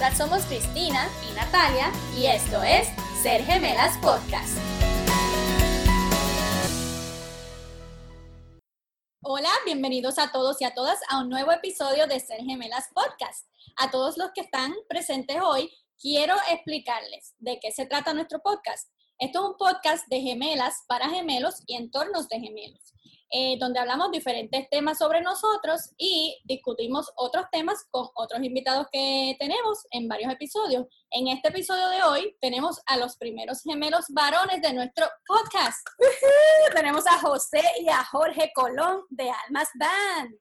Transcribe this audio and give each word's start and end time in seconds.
Somos 0.00 0.44
Cristina 0.46 1.08
y 1.30 1.34
Natalia 1.34 1.92
y 2.18 2.24
esto 2.24 2.62
es 2.62 2.88
Ser 3.22 3.44
Gemelas 3.44 3.96
Podcast. 3.98 4.56
Hola, 9.22 9.50
bienvenidos 9.66 10.18
a 10.18 10.32
todos 10.32 10.60
y 10.62 10.64
a 10.64 10.74
todas 10.74 10.98
a 11.10 11.20
un 11.20 11.28
nuevo 11.28 11.52
episodio 11.52 12.06
de 12.06 12.18
Ser 12.18 12.40
Gemelas 12.40 12.88
Podcast. 12.94 13.46
A 13.76 13.90
todos 13.90 14.16
los 14.16 14.30
que 14.34 14.40
están 14.40 14.74
presentes 14.88 15.36
hoy, 15.42 15.70
quiero 16.00 16.34
explicarles 16.50 17.34
de 17.38 17.60
qué 17.60 17.70
se 17.70 17.84
trata 17.84 18.14
nuestro 18.14 18.40
podcast. 18.40 18.90
Esto 19.18 19.40
es 19.40 19.50
un 19.50 19.56
podcast 19.58 20.08
de 20.08 20.22
gemelas 20.22 20.82
para 20.88 21.10
gemelos 21.10 21.62
y 21.66 21.76
entornos 21.76 22.26
de 22.28 22.40
gemelos. 22.40 22.94
Eh, 23.32 23.56
donde 23.60 23.78
hablamos 23.78 24.10
diferentes 24.10 24.68
temas 24.70 24.98
sobre 24.98 25.20
nosotros 25.20 25.92
y 25.96 26.36
discutimos 26.44 27.12
otros 27.14 27.46
temas 27.52 27.86
con 27.92 28.08
otros 28.14 28.42
invitados 28.42 28.88
que 28.90 29.36
tenemos 29.38 29.86
en 29.92 30.08
varios 30.08 30.32
episodios. 30.32 30.86
En 31.12 31.28
este 31.28 31.48
episodio 31.48 31.88
de 31.90 32.02
hoy 32.02 32.36
tenemos 32.40 32.80
a 32.86 32.96
los 32.96 33.16
primeros 33.16 33.62
gemelos 33.62 34.06
varones 34.08 34.60
de 34.60 34.72
nuestro 34.72 35.06
podcast. 35.24 35.86
tenemos 36.74 37.06
a 37.06 37.20
José 37.20 37.62
y 37.80 37.88
a 37.88 38.04
Jorge 38.04 38.50
Colón 38.52 39.02
de 39.10 39.30
Almas 39.30 39.68
Band. 39.78 40.34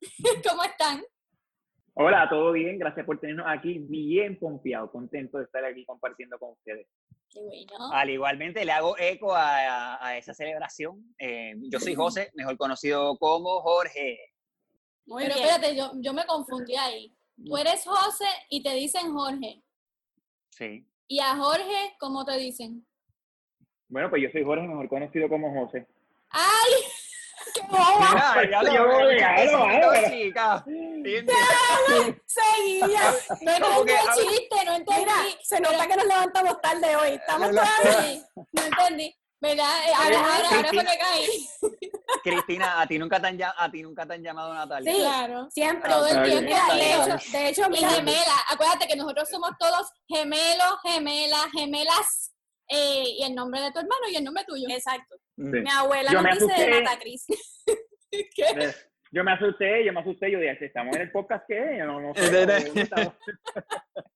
¿Cómo 0.48 0.64
están? 0.64 1.02
Hola, 1.94 2.26
todo 2.30 2.52
bien, 2.52 2.78
gracias 2.78 3.04
por 3.04 3.20
tenernos 3.20 3.46
aquí, 3.46 3.78
bien 3.78 4.36
confiado, 4.36 4.90
contento 4.90 5.38
de 5.38 5.44
estar 5.44 5.62
aquí 5.64 5.84
compartiendo 5.84 6.38
con 6.38 6.52
ustedes. 6.52 6.86
Al 7.92 8.08
igualmente 8.08 8.64
le 8.64 8.72
hago 8.72 8.96
eco 8.98 9.34
a, 9.34 10.16
esa 10.16 10.32
celebración. 10.32 11.14
Eh, 11.18 11.54
yo 11.70 11.78
soy 11.78 11.94
José, 11.94 12.30
mejor 12.34 12.56
conocido 12.56 13.18
como 13.18 13.60
Jorge. 13.60 14.18
Muy 15.06 15.24
Pero 15.24 15.34
espérate, 15.34 15.76
yo, 15.76 15.92
yo 15.96 16.14
me 16.14 16.24
confundí 16.24 16.76
ahí. 16.76 17.14
Tú 17.44 17.56
eres 17.56 17.84
José 17.84 18.26
y 18.48 18.62
te 18.62 18.72
dicen 18.74 19.12
Jorge. 19.12 19.62
Sí. 20.50 20.86
¿Y 21.08 21.20
a 21.20 21.36
Jorge 21.36 21.94
cómo 21.98 22.24
te 22.24 22.38
dicen? 22.38 22.86
Bueno, 23.88 24.08
pues 24.08 24.22
yo 24.22 24.30
soy 24.30 24.44
Jorge, 24.44 24.66
mejor 24.66 24.88
conocido 24.88 25.28
como 25.28 25.52
José. 25.52 25.86
¡Ay! 26.30 26.72
¡Qué 27.54 27.60
boba! 27.68 28.34
Mira, 28.34 28.50
ya 28.50 28.62
lo. 28.62 28.72
Seguía. 32.26 33.14
No 33.40 33.52
entendí 33.52 33.92
el 33.92 34.08
chiste, 34.14 34.64
no 34.64 34.74
entendí. 34.74 35.00
Mira, 35.00 35.14
se 35.42 35.60
nota 35.60 35.86
que 35.86 35.96
nos 35.96 36.06
levantamos 36.06 36.60
tarde 36.60 36.96
hoy. 36.96 37.10
Estamos 37.10 37.50
todos 37.50 37.62
así. 37.62 38.24
No 38.52 38.62
entendí. 38.62 39.14
¿Verdad? 39.40 39.88
Eh, 39.88 39.92
ahora, 39.96 40.18
ahora, 40.20 40.48
ahora 40.50 40.68
fue 40.68 40.84
que 40.84 40.98
caí. 40.98 41.48
Cristina, 42.22 42.80
a 42.80 42.86
ti 42.86 42.96
nunca 42.96 43.20
te 43.20 43.26
han, 43.26 43.42
a 43.42 43.68
ti 43.72 43.82
nunca 43.82 44.06
te 44.06 44.14
han 44.14 44.22
llamado 44.22 44.54
Natalia. 44.54 44.92
Sí, 44.92 44.98
claro. 45.00 45.48
Siempre. 45.50 45.90
Todo 45.90 46.06
el 46.06 46.22
tiempo. 46.22 46.54
De 46.74 46.94
hecho, 46.94 47.16
de 47.32 47.48
hecho, 47.48 47.68
mi 47.68 47.78
gemela. 47.78 48.36
Acuérdate 48.48 48.86
que 48.86 48.94
nosotros 48.94 49.28
somos 49.28 49.50
todos 49.58 49.90
gemelos, 50.06 50.76
gemelas, 50.84 51.46
gemelas. 51.52 52.31
Eh, 52.68 53.04
y 53.18 53.24
el 53.24 53.34
nombre 53.34 53.60
de 53.60 53.72
tu 53.72 53.78
hermano 53.78 54.08
y 54.10 54.16
el 54.16 54.24
nombre 54.24 54.44
tuyo. 54.46 54.66
Exacto. 54.70 55.16
Mi 55.36 55.70
abuela 55.70 56.10
nos 56.12 56.38
dice 56.38 56.70
Nata 56.70 56.98
Cris. 56.98 57.26
¿Qué? 58.10 58.72
Yo 59.14 59.22
me 59.22 59.32
asusté, 59.32 59.84
yo 59.84 59.92
me 59.92 60.00
asusté, 60.00 60.30
yo 60.30 60.38
dije, 60.40 60.64
¿estamos 60.64 60.96
en 60.96 61.02
el 61.02 61.12
podcast 61.12 61.44
qué? 61.46 61.76
Yo 61.78 61.84
no, 61.84 62.00
no 62.00 62.14
sé. 62.14 62.30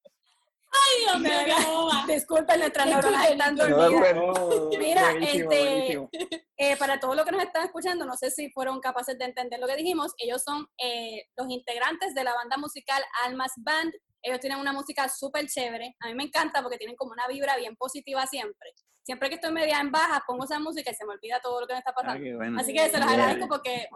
Ay, 0.84 1.00
Dios 1.00 1.20
mío, 1.20 1.88
Disculpen, 2.06 2.60
nuestras 2.60 2.86
neuronas 2.86 3.30
están 3.30 3.56
dormidas. 3.56 4.78
Mira, 4.78 5.12
este, 5.20 6.08
eh, 6.56 6.76
para 6.76 7.00
todos 7.00 7.16
los 7.16 7.24
que 7.24 7.32
nos 7.32 7.42
están 7.42 7.64
escuchando, 7.64 8.04
no 8.04 8.16
sé 8.16 8.30
si 8.30 8.50
fueron 8.50 8.80
capaces 8.80 9.18
de 9.18 9.24
entender 9.24 9.60
lo 9.60 9.66
que 9.66 9.76
dijimos, 9.76 10.12
ellos 10.18 10.42
son 10.42 10.66
eh, 10.78 11.24
los 11.36 11.48
integrantes 11.50 12.14
de 12.14 12.24
la 12.24 12.34
banda 12.34 12.56
musical 12.56 13.02
Almas 13.24 13.52
Band. 13.56 13.92
Ellos 14.22 14.40
tienen 14.40 14.58
una 14.58 14.72
música 14.72 15.08
súper 15.08 15.46
chévere. 15.46 15.94
A 16.00 16.08
mí 16.08 16.14
me 16.14 16.24
encanta 16.24 16.62
porque 16.62 16.78
tienen 16.78 16.96
como 16.96 17.12
una 17.12 17.28
vibra 17.28 17.56
bien 17.56 17.76
positiva 17.76 18.26
siempre. 18.26 18.72
Siempre 19.04 19.28
que 19.28 19.36
estoy 19.36 19.52
media 19.52 19.78
en 19.78 19.92
baja, 19.92 20.24
pongo 20.26 20.44
esa 20.44 20.58
música 20.58 20.90
y 20.90 20.94
se 20.94 21.04
me 21.04 21.12
olvida 21.12 21.40
todo 21.40 21.60
lo 21.60 21.66
que 21.66 21.74
me 21.74 21.78
está 21.78 21.92
pasando. 21.92 22.60
Así 22.60 22.72
que 22.72 22.88
se 22.88 22.98
los 22.98 23.06
agradezco 23.06 23.46
porque 23.46 23.88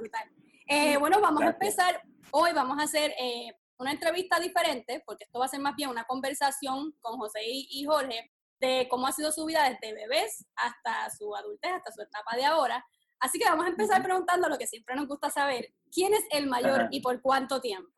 eh, 0.68 0.96
bueno, 0.98 1.20
vamos 1.20 1.42
a 1.42 1.48
empezar. 1.48 2.00
Hoy 2.30 2.52
vamos 2.52 2.78
a 2.78 2.84
hacer 2.84 3.12
eh, 3.18 3.52
una 3.80 3.92
entrevista 3.92 4.38
diferente, 4.38 5.02
porque 5.06 5.24
esto 5.24 5.38
va 5.38 5.46
a 5.46 5.48
ser 5.48 5.60
más 5.60 5.74
bien 5.74 5.88
una 5.88 6.04
conversación 6.04 6.92
con 7.00 7.18
José 7.18 7.40
y, 7.42 7.84
Jorge 7.84 8.30
de 8.60 8.86
cómo 8.90 9.06
ha 9.06 9.12
sido 9.12 9.32
su 9.32 9.46
vida 9.46 9.70
desde 9.70 9.94
bebés 9.94 10.46
hasta 10.54 11.08
su 11.16 11.34
adultez, 11.34 11.72
hasta 11.72 11.92
su 11.92 12.02
etapa 12.02 12.36
de 12.36 12.44
ahora. 12.44 12.84
Así 13.18 13.38
que 13.38 13.48
vamos 13.48 13.64
a 13.64 13.70
empezar 13.70 14.02
preguntando 14.02 14.50
lo 14.50 14.58
que 14.58 14.66
siempre 14.66 14.94
nos 14.94 15.08
gusta 15.08 15.30
saber. 15.30 15.72
¿Quién 15.90 16.12
es 16.12 16.26
el 16.30 16.46
mayor 16.46 16.88
y 16.90 17.00
por 17.00 17.22
cuánto 17.22 17.62
tiempo? 17.62 17.90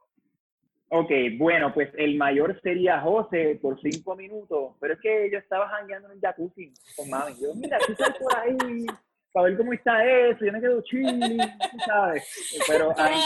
Ok, 0.90 1.10
bueno, 1.36 1.74
pues 1.74 1.90
el 1.96 2.16
mayor 2.16 2.60
sería 2.62 3.00
José 3.00 3.58
por 3.60 3.80
cinco 3.80 4.14
minutos, 4.14 4.76
pero 4.80 4.94
es 4.94 5.00
que 5.00 5.30
yo 5.32 5.38
estaba 5.38 5.68
jangueando 5.68 6.08
en 6.08 6.14
un 6.14 6.20
jacuzzi 6.20 6.72
con 6.94 7.10
mami. 7.10 7.32
Yo, 7.40 7.54
mira, 7.56 7.78
tú 7.84 7.92
estás 7.92 8.16
por 8.18 8.36
ahí, 8.36 8.86
para 9.32 9.48
ver 9.48 9.56
cómo 9.56 9.72
está 9.72 10.04
eso, 10.04 10.44
yo 10.44 10.52
me 10.52 10.60
quedo 10.60 10.82
chile, 10.82 11.38
¿sabes? 11.86 12.24
Pero 12.68 12.94
ahí, 12.98 13.16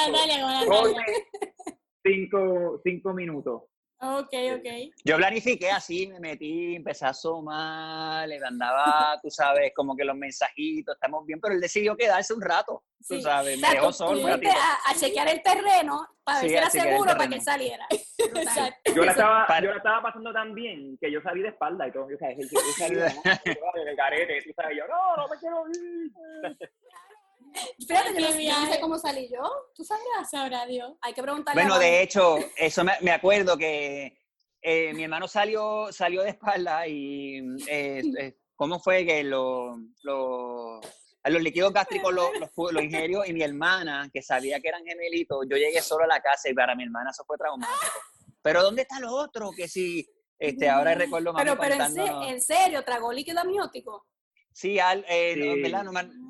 cinco, 2.06 2.80
cinco 2.84 3.12
minutos. 3.12 3.62
Ok, 3.98 4.28
ok. 4.58 4.92
Yo 5.04 5.16
planifiqué 5.16 5.70
así, 5.70 6.06
me 6.06 6.20
metí, 6.20 6.76
empecé 6.76 7.06
a 7.06 7.10
asomar, 7.10 8.28
le 8.28 8.38
mandaba, 8.38 9.18
tú 9.22 9.30
sabes, 9.30 9.72
como 9.74 9.96
que 9.96 10.04
los 10.04 10.14
mensajitos, 10.14 10.94
estamos 10.94 11.24
bien, 11.24 11.40
pero 11.40 11.54
él 11.54 11.60
decidió 11.62 11.96
quedarse 11.96 12.34
un 12.34 12.42
rato, 12.42 12.84
tú 13.08 13.18
sabes, 13.22 13.58
me 13.58 13.70
dejó 13.70 13.90
solo 13.92 14.20
un 14.20 14.28
ratito. 14.28 14.52
A, 14.52 14.90
a, 14.90 14.94
chequear 14.94 15.28
el 15.30 15.42
terreno 15.42 16.06
para 16.22 16.42
ver 16.42 16.50
si 16.50 16.56
era 16.56 16.68
seguro 16.68 17.12
para 17.16 17.28
que 17.28 17.40
saliera. 17.40 17.86
yo, 18.94 19.02
la 19.02 19.12
estaba, 19.12 19.60
yo 19.62 19.70
la 19.70 19.76
estaba 19.78 20.02
pasando 20.02 20.30
tan 20.30 20.54
bien 20.54 20.98
que 21.00 21.10
yo 21.10 21.22
salí 21.22 21.40
de 21.40 21.48
espalda 21.48 21.88
y 21.88 21.92
todo, 21.92 22.10
yo, 22.10 22.18
sabes, 22.18 22.36
yo 22.52 22.60
salí 22.76 22.96
de, 22.96 23.06
el 23.06 23.96
carete, 23.96 24.42
tú 24.46 24.52
sabes, 24.54 24.76
yo, 24.76 24.86
no, 24.88 25.16
no 25.16 25.28
me 25.28 25.38
quiero 25.38 25.64
ir. 25.68 26.58
Espérate, 27.78 28.20
yo 28.20 28.30
no, 28.30 28.72
sé 28.72 28.80
cómo 28.80 28.98
salí 28.98 29.28
yo. 29.32 29.42
¿Tú 29.74 29.84
sabrás? 29.84 30.30
Sabrá 30.30 30.66
Dios. 30.66 30.94
Hay 31.00 31.12
que 31.12 31.22
preguntarle. 31.22 31.62
Bueno, 31.62 31.78
de 31.78 32.02
hecho, 32.02 32.38
eso 32.56 32.84
me, 32.84 32.92
me 33.00 33.10
acuerdo 33.10 33.56
que 33.56 34.18
eh, 34.68 34.92
mi 34.94 35.04
hermano 35.04 35.28
salió, 35.28 35.92
salió 35.92 36.22
de 36.22 36.30
espalda 36.30 36.88
y 36.88 37.38
eh, 37.68 38.02
eh, 38.18 38.36
¿cómo 38.56 38.80
fue 38.80 39.06
que 39.06 39.22
lo, 39.22 39.76
lo, 40.02 40.80
los 41.24 41.42
líquidos 41.42 41.72
gástricos 41.72 42.12
los, 42.12 42.30
los, 42.72 42.82
ingirió 42.82 43.24
y 43.24 43.32
mi 43.32 43.42
hermana, 43.42 44.10
que 44.12 44.22
sabía 44.22 44.58
que 44.58 44.66
eran 44.66 44.84
gemelitos, 44.84 45.46
yo 45.48 45.56
llegué 45.56 45.80
solo 45.80 46.02
a 46.02 46.08
la 46.08 46.20
casa 46.20 46.48
y 46.48 46.54
para 46.54 46.74
mi 46.74 46.82
hermana 46.82 47.10
eso 47.10 47.24
fue 47.24 47.38
traumático. 47.38 47.76
Pero 48.42 48.62
¿dónde 48.62 48.82
está 48.82 48.98
los 48.98 49.12
otros? 49.12 49.54
Que 49.56 49.68
si, 49.68 50.04
este, 50.38 50.68
ahora 50.68 50.94
recuerdo 50.94 51.32
más. 51.32 51.44
Pero, 51.44 51.56
pero 51.58 51.76
en, 52.24 52.40
serio, 52.40 52.82
¿tragó 52.84 53.12
líquido 53.12 53.40
amniótico? 53.40 54.06
Sí, 54.56 54.78
al, 54.78 55.04
eh, 55.06 55.34
sí. 55.34 55.70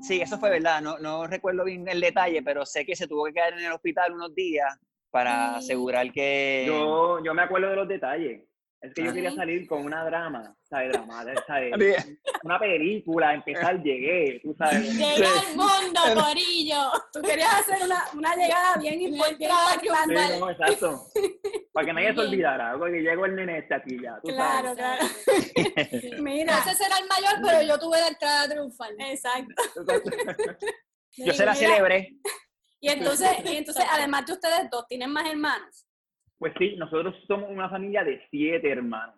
sí. 0.02 0.20
eso 0.20 0.36
fue 0.36 0.50
verdad. 0.50 0.82
No, 0.82 0.98
no 0.98 1.28
recuerdo 1.28 1.62
bien 1.62 1.86
el 1.86 2.00
detalle, 2.00 2.42
pero 2.42 2.66
sé 2.66 2.84
que 2.84 2.96
se 2.96 3.06
tuvo 3.06 3.26
que 3.26 3.34
quedar 3.34 3.52
en 3.52 3.64
el 3.64 3.70
hospital 3.70 4.14
unos 4.14 4.34
días 4.34 4.66
para 5.12 5.54
asegurar 5.54 6.10
que... 6.10 6.64
Yo, 6.66 7.22
yo 7.22 7.34
me 7.34 7.42
acuerdo 7.42 7.70
de 7.70 7.76
los 7.76 7.86
detalles. 7.86 8.42
Es 8.86 8.94
que 8.94 9.04
yo 9.04 9.12
quería 9.12 9.32
salir 9.32 9.66
con 9.66 9.84
una 9.84 10.04
drama, 10.04 10.54
¿sabes? 10.62 10.92
Drama, 10.92 11.24
¿sabes? 11.46 11.72
Una 12.44 12.58
película, 12.58 13.34
empezar, 13.34 13.82
llegué, 13.82 14.40
tú 14.42 14.54
sabes. 14.56 14.92
Llegué 14.96 15.26
al 15.26 15.56
mundo, 15.56 16.00
Corillo. 16.14 16.92
Tú 17.12 17.20
querías 17.22 17.52
hacer 17.60 17.84
una, 17.84 18.04
una 18.14 18.36
llegada 18.36 18.76
bien 18.76 19.00
importante. 19.00 19.48
Sí, 19.82 20.40
no, 20.40 20.50
exacto. 20.50 21.02
Para 21.72 21.86
que 21.86 21.92
nadie 21.92 22.14
se 22.14 22.20
olvidara, 22.20 22.78
porque 22.78 23.00
llegó 23.00 23.26
el 23.26 23.34
nene 23.34 23.58
este 23.58 23.74
aquí 23.74 24.00
ya, 24.00 24.18
tú 24.22 24.28
claro, 24.28 24.74
sabes. 24.76 25.22
Claro, 25.52 26.22
Mira. 26.22 26.58
Ese 26.58 26.74
será 26.74 26.98
el 26.98 27.08
mayor, 27.08 27.40
pero 27.42 27.62
yo 27.62 27.78
tuve 27.78 27.98
la 28.00 28.08
entrada 28.08 28.48
triunfal. 28.48 28.94
Exacto. 28.98 29.62
yo 31.16 31.32
se 31.32 31.44
la 31.44 31.54
celebré. 31.54 32.16
Y 32.80 32.88
entonces, 32.88 33.30
y 33.44 33.56
entonces, 33.56 33.84
además 33.90 34.26
de 34.26 34.32
ustedes 34.34 34.70
dos, 34.70 34.86
¿tienen 34.86 35.10
más 35.10 35.28
hermanos? 35.28 35.85
Pues 36.38 36.52
sí, 36.58 36.76
nosotros 36.76 37.14
somos 37.26 37.50
una 37.50 37.70
familia 37.70 38.04
de 38.04 38.22
siete 38.30 38.70
hermanos. 38.70 39.16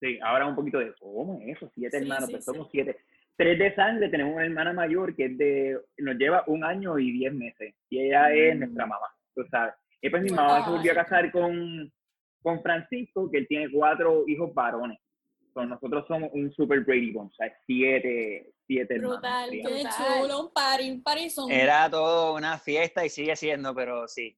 Sí, 0.00 0.18
ahora 0.22 0.46
un 0.46 0.54
poquito 0.54 0.78
de, 0.78 0.94
¿cómo 1.00 1.40
es 1.42 1.56
eso? 1.56 1.70
Siete 1.74 1.98
hermanos, 1.98 2.30
pues 2.30 2.44
somos 2.44 2.68
siete. 2.70 2.96
Tres 3.36 3.58
de 3.58 3.74
sangre, 3.74 4.08
tenemos 4.08 4.34
una 4.34 4.44
hermana 4.44 4.72
mayor 4.72 5.14
que 5.14 5.26
es 5.26 5.38
de, 5.38 5.78
nos 5.98 6.16
lleva 6.16 6.44
un 6.46 6.64
año 6.64 6.98
y 6.98 7.12
diez 7.12 7.32
meses. 7.32 7.74
Y 7.88 8.00
ella 8.00 8.32
es 8.32 8.56
mm. 8.56 8.60
nuestra 8.60 8.86
mamá, 8.86 9.06
tú 9.34 9.44
sabes. 9.50 9.74
Y 10.00 10.10
pues 10.10 10.22
mi 10.22 10.30
mamá 10.30 10.64
se 10.64 10.70
volvió 10.70 10.92
a 10.92 10.96
casar 10.96 11.30
con, 11.32 11.92
con 12.42 12.62
Francisco, 12.62 13.30
que 13.30 13.38
él 13.38 13.46
tiene 13.48 13.70
cuatro 13.70 14.24
hijos 14.26 14.54
varones. 14.54 14.98
Entonces, 15.48 15.70
nosotros 15.70 16.04
somos 16.06 16.30
un 16.32 16.52
super 16.52 16.80
Brady 16.84 17.10
Bunch, 17.10 17.32
o 17.32 17.34
sea, 17.34 17.52
siete, 17.66 18.52
siete 18.66 18.98
Brutal, 18.98 19.50
qué 19.50 19.62
chulo, 19.62 20.46
un 20.46 20.52
party, 20.52 20.90
un 20.90 21.02
party 21.02 21.28
Era 21.50 21.90
todo 21.90 22.36
una 22.36 22.58
fiesta 22.58 23.04
y 23.04 23.08
sigue 23.08 23.34
siendo, 23.34 23.74
pero 23.74 24.06
sí, 24.06 24.36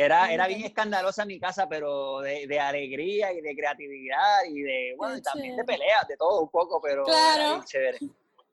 era, 0.00 0.32
era 0.32 0.46
bien 0.46 0.64
escandalosa 0.64 1.24
mi 1.24 1.38
casa, 1.38 1.68
pero 1.68 2.20
de, 2.20 2.46
de, 2.46 2.60
alegría 2.60 3.32
y 3.32 3.40
de 3.40 3.54
creatividad 3.54 4.44
y 4.48 4.62
de, 4.62 4.94
bueno, 4.96 5.16
y 5.16 5.22
también 5.22 5.56
de 5.56 5.64
peleas, 5.64 6.06
de 6.08 6.16
todo 6.16 6.40
un 6.40 6.48
poco, 6.48 6.80
pero 6.80 7.04
claro. 7.04 7.62
chévere. 7.64 7.98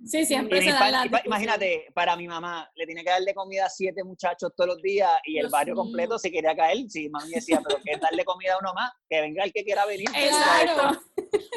Sí, 0.06 0.26
siempre 0.26 0.62
se 0.62 0.70
Imagínate, 1.26 1.88
para 1.94 2.16
mi 2.16 2.28
mamá, 2.28 2.70
le 2.76 2.86
tiene 2.86 3.04
que 3.04 3.10
darle 3.10 3.34
comida 3.34 3.66
a 3.66 3.70
siete 3.70 4.04
muchachos 4.04 4.52
todos 4.56 4.76
los 4.76 4.82
días 4.82 5.10
y 5.26 5.40
el 5.40 5.50
barrio 5.50 5.74
completo 5.74 6.20
se 6.20 6.32
quería 6.32 6.56
caer. 6.56 6.86
Sí, 6.88 7.10
mami 7.10 7.32
decía, 7.32 7.62
pero 7.68 7.82
que 7.84 7.98
darle 7.98 8.24
comida 8.24 8.54
a 8.54 8.60
uno 8.60 8.74
más, 8.76 8.92
que 9.10 9.22
venga 9.22 9.44
el 9.44 9.52
que 9.52 9.64
quiera 9.64 9.88
venir. 9.88 10.08
Exacto. 10.14 11.02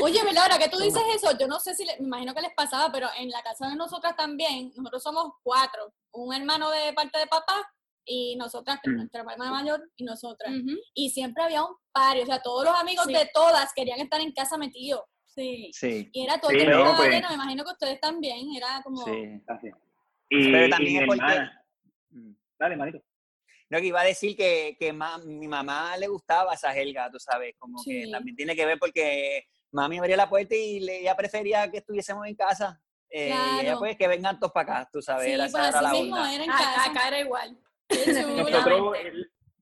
Oye, 0.02 0.24
Melora, 0.24 0.58
que 0.58 0.70
tú 0.70 0.78
dices 0.78 1.02
eso, 1.14 1.36
yo 1.38 1.46
no 1.46 1.60
sé 1.60 1.74
si, 1.74 1.84
me 1.84 2.06
imagino 2.06 2.34
que 2.34 2.40
les 2.40 2.54
pasaba, 2.54 2.90
pero 2.90 3.08
en 3.18 3.28
la 3.28 3.42
casa 3.42 3.68
de 3.68 3.76
nosotras 3.76 4.16
también, 4.16 4.72
nosotros 4.74 5.02
somos 5.02 5.34
cuatro, 5.42 5.92
un 6.12 6.34
hermano 6.34 6.70
de 6.70 6.94
parte 6.94 7.18
de 7.18 7.26
papá 7.26 7.70
y 8.04 8.36
nosotras, 8.36 8.80
mm. 8.84 8.96
nuestra 8.96 9.20
hermana 9.20 9.50
mayor 9.50 9.90
y 9.96 10.04
nosotras. 10.04 10.52
Y 10.94 11.10
siempre 11.10 11.44
había 11.44 11.64
un 11.64 11.74
par, 11.92 12.16
o 12.18 12.26
sea, 12.26 12.40
todos 12.42 12.64
los 12.64 12.74
amigos 12.78 13.06
de 13.06 13.30
todas 13.32 13.72
querían 13.74 14.00
estar 14.00 14.20
en 14.20 14.32
casa 14.32 14.56
metidos. 14.56 15.02
Sí. 15.26 15.70
sí. 15.72 16.10
Y 16.12 16.24
era 16.24 16.38
todo 16.38 16.50
el 16.50 16.58
tiempo 16.58 16.92
pues. 16.96 17.10
me 17.10 17.34
imagino 17.34 17.64
que 17.64 17.72
ustedes 17.72 18.00
también, 18.00 18.48
era 18.56 18.80
como... 18.82 19.04
Sí, 19.04 19.42
así. 19.46 19.68
Y, 20.28 20.52
Pero 20.52 20.70
también 20.70 21.02
es 21.02 21.06
porque... 21.06 21.50
Mm. 22.10 22.32
Dale, 22.58 22.76
Marito. 22.76 23.02
No, 23.70 23.78
que 23.78 23.86
iba 23.86 24.00
a 24.00 24.04
decir 24.04 24.36
que, 24.36 24.76
que 24.78 24.92
mi 24.92 25.46
mamá 25.46 25.96
le 25.96 26.08
gustaba 26.08 26.54
esa 26.54 26.76
helga, 26.76 27.08
tú 27.08 27.20
sabes, 27.20 27.54
como 27.56 27.80
que 27.84 28.08
también 28.10 28.34
tiene 28.34 28.56
que 28.56 28.66
ver 28.66 28.78
porque 28.80 29.44
mami 29.70 29.98
abría 29.98 30.16
la 30.16 30.28
puerta 30.28 30.56
y 30.56 30.80
le, 30.80 31.00
ella 31.02 31.16
prefería 31.16 31.70
que 31.70 31.78
estuviésemos 31.78 32.26
en 32.26 32.34
casa. 32.34 32.82
Eh, 33.08 33.32
y 33.32 33.60
ella 33.60 33.76
pues 33.76 33.96
que 33.96 34.08
vengan 34.08 34.38
todos 34.38 34.52
para 34.52 34.80
acá, 34.80 34.90
tú 34.92 35.00
sabes. 35.00 35.26
Sí, 35.26 35.36
pues 35.36 35.54
así 35.54 36.02
mismo 36.02 36.16
era 36.16 36.44
en 36.44 36.50
casa. 36.50 36.90
Acá 36.90 37.08
era 37.08 37.20
igual. 37.20 37.58
Nosotros, 38.36 38.96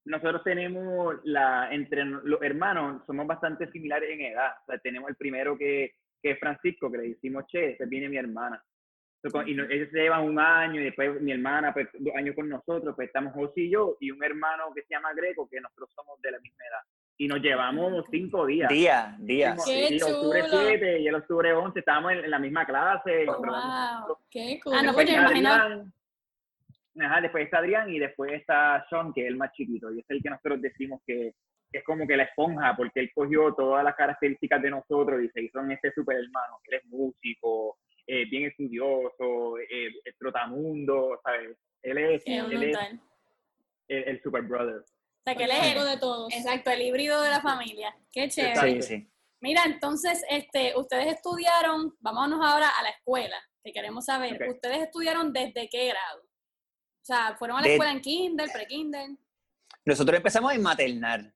nosotros 0.04 0.42
tenemos 0.44 1.16
la, 1.24 1.72
entre 1.72 2.04
los 2.04 2.40
hermanos, 2.42 3.02
somos 3.06 3.26
bastante 3.26 3.70
similares 3.70 4.10
en 4.10 4.20
edad. 4.20 4.52
O 4.62 4.66
sea, 4.66 4.78
tenemos 4.78 5.10
el 5.10 5.16
primero 5.16 5.56
que, 5.56 5.92
que 6.22 6.32
es 6.32 6.38
Francisco, 6.38 6.90
que 6.90 6.98
le 6.98 7.08
decimos, 7.08 7.44
che, 7.46 7.72
ese 7.72 7.86
viene 7.86 8.08
mi 8.08 8.16
hermana. 8.16 8.62
y 9.46 9.52
ellos 9.52 9.88
se 9.90 9.98
llevan 9.98 10.24
un 10.24 10.38
año 10.38 10.80
y 10.80 10.84
después 10.84 11.20
mi 11.20 11.32
hermana, 11.32 11.72
pues 11.72 11.88
dos 11.98 12.14
años 12.16 12.34
con 12.34 12.48
nosotros, 12.48 12.94
pues 12.94 13.08
estamos 13.08 13.34
José 13.34 13.62
y 13.62 13.70
yo, 13.70 13.96
y 14.00 14.10
un 14.10 14.22
hermano 14.22 14.72
que 14.74 14.82
se 14.82 14.94
llama 14.94 15.12
Greco, 15.14 15.48
que 15.48 15.60
nosotros 15.60 15.90
somos 15.94 16.20
de 16.22 16.32
la 16.32 16.40
misma 16.40 16.64
edad 16.64 16.82
y 17.18 17.26
nos 17.26 17.40
llevamos 17.40 18.04
cinco 18.10 18.46
días. 18.46 18.68
Días, 18.68 19.18
días. 19.18 19.62
Qué 19.64 19.96
y 19.96 20.00
octubre 20.00 20.44
7 20.48 21.00
y 21.00 21.08
el 21.08 21.14
octubre 21.16 21.52
11 21.52 21.80
estábamos 21.80 22.12
en, 22.12 22.30
la 22.30 22.38
misma 22.38 22.64
clase. 22.64 23.26
wow, 23.26 24.16
qué 24.30 24.60
cool. 24.62 24.72
Ah, 24.74 24.82
no, 24.82 24.94
pues 24.94 25.10
yo 25.10 25.16
Ajá, 27.00 27.20
después 27.20 27.44
está 27.44 27.58
Adrián 27.58 27.90
y 27.90 27.98
después 27.98 28.32
está 28.32 28.84
Sean, 28.88 29.12
que 29.12 29.22
es 29.22 29.28
el 29.28 29.36
más 29.36 29.52
chiquito, 29.52 29.92
y 29.92 30.00
es 30.00 30.06
el 30.08 30.22
que 30.22 30.30
nosotros 30.30 30.60
decimos 30.60 31.00
que, 31.06 31.34
es 31.72 31.84
como 31.84 32.06
que 32.06 32.16
la 32.16 32.24
esponja, 32.24 32.74
porque 32.76 33.00
él 33.00 33.10
cogió 33.14 33.54
todas 33.54 33.84
las 33.84 33.94
características 33.94 34.62
de 34.62 34.70
nosotros 34.70 35.22
y 35.22 35.28
se 35.28 35.42
hizo 35.42 35.60
en 35.60 35.72
este 35.72 35.92
super 35.92 36.16
hermano. 36.16 36.58
Él 36.64 36.78
es 36.78 36.84
músico, 36.86 37.76
eh, 38.06 38.24
bien 38.30 38.44
estudioso, 38.46 39.58
eh, 39.58 39.92
trotamundo, 40.18 41.20
¿sabes? 41.22 41.56
Él 41.82 41.98
es, 41.98 42.22
él 42.26 42.62
es 42.62 42.78
el, 43.88 44.04
el 44.08 44.22
super 44.22 44.42
brother 44.42 44.82
que 45.34 45.44
él 45.44 45.50
es 45.50 45.76
el 45.76 45.84
de 45.84 45.96
todos. 45.98 46.32
Exacto, 46.32 46.70
el 46.70 46.82
híbrido 46.82 47.22
de 47.22 47.30
la 47.30 47.40
familia. 47.40 47.94
Qué 48.12 48.28
chévere. 48.28 48.82
Sí, 48.82 48.96
sí. 48.96 49.10
Mira, 49.40 49.62
entonces, 49.64 50.24
este, 50.30 50.72
ustedes 50.76 51.06
estudiaron, 51.06 51.94
vámonos 52.00 52.40
ahora 52.42 52.68
a 52.68 52.82
la 52.82 52.90
escuela, 52.90 53.36
que 53.62 53.72
queremos 53.72 54.04
saber, 54.04 54.36
¿ustedes 54.48 54.78
estudiaron 54.82 55.32
desde 55.32 55.68
qué 55.68 55.88
grado? 55.88 56.22
O 57.08 57.14
sea, 57.14 57.34
¿fueron 57.38 57.56
a 57.56 57.62
la 57.62 57.68
escuela 57.68 57.92
en 57.92 58.00
kinder, 58.02 58.50
pre-kinder? 58.52 59.10
Nosotros 59.86 60.18
empezamos 60.18 60.52
en 60.52 60.60
maternal. 60.60 61.34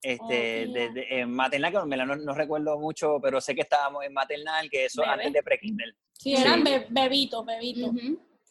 Este, 0.00 0.68
desde, 0.72 1.20
en 1.20 1.32
maternal, 1.32 1.72
que 1.72 1.96
no, 1.96 2.14
no, 2.14 2.34
recuerdo 2.34 2.78
mucho, 2.78 3.18
pero 3.20 3.40
sé 3.40 3.52
que 3.52 3.62
estábamos 3.62 4.04
en 4.04 4.12
maternal, 4.12 4.70
que 4.70 4.84
eso 4.84 5.04
antes 5.04 5.32
de 5.32 5.42
pre-kinder. 5.42 5.92
Sí, 6.12 6.36
eran 6.36 6.62
bebitos, 6.90 7.44
bebitos. 7.44 7.90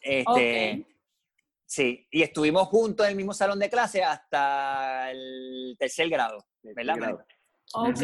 Este, 0.02 0.86
Sí, 1.66 2.06
y 2.12 2.22
estuvimos 2.22 2.68
juntos 2.68 3.06
en 3.06 3.12
el 3.12 3.16
mismo 3.16 3.34
salón 3.34 3.60
de 3.60 3.70
clase 3.70 4.04
hasta 4.04 5.10
el 5.12 5.76
tercer 5.80 6.10
grado, 6.10 6.46
¿verdad? 6.64 7.18
Ok. 7.74 8.02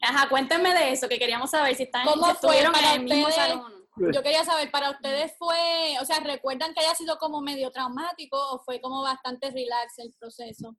Ajá, 0.00 0.28
cuéntenme 0.30 0.72
de 0.72 0.92
eso, 0.92 1.08
que 1.08 1.18
queríamos 1.18 1.50
saber 1.50 1.74
si 1.74 1.84
están 1.84 2.06
¿Cómo 2.06 2.30
estuvieron 2.30 2.74
en 2.74 3.00
el 3.00 3.02
mismo 3.04 3.30
salón. 3.30 3.75
Yo 3.96 4.22
quería 4.22 4.44
saber, 4.44 4.70
para 4.70 4.90
ustedes 4.90 5.32
fue, 5.38 5.96
o 6.00 6.04
sea, 6.04 6.20
¿recuerdan 6.20 6.74
que 6.74 6.80
haya 6.80 6.94
sido 6.94 7.18
como 7.18 7.40
medio 7.40 7.70
traumático 7.70 8.36
o 8.36 8.58
fue 8.58 8.80
como 8.80 9.02
bastante 9.02 9.50
relax 9.50 9.98
el 9.98 10.12
proceso? 10.18 10.76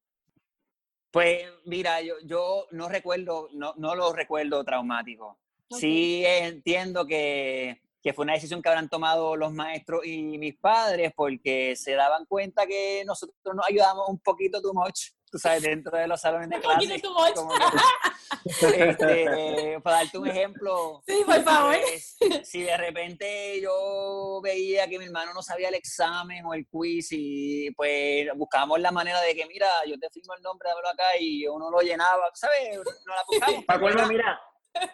Pues 1.12 1.46
mira, 1.66 2.02
yo, 2.02 2.16
yo 2.24 2.68
no 2.72 2.90
recuerdo, 2.90 3.50
no, 3.54 3.74
no 3.78 3.96
lo 3.96 4.14
recuerdo 4.14 4.64
traumático. 4.64 5.40
Sí 5.70 6.24
entiendo 6.26 7.06
que 7.06 7.82
que 8.08 8.14
fue 8.14 8.24
una 8.24 8.36
decisión 8.36 8.62
que 8.62 8.70
habrán 8.70 8.88
tomado 8.88 9.36
los 9.36 9.52
maestros 9.52 10.06
y 10.06 10.38
mis 10.38 10.56
padres 10.56 11.12
porque 11.14 11.76
se 11.76 11.92
daban 11.92 12.26
cuenta 12.26 12.66
que 12.66 13.04
nosotros 13.06 13.36
nos 13.54 13.68
ayudamos 13.68 14.08
un 14.08 14.20
poquito 14.20 14.62
too 14.62 14.74
much, 14.74 15.10
tú 15.32 15.38
sabes, 15.38 15.64
dentro 15.64 15.98
de 15.98 16.08
los 16.08 16.20
salones 16.20 16.50
de 16.50 16.60
clase. 16.60 16.86
Un 16.86 16.90
poquito 16.90 17.10
too 17.34 17.46
much. 17.46 17.58
Este, 18.46 19.80
para 19.84 19.98
darte 19.98 20.18
un 20.18 20.28
ejemplo. 20.28 21.04
Sí, 21.06 21.22
por 21.26 21.44
favor. 21.44 21.76
si 22.44 22.64
de 22.64 22.78
repente 22.78 23.60
yo 23.62 24.40
veía 24.42 24.88
que 24.88 24.98
mi 24.98 25.06
hermano 25.06 25.34
no 25.34 25.42
sabía 25.42 25.70
el 25.70 25.76
examen 25.76 26.46
o 26.46 26.54
el 26.54 26.66
quiz 26.68 27.10
y 27.12 27.72
pues 27.72 28.28
buscábamos 28.36 28.80
la 28.80 28.92
manera 28.92 29.20
de 29.22 29.36
que, 29.36 29.46
mira, 29.48 29.68
yo 29.86 29.98
te 30.00 30.10
firmo 30.10 30.34
el 30.36 30.42
nombre, 30.42 30.70
dámelo 30.70 30.90
acá 30.90 31.06
y 31.20 31.46
uno 31.48 31.70
lo 31.70 31.82
llenaba, 31.82 32.30
¿sabes? 32.34 32.78
No 33.06 33.16
la 33.16 33.24
buscamos. 33.28 33.66
acuerdo, 33.68 34.08
mira, 34.08 34.40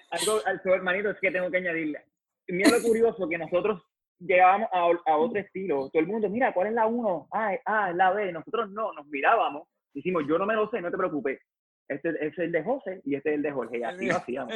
algo 0.10 0.42
al 0.46 0.62
hermanito 0.66 1.12
es 1.12 1.18
que 1.22 1.32
tengo 1.32 1.52
que 1.52 1.58
añadirle 1.58 2.04
mira 2.48 2.70
lo 2.70 2.82
curioso 2.82 3.28
que 3.30 3.38
nosotros 3.38 3.82
llegábamos 4.20 4.70
a, 4.72 5.12
a, 5.12 5.18
otro 5.18 5.40
estilo. 5.40 5.90
Todo 5.90 6.02
el 6.02 6.08
mundo, 6.08 6.30
mira, 6.30 6.54
¿cuál 6.54 6.68
es 6.68 6.74
la 6.74 6.86
1? 6.86 7.28
Ah, 7.32 7.52
ah, 7.66 7.92
la 7.94 8.12
B. 8.12 8.32
Nosotros 8.32 8.70
no, 8.72 8.94
nos 8.94 9.06
mirábamos. 9.08 9.68
Decimos, 9.94 10.24
yo 10.28 10.38
no 10.38 10.45
me 10.45 10.56
lo 10.56 10.69
sé, 10.69 10.81
no 10.81 10.92
te 10.92 10.98
preocupes. 10.98 11.40
Este, 11.88 12.10
es 12.25 12.38
el 12.38 12.51
de 12.51 12.63
José 12.63 13.01
y 13.06 13.16
este 13.16 13.30
es 13.30 13.36
el 13.36 13.42
de 13.42 13.51
Jorge. 13.51 13.80
Y 13.80 13.84
así 13.84 14.06
lo 14.07 14.16
hacíamos. 14.16 14.54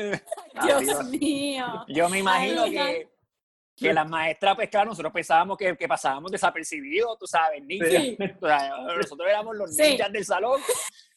Dios 0.65 1.09
mío. 1.09 1.85
Yo 1.87 2.09
me 2.09 2.19
imagino 2.19 2.65
que, 2.65 3.09
que 3.75 3.93
las 3.93 4.09
maestras, 4.09 4.55
pues 4.55 4.69
claro, 4.69 4.89
nosotros 4.89 5.13
pensábamos 5.13 5.57
que, 5.57 5.75
que 5.77 5.87
pasábamos 5.87 6.31
desapercibidos, 6.31 7.17
tú 7.19 7.27
sabes, 7.27 7.63
ninjas. 7.63 8.03
nosotros 8.97 9.27
éramos 9.27 9.55
los 9.55 9.75
ninjas 9.77 10.11
del 10.11 10.25
salón, 10.25 10.61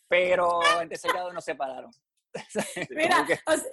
pero 0.09 0.61
en 0.81 0.89
tercer 0.89 1.13
grado 1.13 1.33
nos 1.33 1.45
separaron. 1.45 1.91
Mira, 2.91 3.27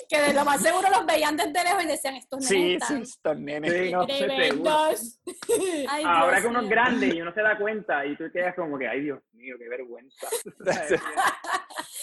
que... 0.10 0.22
de 0.22 0.34
lo 0.34 0.44
más 0.46 0.62
seguro 0.62 0.90
los 0.90 1.06
veían 1.06 1.38
desde 1.38 1.64
lejos 1.64 1.84
y 1.84 1.88
decían, 1.88 2.16
estos 2.16 2.50
nenes 2.50 2.88
Sí, 2.88 3.02
estos 3.02 3.38
nenes. 3.38 3.94
Ahora 6.06 6.42
que 6.42 6.48
uno 6.48 6.62
es 6.62 6.70
grande 6.70 7.08
y 7.08 7.22
uno 7.22 7.34
se 7.34 7.42
da 7.42 7.58
cuenta 7.58 8.06
y 8.06 8.16
tú 8.18 8.26
quedas 8.32 8.56
como 8.56 8.78
que, 8.78 8.88
ay 8.88 9.02
Dios 9.02 9.20
mío, 9.34 9.56
qué 9.60 9.70
vergüenza. 9.70 10.28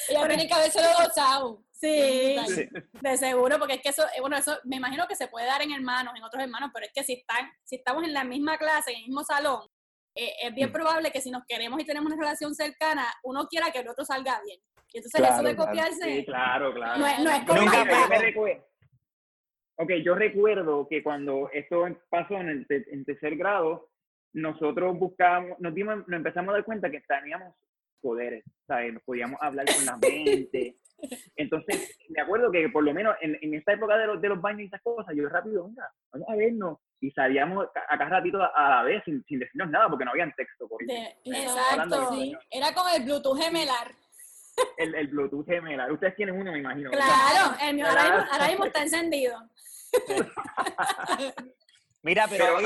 Ella 0.08 0.28
tiene 0.28 0.46
que 0.46 0.54
haberse 0.54 0.80
lo 0.80 0.88
gozado. 1.04 1.64
Sí, 1.72 2.36
de 3.00 3.16
seguro, 3.18 3.58
porque 3.58 3.74
es 3.74 3.82
que 3.82 3.88
eso, 3.90 4.04
eh, 4.16 4.20
bueno, 4.20 4.36
eso 4.36 4.58
me 4.64 4.76
imagino 4.76 5.06
que 5.06 5.16
se 5.16 5.28
puede 5.28 5.46
dar 5.46 5.60
en 5.60 5.72
hermanos, 5.72 6.14
en 6.16 6.22
otros 6.22 6.42
hermanos, 6.42 6.70
pero 6.72 6.86
es 6.86 6.92
que 6.94 7.04
si 7.04 7.14
están, 7.14 7.50
si 7.62 7.76
estamos 7.76 8.04
en 8.04 8.14
la 8.14 8.24
misma 8.24 8.56
clase, 8.56 8.92
en 8.92 8.98
el 8.98 9.02
mismo 9.04 9.22
salón, 9.24 9.68
eh, 10.14 10.32
es 10.42 10.54
bien 10.54 10.70
mm. 10.70 10.72
probable 10.72 11.10
que 11.10 11.20
si 11.20 11.30
nos 11.30 11.44
queremos 11.46 11.80
y 11.80 11.84
tenemos 11.84 12.12
una 12.12 12.20
relación 12.20 12.54
cercana, 12.54 13.06
uno 13.24 13.46
quiera 13.48 13.70
que 13.70 13.80
el 13.80 13.88
otro 13.88 14.04
salga 14.04 14.40
bien. 14.44 14.60
Y 14.92 14.98
entonces 14.98 15.20
eso 15.20 15.42
de 15.42 15.56
copiarse. 15.56 16.04
Sí, 16.04 16.24
claro, 16.24 16.72
claro. 16.72 17.00
No 17.00 17.06
es, 17.06 17.18
no 17.18 17.30
es 17.30 17.44
como. 17.44 17.60
Nunca 17.62 17.84
me, 17.84 18.62
Ok, 19.76 19.90
yo 20.04 20.14
recuerdo 20.14 20.86
que 20.88 21.02
cuando 21.02 21.50
esto 21.52 21.84
pasó 22.08 22.34
en 22.34 22.48
el 22.48 22.66
en 22.68 23.04
tercer 23.04 23.36
grado, 23.36 23.90
nosotros 24.32 24.96
buscábamos, 24.96 25.58
nos, 25.58 25.74
dimos, 25.74 26.06
nos 26.06 26.16
empezamos 26.16 26.50
a 26.50 26.58
dar 26.58 26.64
cuenta 26.64 26.90
que 26.90 27.00
teníamos 27.00 27.56
poderes, 28.00 28.44
¿sabes? 28.68 28.94
Nos 28.94 29.02
podíamos 29.02 29.40
hablar 29.42 29.66
con 29.66 29.84
la 29.84 29.96
mente. 29.96 30.76
Entonces, 31.36 31.98
me 32.08 32.20
acuerdo 32.22 32.52
que 32.52 32.68
por 32.68 32.84
lo 32.84 32.94
menos 32.94 33.16
en, 33.20 33.36
en 33.40 33.54
esta 33.54 33.72
época 33.72 33.96
de 33.96 34.06
los, 34.06 34.20
de 34.20 34.28
los 34.28 34.40
baños 34.40 34.60
y 34.60 34.66
esas 34.66 34.82
cosas, 34.82 35.14
yo 35.16 35.28
rápido, 35.28 35.66
venga, 35.66 35.90
vamos 36.12 36.28
a 36.28 36.36
vernos. 36.36 36.78
Y 37.04 37.10
salíamos 37.10 37.66
a, 37.88 37.98
cada 37.98 38.10
ratito 38.10 38.38
a, 38.42 38.70
la 38.70 38.82
vez 38.82 39.02
sin, 39.04 39.22
sin, 39.24 39.38
decirnos 39.38 39.70
nada 39.70 39.88
porque 39.88 40.04
no 40.04 40.12
había 40.12 40.32
texto. 40.36 40.68
exacto, 41.24 42.14
sí. 42.14 42.34
Era 42.50 42.72
como 42.72 42.88
el 42.88 43.04
Bluetooth 43.04 43.38
gemelar 43.38 43.94
el, 44.78 44.94
el 44.94 45.08
Bluetooth 45.08 45.46
gemelar. 45.46 45.90
Ustedes 45.92 46.16
tienen 46.16 46.36
uno, 46.36 46.52
me 46.52 46.58
imagino. 46.58 46.90
Claro, 46.90 47.56
el 47.60 47.74
mío 47.74 47.86
ahora 47.86 48.48
mismo, 48.48 48.64
está 48.64 48.82
encendido. 48.82 49.38
Mira, 52.02 52.26
pero, 52.28 52.58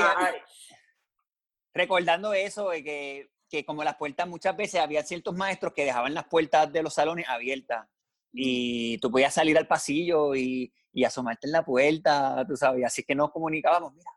recordando 1.73 2.33
eso, 2.33 2.69
de 2.69 2.83
que, 2.83 3.29
que, 3.49 3.65
como 3.65 3.83
las 3.83 3.95
puertas 3.95 4.27
muchas 4.27 4.55
veces 4.57 4.81
había 4.81 5.03
ciertos 5.03 5.35
maestros 5.35 5.73
que 5.73 5.85
dejaban 5.85 6.13
las 6.13 6.25
puertas 6.25 6.71
de 6.71 6.83
los 6.83 6.93
salones 6.93 7.27
abiertas 7.29 7.87
y 8.33 8.97
tú 8.99 9.09
podías 9.09 9.33
salir 9.33 9.57
al 9.57 9.67
pasillo 9.67 10.35
y, 10.35 10.73
y 10.91 11.03
asomarte 11.03 11.47
en 11.47 11.53
la 11.53 11.63
puerta, 11.63 12.45
tú 12.47 12.57
sabes, 12.57 12.83
así 12.85 13.03
que 13.03 13.15
nos 13.15 13.31
comunicábamos, 13.31 13.93
mira, 13.93 14.11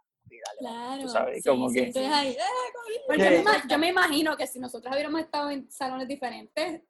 Claro, 0.58 1.08
sabes, 1.08 1.44
como 1.44 1.70
que... 1.72 1.92
ahí, 1.96 2.30
eh, 2.30 3.44
yo, 3.68 3.78
me, 3.78 3.88
imagino 3.88 4.36
que 4.36 4.46
si 4.46 4.58
nosotros 4.58 4.92
hubiéramos 4.92 5.20
estado 5.20 5.50
en 5.50 5.70
salones 5.70 6.08
diferentes, 6.08 6.82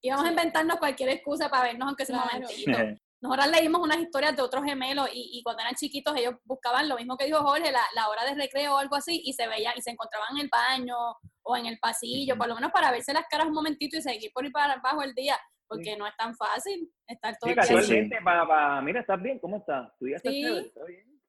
íbamos 0.00 0.26
a 0.26 0.30
inventarnos 0.30 0.76
cualquier 0.76 1.10
excusa 1.10 1.48
para 1.48 1.64
vernos 1.64 1.88
aunque 1.88 2.06
sea 2.06 2.16
un 2.16 2.40
momentito. 2.40 2.78
nosotros 3.20 3.50
leímos 3.50 3.82
unas 3.82 3.98
historias 3.98 4.34
de 4.34 4.42
otros 4.42 4.64
gemelos 4.64 5.08
y, 5.12 5.42
cuando 5.42 5.62
eran 5.62 5.74
chiquitos 5.74 6.16
ellos 6.16 6.34
buscaban 6.44 6.88
lo 6.88 6.96
mismo 6.96 7.16
que 7.16 7.26
dijo 7.26 7.38
Jorge, 7.38 7.70
la, 7.70 7.82
la, 7.94 8.08
hora 8.08 8.24
de 8.24 8.34
recreo 8.34 8.74
o 8.74 8.78
algo 8.78 8.96
así, 8.96 9.20
y 9.24 9.32
se 9.32 9.46
veían 9.46 9.74
y 9.76 9.82
se 9.82 9.90
encontraban 9.90 10.36
en 10.36 10.42
el 10.42 10.48
baño 10.50 10.96
o 11.42 11.56
en 11.56 11.66
el 11.66 11.78
pasillo, 11.78 12.36
por 12.36 12.48
lo 12.48 12.54
menos 12.54 12.70
para 12.72 12.90
verse 12.90 13.12
las 13.12 13.26
caras 13.30 13.46
un 13.46 13.54
momentito 13.54 13.96
y 13.96 14.02
seguir 14.02 14.30
por 14.32 14.44
ahí 14.44 14.50
para 14.50 14.74
abajo 14.74 15.02
el 15.02 15.14
día, 15.14 15.38
porque 15.68 15.96
no 15.96 16.06
es 16.06 16.16
tan 16.16 16.34
fácil 16.34 16.90
estar 17.06 17.36
todo 17.38 17.50
sí, 17.82 17.94
el 17.94 18.08
día. 18.08 18.20
Para, 18.24 18.80
mira, 18.82 19.00
¿estás 19.00 19.20
bien? 19.22 19.38
¿Cómo 19.38 19.58
estás? 19.58 19.90
¿Tu 19.98 20.06
día 20.06 20.16
está 20.16 20.30
sí. 20.30 20.72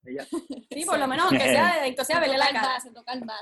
¿Está 0.04 0.26
bien? 0.50 0.66
Sí, 0.72 0.86
por 0.86 1.00
lo 1.00 1.08
menos 1.08 1.26
aunque 1.26 1.44
sea, 1.44 1.84
aunque 1.84 2.06
sea 2.06 2.20
verle 2.20 2.38
la 2.38 2.50
cara. 2.50 2.78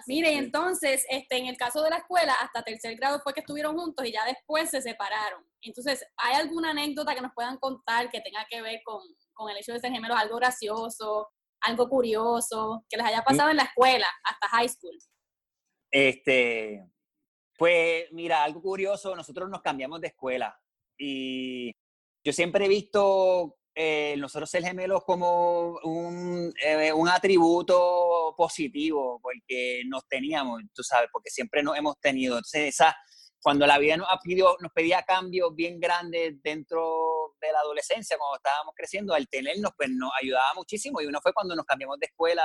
Mire, 0.07 0.33
entonces, 0.33 1.05
este, 1.09 1.37
en 1.37 1.47
el 1.47 1.57
caso 1.57 1.81
de 1.81 1.89
la 1.89 1.97
escuela, 1.97 2.33
hasta 2.41 2.63
tercer 2.63 2.95
grado 2.95 3.19
fue 3.21 3.33
que 3.33 3.41
estuvieron 3.41 3.77
juntos 3.77 4.05
y 4.05 4.11
ya 4.11 4.25
después 4.25 4.69
se 4.69 4.81
separaron. 4.81 5.43
Entonces, 5.61 6.05
¿hay 6.17 6.35
alguna 6.35 6.71
anécdota 6.71 7.15
que 7.15 7.21
nos 7.21 7.33
puedan 7.33 7.57
contar 7.57 8.09
que 8.09 8.21
tenga 8.21 8.45
que 8.49 8.61
ver 8.61 8.81
con, 8.83 9.01
con 9.33 9.49
el 9.49 9.57
hecho 9.57 9.73
de 9.73 9.79
ser 9.79 9.91
gemelos? 9.91 10.17
Algo 10.17 10.37
gracioso, 10.37 11.29
algo 11.61 11.89
curioso, 11.89 12.85
que 12.89 12.97
les 12.97 13.05
haya 13.05 13.23
pasado 13.23 13.49
en 13.49 13.57
la 13.57 13.63
escuela, 13.63 14.07
hasta 14.23 14.47
high 14.49 14.69
school. 14.69 14.97
Este, 15.91 16.85
pues 17.57 18.05
mira, 18.11 18.43
algo 18.43 18.61
curioso, 18.61 19.15
nosotros 19.15 19.49
nos 19.49 19.61
cambiamos 19.61 19.99
de 20.01 20.07
escuela 20.07 20.57
y 20.97 21.71
yo 22.23 22.33
siempre 22.33 22.65
he 22.65 22.69
visto 22.69 23.58
eh, 23.81 24.17
nosotros 24.17 24.49
ser 24.49 24.61
gemelos 24.61 25.05
como 25.05 25.79
un, 25.83 26.51
eh, 26.61 26.91
un, 26.91 27.07
atributo 27.07 28.33
positivo, 28.35 29.21
porque 29.23 29.83
nos 29.87 30.05
teníamos, 30.05 30.63
tú 30.73 30.83
sabes, 30.83 31.07
porque 31.13 31.29
siempre 31.29 31.63
nos 31.63 31.77
hemos 31.77 31.97
tenido. 32.01 32.33
Entonces, 32.33 32.73
esa, 32.75 32.93
cuando 33.41 33.65
la 33.65 33.77
vida 33.77 33.95
nos, 33.95 34.09
pidió, 34.21 34.57
nos 34.59 34.73
pedía 34.73 35.03
cambios 35.03 35.55
bien 35.55 35.79
grandes 35.79 36.41
dentro 36.43 37.35
de 37.39 37.53
la 37.53 37.59
adolescencia, 37.59 38.17
cuando 38.17 38.35
estábamos 38.35 38.73
creciendo, 38.75 39.13
al 39.13 39.29
tenernos, 39.29 39.71
pues 39.77 39.89
nos 39.89 40.11
ayudaba 40.21 40.53
muchísimo. 40.55 40.99
Y 40.99 41.05
uno 41.05 41.21
fue 41.21 41.31
cuando 41.31 41.55
nos 41.55 41.65
cambiamos 41.65 41.97
de 41.99 42.07
escuela 42.07 42.43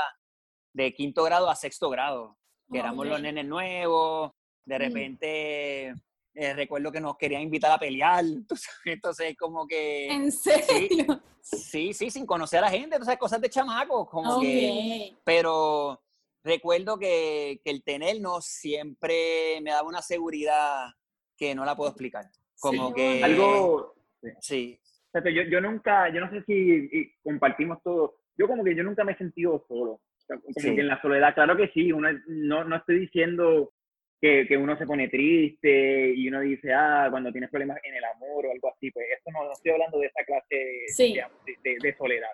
de 0.73 0.95
quinto 0.95 1.25
grado 1.25 1.51
a 1.51 1.57
sexto 1.57 1.91
grado, 1.91 2.39
que 2.71 2.79
éramos 2.79 3.09
los 3.09 3.21
nenes 3.21 3.45
nuevos, 3.45 4.31
de 4.67 4.79
mm. 4.79 6.01
Eh, 6.35 6.53
recuerdo 6.53 6.91
que 6.91 7.01
nos 7.01 7.17
querían 7.17 7.43
invitar 7.43 7.71
a 7.71 7.79
pelear, 7.79 8.25
entonces 8.85 9.37
como 9.39 9.67
que... 9.67 10.09
¿En 10.09 10.33
serio? 10.33 11.23
Sí, 11.41 11.93
sí, 11.93 12.11
sin 12.11 12.27
conocer 12.27 12.59
a 12.59 12.63
la 12.63 12.71
gente, 12.71 12.97
entonces 12.97 13.17
cosas 13.19 13.41
de 13.41 13.51
chamacos, 13.51 14.09
como 14.09 14.41
que... 14.41 15.15
Pero 15.25 16.03
recuerdo 16.43 16.99
que, 16.99 17.61
que, 17.65 17.71
el 17.71 17.85
tenernos 17.85 18.47
siempre 18.47 19.61
me 19.63 19.71
daba 19.71 19.89
una 19.89 20.03
seguridad 20.03 20.89
que 21.37 21.55
no 21.55 21.65
la 21.65 21.77
puedo 21.77 21.91
explicar. 21.91 22.25
Como 22.59 22.93
que... 22.93 23.23
Algo... 23.23 23.95
Sí. 24.41 24.81
yo, 25.13 25.43
yo 25.43 25.61
nunca, 25.61 26.13
yo 26.13 26.21
no 26.21 26.31
sé 26.31 26.43
si 26.47 27.13
compartimos 27.23 27.79
todo, 27.85 28.17
yo 28.37 28.49
como 28.49 28.65
que 28.65 28.75
yo 28.75 28.83
nunca 28.83 29.05
me 29.05 29.13
he 29.13 29.17
sentido 29.17 29.65
solo. 29.69 30.01
Como 30.27 30.75
que 30.75 30.81
en 30.81 30.89
la 30.89 31.01
soledad, 31.01 31.35
claro 31.35 31.57
que 31.57 31.69
sí, 31.69 31.93
uno, 31.93 32.09
no, 32.27 32.65
no 32.65 32.77
estoy 32.77 33.01
diciendo 33.01 33.73
que, 34.21 34.47
que, 34.47 34.57
uno 34.57 34.77
se 34.77 34.87
pone 34.87 35.09
triste 35.09 36.13
y 36.15 36.29
uno 36.29 36.41
dice, 36.41 36.73
ah, 36.73 37.09
cuando 37.11 37.31
tienes 37.31 37.51
problemas 37.51 37.79
en 37.83 37.95
el 37.95 38.05
amor 38.05 38.47
o 38.47 38.53
algo 38.53 38.73
así, 38.73 38.91
pues 38.91 39.07
esto 39.17 39.31
no, 39.33 39.53
estoy 39.53 39.73
hablando 39.73 39.99
de 39.99 40.07
esa 40.07 40.25
clase 40.25 41.25
de, 41.63 41.79
de, 41.81 41.97
soledad. 41.97 42.31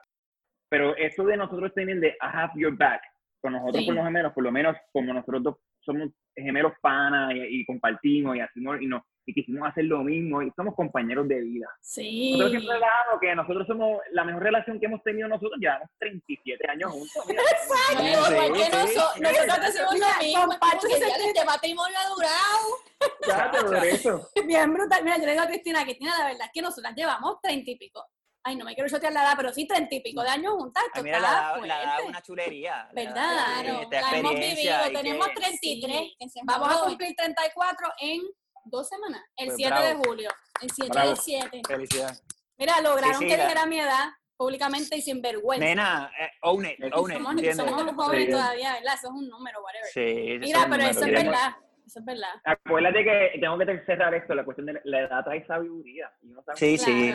Pero 0.68 0.96
eso 0.96 1.24
de 1.24 1.36
nosotros 1.36 1.74
tener 1.74 1.98
de 1.98 2.08
I 2.08 2.16
have 2.20 2.52
your 2.56 2.76
back, 2.76 3.02
con 3.40 3.54
nosotros 3.54 3.84
por 3.84 3.94
los 3.94 4.04
gemelos, 4.04 4.32
por 4.32 4.44
lo 4.44 4.52
menos 4.52 4.76
como 4.92 5.12
nosotros 5.12 5.42
dos 5.42 5.56
somos 5.80 6.10
gemelos 6.36 6.72
panas 6.80 7.32
y, 7.34 7.64
compartimos 7.64 8.36
y 8.36 8.40
hacemos 8.40 8.80
y, 8.80 8.86
no, 8.86 9.04
y 9.30 9.34
quisimos 9.34 9.68
hacer 9.68 9.84
lo 9.84 10.02
mismo 10.02 10.42
y 10.42 10.50
somos 10.56 10.74
compañeros 10.74 11.26
de 11.28 11.40
vida. 11.40 11.66
Sí. 11.80 12.32
Nosotros 12.32 12.50
siempre 12.50 12.74
hablamos 12.74 13.20
que 13.20 13.34
nosotros 13.34 13.66
somos 13.66 14.00
la 14.12 14.24
mejor 14.24 14.42
relación 14.42 14.80
que 14.80 14.86
hemos 14.86 15.02
tenido 15.02 15.28
nosotros, 15.28 15.58
llevamos 15.60 15.88
37 15.98 16.70
años 16.70 16.90
juntos. 16.90 17.24
Exacto, 17.28 18.00
sí, 18.00 18.06
sí, 18.06 18.70
nosotros, 18.70 19.20
nosotros 19.20 19.68
hacemos 19.68 19.94
lo 19.94 20.24
mismo, 20.24 20.58
porque 20.60 21.26
este 21.26 21.44
matrimonio 21.44 21.96
ha 21.98 22.08
durado. 22.08 22.68
Ya, 23.26 23.50
por 23.50 23.86
eso. 23.86 24.28
Bien 24.46 24.72
brutal. 24.72 25.04
Mira, 25.04 25.16
yo 25.18 25.26
le 25.26 25.32
digo 25.32 25.44
a 25.44 25.46
Cristina, 25.46 25.84
Cristina, 25.84 26.12
la 26.18 26.24
verdad 26.26 26.46
es 26.46 26.52
que 26.52 26.62
nosotras 26.62 26.94
llevamos 26.94 27.40
30 27.40 27.70
y 27.70 27.76
pico 27.76 28.04
ay, 28.42 28.56
no 28.56 28.64
me 28.64 28.74
quiero 28.74 28.88
chotear 28.88 29.12
la 29.12 29.22
edad, 29.22 29.34
pero 29.36 29.52
sí 29.52 29.66
treinta 29.66 29.94
y 29.94 30.00
pico 30.00 30.22
de 30.22 30.28
años 30.28 30.54
juntas. 30.54 30.84
Ay, 30.94 31.02
mira, 31.02 31.20
la, 31.20 31.58
la 31.64 31.82
edad 31.82 31.98
una 32.06 32.22
chulería. 32.22 32.88
¿Verdad? 32.92 33.62
Claro, 33.62 33.88
la 33.90 34.18
hemos 34.18 34.34
vivido, 34.34 34.76
tenemos 34.92 35.28
33, 35.34 36.16
vamos 36.44 36.72
a 36.74 36.84
cumplir 36.86 37.14
34 37.16 37.88
en 38.00 38.22
dos 38.64 38.88
semanas, 38.88 39.22
el 39.36 39.50
7 39.54 39.74
pues 39.74 39.88
de 39.88 40.08
julio. 40.08 40.30
El 40.62 40.70
7 40.70 40.98
del 40.98 41.16
7. 41.16 41.62
Felicidades. 41.66 42.22
Mira, 42.58 42.80
lograron 42.80 43.20
que 43.20 43.36
dijera 43.36 43.66
mi 43.66 43.80
edad 43.80 44.10
públicamente 44.36 44.96
y 44.96 45.02
sin 45.02 45.20
vergüenza. 45.20 45.64
Nena, 45.64 46.10
eh, 46.18 46.30
own 46.42 46.64
it, 46.64 46.78
own 46.94 47.12
somos, 47.12 47.42
it. 47.42 47.52
Somos 47.52 47.94
jóvenes 47.94 48.30
todavía, 48.30 48.72
¿verdad? 48.72 48.94
Eso 48.94 49.08
es 49.08 49.12
un 49.12 49.28
número, 49.28 49.62
whatever. 49.62 49.90
Sí, 49.92 50.38
Mira, 50.38 50.66
pero 50.70 50.82
eso 50.84 51.04
es 51.04 51.12
verdad. 51.12 51.56
Eso 51.86 51.98
es 51.98 52.04
verdad. 52.04 52.30
Acuérdate 52.44 53.04
que 53.04 53.38
tengo 53.40 53.58
que 53.58 53.84
cerrar 53.84 54.14
esto, 54.14 54.34
la 54.34 54.44
cuestión 54.44 54.66
de 54.66 54.80
la 54.84 55.00
edad 55.00 55.24
trae 55.24 55.44
sabiduría. 55.46 56.10
Y 56.22 56.30
uno 56.30 56.42
sí, 56.54 56.78
sí. 56.78 57.14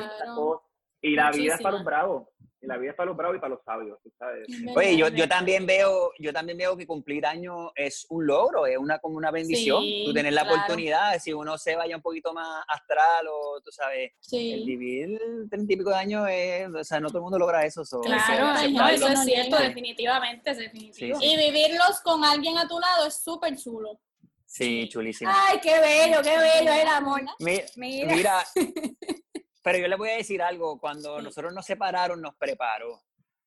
Y 1.02 1.16
la 1.16 1.32
vida 1.32 1.56
es 1.56 1.62
para 1.62 1.78
los 1.78 1.84
bravos. 1.84 2.28
Y 2.62 2.68
la 2.68 2.78
vida 2.78 2.92
es 2.92 2.96
para 2.96 3.08
los 3.08 3.18
bravos 3.18 3.38
y 3.38 3.40
para 3.40 3.56
los 3.56 3.64
sabios, 3.64 4.00
¿sabes? 4.18 4.48
Oye, 4.76 4.98
yo, 4.98 5.10
yo 5.10 5.28
también 5.28 5.66
veo, 5.66 6.12
yo 6.20 6.34
también 6.34 6.58
veo 6.58 6.76
que 6.76 6.88
cumplir 6.88 7.26
años 7.26 7.72
es 7.76 8.06
un 8.10 8.26
logro, 8.26 8.66
es 8.66 8.78
una 8.78 9.00
como 9.00 9.18
una 9.18 9.32
bendición. 9.32 9.84
tú 10.06 10.14
tener 10.14 10.34
la 10.34 10.44
oportunidad, 10.44 11.20
si 11.20 11.34
uno 11.34 11.58
se 11.58 11.76
vaya 11.76 11.96
un 11.96 12.02
poquito 12.02 12.34
más 12.34 12.64
astral 12.68 13.28
o 13.30 13.62
tú 13.64 13.72
sabes, 13.72 14.14
el 14.32 14.66
vivir 14.66 15.20
treinta 15.50 15.74
y 15.74 15.78
pico 15.78 15.90
de 15.90 15.96
años 15.96 16.28
es, 16.30 16.70
o 16.74 16.84
sea, 16.84 17.00
no 17.00 17.10
todo 17.10 17.20
el 17.20 17.24
mundo 17.24 17.40
logra 17.40 17.66
eso. 17.66 17.84
claro, 18.02 18.90
eso 18.90 19.08
es 19.08 19.24
cierto, 19.24 19.58
definitivamente, 19.58 20.52
es 20.52 20.58
definitivo. 20.58 21.20
Y 21.22 21.38
vivirlos 21.38 22.02
con 22.04 22.24
alguien 22.24 22.58
a 22.58 22.68
tu 22.68 22.80
lado 22.80 23.08
es 23.08 23.16
súper 23.16 23.56
chulo. 23.58 24.00
Sí, 24.46 24.88
chulísimo. 24.90 25.30
Ay, 25.34 25.60
qué 25.62 25.80
bello, 25.80 26.22
qué 26.22 26.38
bello 26.38 26.72
el 26.72 26.88
amor. 26.88 27.22
Mira, 27.40 27.66
mira 27.76 28.46
Pero 29.65 29.79
yo 29.79 29.88
le 29.88 29.95
voy 29.95 30.10
a 30.12 30.17
decir 30.17 30.43
algo, 30.43 30.79
cuando 30.79 31.19
nosotros 31.19 31.51
nos 31.51 31.65
separaron, 31.65 32.22
nos 32.22 32.36
preparó. 32.36 33.01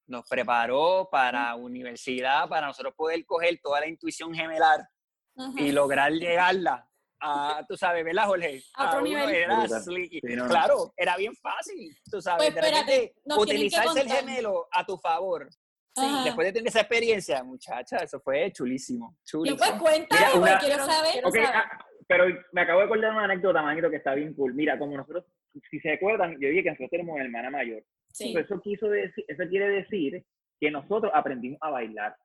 Nos 0.08 0.28
preparó 0.28 1.08
para 1.12 1.54
universidad, 1.54 2.48
para 2.48 2.66
nosotros 2.66 2.92
poder 2.96 3.25
coger 3.25 3.60
toda 3.62 3.78
la 3.78 3.87
intuición 3.87 4.34
gemelar 4.34 4.80
y 5.56 5.70
lograr 5.70 6.10
llegarla 6.10 6.84
a, 7.20 7.64
tú 7.68 7.76
sabes, 7.76 8.04
¿verdad, 8.04 8.26
Jorge? 8.26 8.60
A 8.75 8.88
otro 8.88 9.02
nivel. 9.02 9.46
Claro, 10.48 10.92
era 10.96 11.16
bien 11.16 11.37
fácil, 11.37 11.96
tú 12.10 12.20
sabes. 12.20 12.52
Pues, 12.52 12.87
de 12.87 13.14
utilizarse 13.37 14.00
el 14.00 14.10
gemelo 14.10 14.66
a 14.72 14.84
tu 14.84 14.98
favor. 14.98 15.48
Después 16.25 16.48
de 16.48 16.52
tener 16.52 16.66
esa 16.66 16.80
experiencia, 16.80 17.44
muchacha, 17.44 17.98
eso 17.98 18.18
fue 18.18 18.50
chulísimo. 18.50 19.16
chulísimo. 19.25 19.56
Pues 19.56 19.72
cuéntame, 19.80 20.58
quiero 20.58 20.84
saber. 20.84 21.22
Ah, 21.54 21.78
pero 22.08 22.25
me 22.50 22.62
acabo 22.62 22.80
de 22.80 22.87
acordar 22.87 23.12
una 23.12 23.25
anécdota, 23.25 23.62
manito, 23.62 23.88
que 23.88 23.96
está 23.96 24.14
bien 24.14 24.34
cool. 24.34 24.52
Mira, 24.54 24.76
como 24.76 24.96
nosotros 24.96 25.25
si 25.71 25.81
se 25.81 25.93
acuerdan, 25.93 26.33
yo 26.41 26.49
dije 26.49 26.62
que 26.62 26.71
nosotros 26.71 26.91
tenemos 26.91 27.15
una 27.15 27.25
hermana 27.25 27.50
mayor. 27.50 27.83
eso, 28.19 28.61
quiso 28.61 28.88
decir, 28.88 29.25
eso 29.27 29.45
quiere 29.49 29.69
decir 29.69 30.25
que 30.61 30.71
nosotros 30.71 31.12
aprendimos 31.15 31.59
a 31.61 31.71
bailar. 31.71 32.17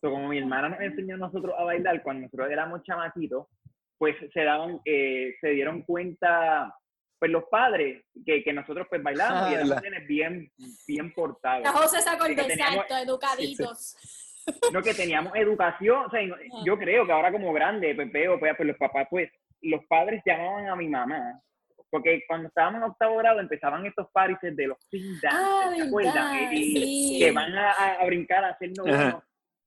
como 0.00 0.28
mi 0.28 0.38
hermana 0.38 0.68
nos 0.70 0.80
enseñó 0.80 1.16
a 1.16 1.18
nosotros 1.18 1.54
a 1.58 1.64
bailar 1.64 2.02
cuando 2.02 2.22
nosotros 2.22 2.50
éramos 2.50 2.82
chamaquitos, 2.84 3.46
pues 3.98 4.16
se 4.32 4.44
daban, 4.44 4.80
eh, 4.84 5.34
se 5.40 5.48
dieron 5.50 5.82
cuenta, 5.82 6.74
pues 7.18 7.30
los 7.30 7.44
padres, 7.44 8.04
que, 8.24 8.44
que 8.44 8.52
nosotros 8.52 8.86
pues 8.88 9.02
bailábamos 9.02 9.50
y 9.50 9.54
éramos 9.54 9.82
bien, 10.06 10.50
bien 10.86 11.12
portados. 11.12 11.64
La 11.64 11.72
José 11.72 12.00
sacó 12.02 12.26
el 12.26 12.38
educaditos. 12.38 13.96
No, 14.72 14.80
que 14.80 14.94
teníamos 14.94 15.34
educación, 15.34 16.06
o 16.06 16.08
sea, 16.08 16.20
yo 16.64 16.78
creo 16.78 17.04
que 17.04 17.10
ahora 17.10 17.32
como 17.32 17.52
grande, 17.52 17.96
pues 17.96 18.12
veo, 18.12 18.38
pues, 18.38 18.54
pues 18.56 18.68
los 18.68 18.76
papás, 18.76 19.08
pues, 19.10 19.28
los 19.60 19.84
padres 19.86 20.22
llamaban 20.24 20.68
a 20.68 20.76
mi 20.76 20.86
mamá 20.86 21.42
porque 21.90 22.22
cuando 22.26 22.48
estábamos 22.48 22.78
en 22.78 22.90
octavo 22.90 23.16
grado 23.16 23.40
empezaban 23.40 23.86
estos 23.86 24.08
parises 24.12 24.54
de 24.56 24.66
los 24.66 24.78
pin 24.90 25.18
ah, 25.30 25.72
Y, 26.52 27.18
que 27.18 27.32
van 27.32 27.54
a, 27.54 27.70
a, 27.70 28.06
brincar 28.06 28.44
a 28.44 28.50
hacer 28.50 28.70
novenos. 28.76 29.22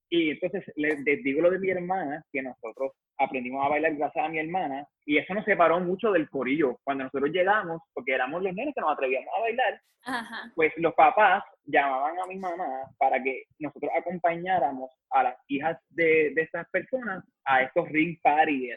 Y 0.09 0.31
entonces 0.31 0.63
les, 0.75 1.03
digo 1.23 1.41
lo 1.41 1.51
de 1.51 1.59
mi 1.59 1.69
hermana, 1.69 2.23
que 2.31 2.41
nosotros 2.41 2.93
aprendimos 3.17 3.63
a 3.63 3.69
bailar 3.69 3.95
gracias 3.95 4.25
a 4.25 4.29
mi 4.29 4.39
hermana, 4.39 4.87
y 5.05 5.17
eso 5.17 5.33
nos 5.33 5.45
separó 5.45 5.79
mucho 5.79 6.11
del 6.11 6.29
corillo. 6.29 6.79
Cuando 6.83 7.03
nosotros 7.03 7.29
llegamos, 7.31 7.81
porque 7.93 8.13
éramos 8.13 8.41
los 8.41 8.53
nenes 8.53 8.73
que 8.73 8.81
nos 8.81 8.91
atrevíamos 8.91 9.29
a 9.37 9.41
bailar, 9.41 9.81
pues 10.55 10.73
los 10.77 10.93
papás 10.95 11.43
llamaban 11.71 12.19
a 12.19 12.25
mi 12.25 12.37
mamá 12.37 12.89
para 12.97 13.21
que 13.21 13.43
nosotros 13.59 13.91
acompañáramos 13.95 14.91
a 15.11 15.23
las 15.23 15.35
hijas 15.47 15.77
de, 15.89 16.31
de 16.35 16.41
estas 16.41 16.67
personas 16.69 17.23
a 17.45 17.63
estos 17.63 17.87
ring 17.89 18.19
parties. 18.21 18.75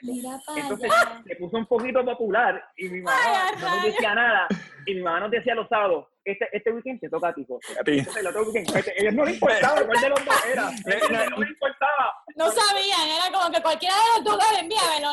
Entonces 0.56 0.90
se 1.26 1.36
puso 1.36 1.56
un 1.58 1.66
poquito 1.66 2.04
popular 2.04 2.62
y 2.76 2.88
mi 2.88 3.00
mamá 3.00 3.52
no 3.60 3.76
nos 3.76 3.84
decía 3.84 4.14
nada. 4.14 4.46
Y 4.86 4.94
mi 4.94 5.02
mamá 5.02 5.20
nos 5.20 5.30
decía 5.30 5.54
los 5.54 5.68
sábados, 5.68 6.08
este, 6.24 6.48
este 6.52 6.70
weekend 6.72 7.00
te 7.00 7.08
toca 7.08 7.28
a 7.28 7.34
ti, 7.34 7.42
Entonces, 7.42 8.16
el 8.16 8.26
otro 8.26 8.44
weekend, 8.44 8.76
este, 8.76 9.00
ellos 9.00 9.14
no 9.14 9.24
le 9.24 9.32
importaba 9.32 9.86
cuál 9.86 10.00
de 10.00 10.08
los 10.08 10.24
dos 10.24 10.46
era. 10.52 10.70
No, 11.12 11.30
no, 11.30 11.36
le 11.42 11.48
importaba. 11.48 12.14
No 12.36 12.50
sabían, 12.50 13.08
era 13.08 13.38
como 13.38 13.52
que 13.52 13.62
cualquiera 13.62 13.94
de 13.94 14.24
los 14.24 14.36
dos, 14.36 14.44
envíamelo, 14.58 15.08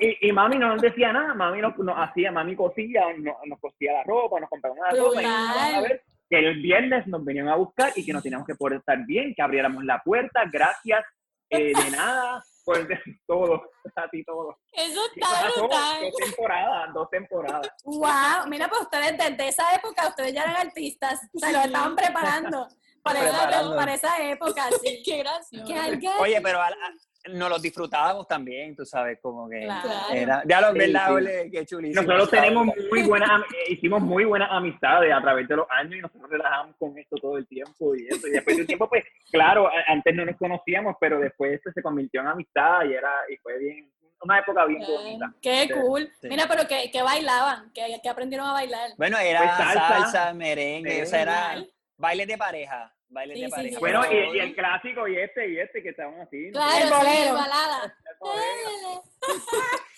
Y, 0.00 0.28
y 0.28 0.32
mami 0.32 0.58
no 0.58 0.68
nos 0.68 0.82
decía 0.82 1.12
nada, 1.12 1.34
mami 1.34 1.60
nos, 1.60 1.74
hacía, 1.96 2.30
mami 2.32 2.54
cosía, 2.54 3.06
nos, 3.18 3.60
cosía 3.60 3.94
la 3.94 4.04
ropa, 4.04 4.40
nos 4.40 4.48
compraba 4.48 4.76
la 4.90 4.98
ropa 4.98 5.22
y 5.22 5.26
a 5.26 5.80
ver 5.80 6.02
que 6.30 6.38
el 6.38 6.62
viernes 6.62 7.06
nos 7.08 7.24
venían 7.24 7.48
a 7.48 7.56
buscar 7.56 7.92
y 7.96 8.06
que 8.06 8.12
nos 8.12 8.22
teníamos 8.22 8.46
que 8.46 8.54
poder 8.54 8.78
estar 8.78 9.04
bien, 9.04 9.34
que 9.34 9.42
abriéramos 9.42 9.84
la 9.84 10.00
puerta, 10.00 10.44
gracias, 10.50 11.04
eh, 11.50 11.72
de 11.74 11.74
nada, 11.96 12.42
por 12.64 12.88
todo, 13.26 13.62
así 13.96 14.24
todo. 14.24 14.56
Eso 14.72 15.00
está 15.12 15.50
brutal. 15.56 16.02
Dos 16.02 16.14
temporadas, 16.24 16.94
dos 16.94 17.10
temporadas. 17.10 17.72
Wow, 17.84 18.48
mira, 18.48 18.68
pues 18.68 18.82
ustedes 18.82 19.18
desde 19.18 19.48
esa 19.48 19.74
época, 19.74 20.08
ustedes 20.08 20.32
ya 20.32 20.44
eran 20.44 20.68
artistas, 20.68 21.20
se 21.34 21.52
lo 21.52 21.58
estaban 21.58 21.96
preparando. 21.96 22.68
Para, 23.02 23.26
esa, 23.26 23.74
para 23.74 23.94
esa 23.94 24.22
época, 24.22 24.68
sí. 24.82 25.02
Qué 25.04 25.18
gracioso. 25.18 26.20
Oye, 26.20 26.38
pero 26.42 26.60
no 27.28 27.48
los 27.48 27.60
disfrutábamos 27.60 28.26
también, 28.26 28.74
tú 28.74 28.84
sabes, 28.84 29.18
como 29.20 29.48
que 29.48 29.68
era, 30.12 30.42
ya 30.46 30.60
lo 30.60 30.72
verdad, 30.72 31.08
qué 31.52 31.66
chulísimo. 31.66 32.02
Nosotros 32.02 32.30
tenemos 32.30 32.66
muy 32.90 33.02
buenas, 33.02 33.42
eh, 33.42 33.72
hicimos 33.72 34.00
muy 34.00 34.24
buenas 34.24 34.48
amistades 34.50 35.12
a 35.12 35.20
través 35.20 35.46
de 35.46 35.56
los 35.56 35.66
años 35.70 35.96
y 35.96 36.00
nosotros 36.00 36.30
relajamos 36.30 36.76
con 36.78 36.96
esto 36.98 37.16
todo 37.16 37.36
el 37.36 37.46
tiempo 37.46 37.94
y 37.94 38.06
eso. 38.08 38.26
Y 38.26 38.30
después 38.30 38.56
de 38.56 38.62
un 38.62 38.66
tiempo, 38.66 38.88
pues, 38.88 39.04
claro, 39.30 39.70
antes 39.86 40.14
no 40.14 40.24
nos 40.24 40.36
conocíamos, 40.36 40.96
pero 40.98 41.20
después 41.20 41.52
esto 41.52 41.70
se 41.72 41.82
convirtió 41.82 42.22
en 42.22 42.28
amistad 42.28 42.84
y 42.84 42.94
era, 42.94 43.12
y 43.28 43.36
fue 43.36 43.58
bien, 43.58 43.90
una 44.22 44.38
época 44.38 44.64
bien 44.66 44.82
bonita. 44.86 45.32
Qué 45.40 45.68
cool. 45.72 46.10
Mira, 46.22 46.46
pero 46.48 46.66
que, 46.66 46.90
que 46.90 47.02
bailaban, 47.02 47.70
que, 47.72 48.00
que, 48.02 48.08
aprendieron 48.08 48.46
a 48.46 48.52
bailar. 48.52 48.90
Bueno, 48.96 49.18
era 49.18 49.40
pues 49.40 49.74
salsa, 49.76 50.34
merengue, 50.34 51.02
o 51.02 51.06
sea, 51.06 51.22
era 51.22 51.64
bailes 51.96 52.26
de 52.26 52.38
pareja. 52.38 52.94
Bailes 53.10 53.40
de 53.40 53.48
pareja. 53.48 53.78
bueno, 53.80 54.02
y, 54.10 54.38
el 54.38 54.54
clásico 54.54 55.08
y 55.08 55.16
este 55.18 55.50
y 55.50 55.58
este 55.58 55.82
que 55.82 55.88
estaban 55.88 56.20
así. 56.20 56.50
Claro, 56.52 56.84
el 56.84 56.90
bolero. 56.90 57.34
balada. 57.34 57.96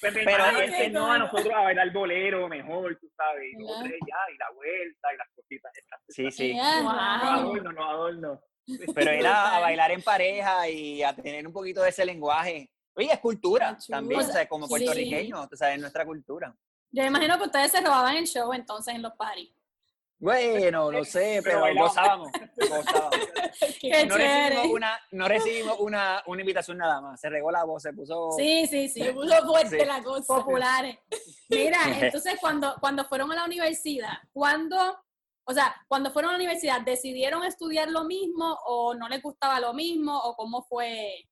Pues 0.01 0.15
pero 0.25 0.45
este 0.61 0.91
no 0.91 1.13
a 1.13 1.19
nosotros 1.19 1.53
a 1.55 1.61
bailar 1.61 1.93
bolero 1.93 2.49
mejor, 2.49 2.99
tú 3.01 3.09
sabes. 3.17 3.53
Y 3.57 3.65
ya, 3.65 4.17
y 4.35 4.37
la 4.37 4.51
vuelta 4.53 5.15
y 5.15 5.17
las 5.17 5.29
cositas. 5.33 5.73
Sí, 6.09 6.31
sí. 6.33 6.55
No 6.55 6.91
adorno, 6.91 7.73
no 7.73 7.89
adorno. 7.89 8.43
Pero 8.95 9.11
era 9.13 9.57
a 9.57 9.61
bailar 9.61 9.93
en 9.93 10.03
pareja 10.03 10.69
y 10.69 11.05
a 11.05 11.15
tener 11.15 11.47
un 11.47 11.53
poquito 11.53 11.83
de 11.83 11.91
ese 11.91 12.05
lenguaje. 12.05 12.69
Oye, 12.95 13.13
es 13.13 13.21
cultura 13.21 13.77
también, 13.89 14.21
o 14.21 14.25
sea, 14.25 14.47
como 14.49 14.67
puertorriqueños, 14.69 15.49
o 15.51 15.57
sea, 15.57 15.73
es 15.73 15.81
nuestra 15.81 16.05
cultura. 16.05 16.55
Yo 16.91 17.05
imagino 17.05 17.39
que 17.39 17.45
ustedes 17.45 17.71
se 17.71 17.81
robaban 17.81 18.17
el 18.17 18.27
show 18.27 18.53
entonces 18.53 18.95
en 18.95 19.03
los 19.03 19.13
parties. 19.15 19.55
Bueno, 20.19 20.93
no 20.93 21.05
sé, 21.05 21.41
pero, 21.43 21.65
gozábamos. 21.75 22.31
no, 24.09 24.17
recibimos 24.17 24.67
una, 24.67 25.01
no 25.11 25.29
recibimos 25.29 25.81
una, 25.81 26.23
una, 26.27 26.41
invitación 26.41 26.79
nada 26.79 27.01
más. 27.01 27.21
Se 27.21 27.29
regó 27.29 27.51
la 27.51 27.65
voz, 27.65 27.83
se 27.83 27.93
puso. 27.93 28.33
Sí, 28.37 28.67
sí, 28.67 28.89
sí. 28.89 29.03
Se 29.03 29.13
puso 29.13 29.47
fuerte 29.47 29.85
la 29.85 30.03
cosa. 30.03 30.35
Populares. 30.35 30.99
Mira, 31.49 31.79
entonces 32.01 32.37
cuando, 32.41 32.75
cuando 32.81 33.05
fueron 33.05 33.31
a 33.33 33.37
la 33.37 33.45
universidad, 33.45 34.19
¿cuándo, 34.33 34.77
o 35.45 35.53
sea, 35.53 35.75
cuando 35.89 36.11
fueron 36.11 36.31
a 36.31 36.33
la 36.33 36.39
universidad, 36.39 36.81
decidieron 36.81 37.45
estudiar 37.45 37.91
lo 37.91 38.05
mismo 38.05 38.59
o 38.67 38.95
no 38.95 39.09
les 39.09 39.23
gustaba 39.23 39.61
lo 39.61 39.75
mismo 39.75 40.17
o 40.19 40.35
cómo 40.35 40.63
fue, 40.63 41.29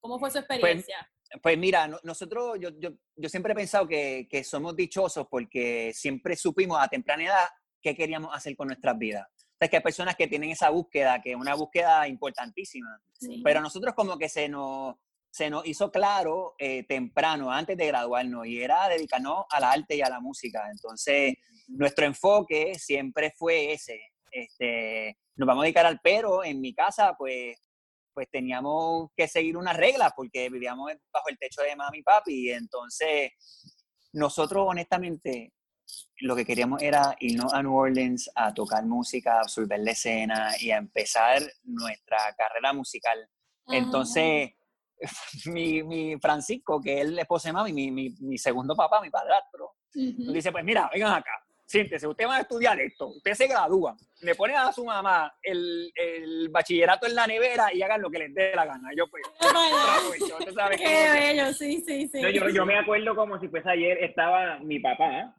cómo 0.00 0.18
fue 0.18 0.30
su 0.30 0.34
pues, 0.34 0.44
experiencia? 0.44 1.10
Pues, 1.42 1.58
mira, 1.58 1.88
nosotros, 2.02 2.58
yo, 2.60 2.70
yo, 2.78 2.90
yo 3.16 3.28
siempre 3.28 3.52
he 3.52 3.56
pensado 3.56 3.88
que, 3.88 4.28
que 4.30 4.44
somos 4.44 4.76
dichosos 4.76 5.26
porque 5.28 5.92
siempre 5.94 6.36
supimos 6.36 6.78
a 6.80 6.88
temprana 6.88 7.24
edad 7.24 7.48
qué 7.84 7.94
queríamos 7.94 8.34
hacer 8.34 8.56
con 8.56 8.68
nuestras 8.68 8.96
vidas. 8.98 9.28
Es 9.60 9.70
que 9.70 9.76
hay 9.76 9.82
personas 9.82 10.16
que 10.16 10.26
tienen 10.26 10.50
esa 10.50 10.70
búsqueda, 10.70 11.22
que 11.22 11.30
es 11.30 11.36
una 11.36 11.54
búsqueda 11.54 12.06
importantísima, 12.08 13.00
pero 13.42 13.60
nosotros 13.60 13.94
como 13.94 14.18
que 14.18 14.28
se 14.28 14.48
nos, 14.48 14.96
se 15.30 15.50
nos 15.50 15.66
hizo 15.66 15.90
claro 15.90 16.54
eh, 16.58 16.84
temprano, 16.84 17.50
antes 17.50 17.76
de 17.76 17.86
graduarnos, 17.86 18.46
y 18.46 18.60
era 18.60 18.88
dedicarnos 18.88 19.44
al 19.50 19.64
arte 19.64 19.96
y 19.96 20.02
a 20.02 20.10
la 20.10 20.20
música. 20.20 20.68
Entonces, 20.70 21.34
nuestro 21.68 22.04
enfoque 22.04 22.74
siempre 22.78 23.32
fue 23.36 23.72
ese. 23.72 24.00
Este, 24.30 25.16
nos 25.36 25.46
vamos 25.46 25.62
a 25.62 25.64
dedicar 25.64 25.86
al 25.86 26.00
pero 26.02 26.44
en 26.44 26.60
mi 26.60 26.74
casa, 26.74 27.14
pues, 27.16 27.56
pues 28.12 28.28
teníamos 28.30 29.10
que 29.16 29.26
seguir 29.26 29.56
unas 29.56 29.76
reglas 29.76 30.12
porque 30.14 30.48
vivíamos 30.50 30.92
bajo 31.12 31.28
el 31.28 31.38
techo 31.38 31.62
de 31.62 31.74
mami 31.74 31.98
y 31.98 32.02
papi. 32.02 32.48
Y 32.48 32.50
entonces, 32.50 33.32
nosotros 34.12 34.66
honestamente 34.68 35.53
lo 36.20 36.36
que 36.36 36.44
queríamos 36.44 36.82
era 36.82 37.16
irnos 37.20 37.52
a 37.52 37.62
New 37.62 37.74
Orleans 37.74 38.30
a 38.34 38.54
tocar 38.54 38.84
música, 38.84 39.38
a 39.38 39.40
absorber 39.40 39.80
la 39.80 39.92
escena 39.92 40.52
y 40.60 40.70
a 40.70 40.78
empezar 40.78 41.42
nuestra 41.64 42.18
carrera 42.36 42.72
musical. 42.72 43.28
Entonces, 43.66 44.52
mi, 45.46 45.82
mi, 45.82 46.16
Francisco, 46.18 46.80
que 46.80 47.00
es 47.00 47.06
el 47.06 47.18
esposo 47.18 47.48
de 47.48 47.52
mami, 47.52 47.72
mi, 47.72 47.90
mi, 47.90 48.10
mi 48.20 48.38
segundo 48.38 48.74
papá, 48.74 49.00
mi 49.00 49.10
padrastro, 49.10 49.72
nos 49.94 50.34
dice, 50.34 50.50
pues 50.50 50.64
mira, 50.64 50.90
vengan 50.92 51.14
acá, 51.14 51.30
siéntese, 51.66 52.06
usted 52.06 52.26
va 52.26 52.36
a 52.36 52.40
estudiar 52.40 52.80
esto, 52.80 53.08
usted 53.08 53.34
se 53.34 53.46
gradúa, 53.46 53.96
le 54.22 54.34
pone 54.34 54.54
a 54.54 54.72
su 54.72 54.84
mamá 54.84 55.32
el, 55.42 55.90
el 55.94 56.48
bachillerato 56.48 57.06
en 57.06 57.14
la 57.14 57.26
nevera 57.26 57.72
y 57.72 57.82
hagan 57.82 58.02
lo 58.02 58.10
que 58.10 58.18
les 58.18 58.34
dé 58.34 58.52
la 58.54 58.64
gana. 58.64 58.90
Yo 58.96 59.06
pues, 59.08 59.22
Qué 60.78 61.10
bello, 61.10 61.52
sí, 61.52 61.82
sí, 61.86 62.08
sí. 62.08 62.20
yo, 62.32 62.48
yo 62.48 62.66
me 62.66 62.78
acuerdo 62.78 63.14
como 63.14 63.38
si 63.38 63.48
fuese 63.48 63.70
ayer, 63.70 64.02
estaba 64.02 64.58
mi 64.60 64.80
papá, 64.80 65.34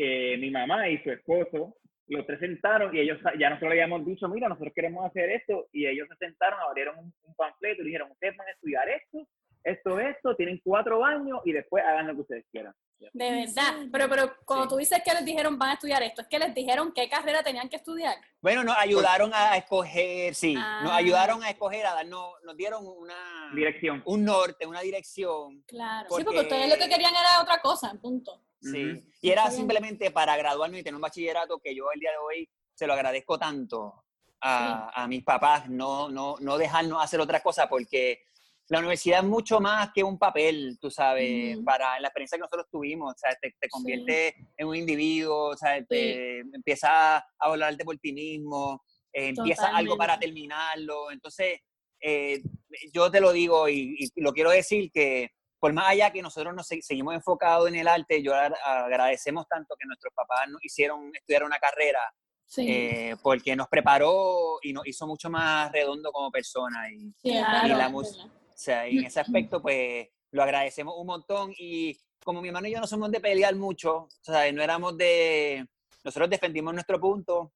eh, 0.00 0.36
mi 0.38 0.48
mamá 0.48 0.88
y 0.88 1.02
su 1.02 1.10
esposo, 1.10 1.74
los 2.06 2.24
tres 2.24 2.38
sentaron 2.38 2.94
y 2.94 3.00
ellos 3.00 3.18
ya 3.36 3.50
nosotros 3.50 3.74
le 3.74 3.82
habíamos 3.82 4.06
dicho, 4.06 4.28
mira, 4.28 4.48
nosotros 4.48 4.72
queremos 4.72 5.04
hacer 5.04 5.28
esto, 5.30 5.66
y 5.72 5.86
ellos 5.86 6.06
se 6.08 6.14
sentaron, 6.24 6.60
abrieron 6.60 6.98
un, 6.98 7.34
panfleto 7.34 7.82
y 7.82 7.86
dijeron, 7.86 8.10
ustedes 8.12 8.36
van 8.36 8.46
a 8.46 8.52
estudiar 8.52 8.88
esto, 8.88 9.26
esto, 9.64 9.98
esto, 9.98 10.36
tienen 10.36 10.60
cuatro 10.62 11.04
años 11.04 11.40
y 11.44 11.52
después 11.52 11.84
hagan 11.84 12.06
lo 12.06 12.14
que 12.14 12.20
ustedes 12.20 12.44
quieran. 12.52 12.72
De 13.12 13.30
verdad, 13.30 13.86
pero, 13.92 14.08
pero 14.08 14.32
cuando 14.44 14.68
tú 14.68 14.76
dices 14.76 15.02
que 15.04 15.12
les 15.12 15.24
dijeron 15.24 15.58
van 15.58 15.70
a 15.70 15.74
estudiar 15.74 16.02
esto, 16.04 16.22
es 16.22 16.28
que 16.28 16.38
les 16.38 16.54
dijeron 16.54 16.92
qué 16.92 17.08
carrera 17.08 17.42
tenían 17.42 17.68
que 17.68 17.76
estudiar. 17.76 18.16
Bueno, 18.40 18.62
nos 18.62 18.76
ayudaron 18.76 19.32
a 19.34 19.56
escoger, 19.56 20.34
sí, 20.34 20.54
nos 20.54 20.92
ah. 20.92 20.96
ayudaron 20.96 21.42
a 21.42 21.50
escoger, 21.50 21.86
a 21.86 21.94
darnos, 21.94 22.34
nos 22.44 22.56
dieron 22.56 22.86
una 22.86 23.52
dirección, 23.52 24.02
un 24.06 24.24
norte, 24.24 24.64
una 24.64 24.80
dirección. 24.80 25.62
Claro, 25.66 26.08
sí, 26.10 26.22
porque 26.22 26.40
ustedes 26.40 26.68
lo 26.68 26.76
que 26.76 26.88
querían 26.88 27.14
era 27.14 27.42
otra 27.42 27.60
cosa, 27.60 27.92
punto. 28.00 28.40
Sí, 28.60 29.04
y 29.20 29.30
era 29.30 29.50
simplemente 29.50 30.10
para 30.10 30.36
graduarme 30.36 30.80
y 30.80 30.82
tener 30.82 30.96
un 30.96 31.00
bachillerato 31.00 31.60
que 31.60 31.74
yo 31.74 31.92
el 31.92 32.00
día 32.00 32.10
de 32.10 32.18
hoy 32.18 32.48
se 32.74 32.86
lo 32.86 32.92
agradezco 32.92 33.38
tanto 33.38 34.04
a, 34.40 35.02
a 35.02 35.08
mis 35.08 35.22
papás, 35.24 35.68
no, 35.68 36.08
no, 36.08 36.36
no 36.40 36.58
dejarnos 36.58 37.02
hacer 37.02 37.20
otra 37.20 37.40
cosa 37.40 37.68
porque 37.68 38.20
la 38.68 38.80
universidad 38.80 39.20
es 39.20 39.24
mucho 39.24 39.60
más 39.60 39.90
que 39.94 40.04
un 40.04 40.18
papel, 40.18 40.78
tú 40.80 40.90
sabes, 40.90 41.58
para 41.64 41.98
la 42.00 42.08
experiencia 42.08 42.36
que 42.36 42.42
nosotros 42.42 42.66
tuvimos, 42.70 43.14
o 43.14 43.18
sea, 43.18 43.34
te, 43.40 43.56
te 43.58 43.68
convierte 43.68 44.34
en 44.56 44.66
un 44.68 44.76
individuo, 44.76 45.50
o 45.50 45.56
sea, 45.56 45.82
te, 45.84 46.40
empiezas 46.40 46.90
a 46.90 47.26
hablarte 47.38 47.84
por 47.84 47.96
ti 47.96 48.12
mismo, 48.12 48.82
eh, 49.12 49.28
empieza 49.28 49.74
algo 49.74 49.96
para 49.96 50.18
terminarlo, 50.18 51.10
entonces, 51.10 51.60
eh, 52.00 52.42
yo 52.92 53.10
te 53.10 53.20
lo 53.22 53.32
digo 53.32 53.68
y, 53.70 53.96
y, 53.98 54.20
lo 54.20 54.32
quiero 54.32 54.50
decir 54.50 54.90
que 54.92 55.30
por 55.58 55.72
más 55.72 55.88
allá 55.88 56.10
que 56.10 56.22
nosotros 56.22 56.54
nos 56.54 56.66
seguimos 56.66 57.14
enfocados 57.14 57.68
en 57.68 57.76
el 57.76 57.88
arte, 57.88 58.22
yo 58.22 58.32
agradecemos 58.34 59.46
tanto 59.48 59.74
que 59.78 59.86
nuestros 59.86 60.12
papás 60.14 60.48
nos 60.48 60.64
hicieron 60.64 61.10
estudiar 61.14 61.44
una 61.44 61.58
carrera, 61.58 62.00
eh, 62.56 63.16
porque 63.22 63.56
nos 63.56 63.68
preparó 63.68 64.58
y 64.62 64.72
nos 64.72 64.86
hizo 64.86 65.06
mucho 65.06 65.28
más 65.28 65.70
redondo 65.72 66.12
como 66.12 66.30
persona. 66.30 66.88
Y, 66.90 67.12
la 67.32 67.88
música. 67.88 68.24
O 68.24 68.60
sea, 68.60 68.86
en 68.86 69.04
ese 69.04 69.20
aspecto, 69.20 69.60
pues 69.60 70.08
lo 70.30 70.42
agradecemos 70.42 70.94
un 70.96 71.06
montón. 71.06 71.52
Y 71.58 71.98
como 72.24 72.40
mi 72.40 72.48
hermano 72.48 72.68
y 72.68 72.72
yo 72.72 72.80
no 72.80 72.86
somos 72.86 73.10
de 73.10 73.20
pelear 73.20 73.54
mucho, 73.56 73.96
o 73.96 74.08
sea, 74.22 74.50
no 74.52 74.62
éramos 74.62 74.96
de. 74.96 75.66
Nosotros 76.04 76.30
defendimos 76.30 76.72
nuestro 76.72 77.00
punto, 77.00 77.52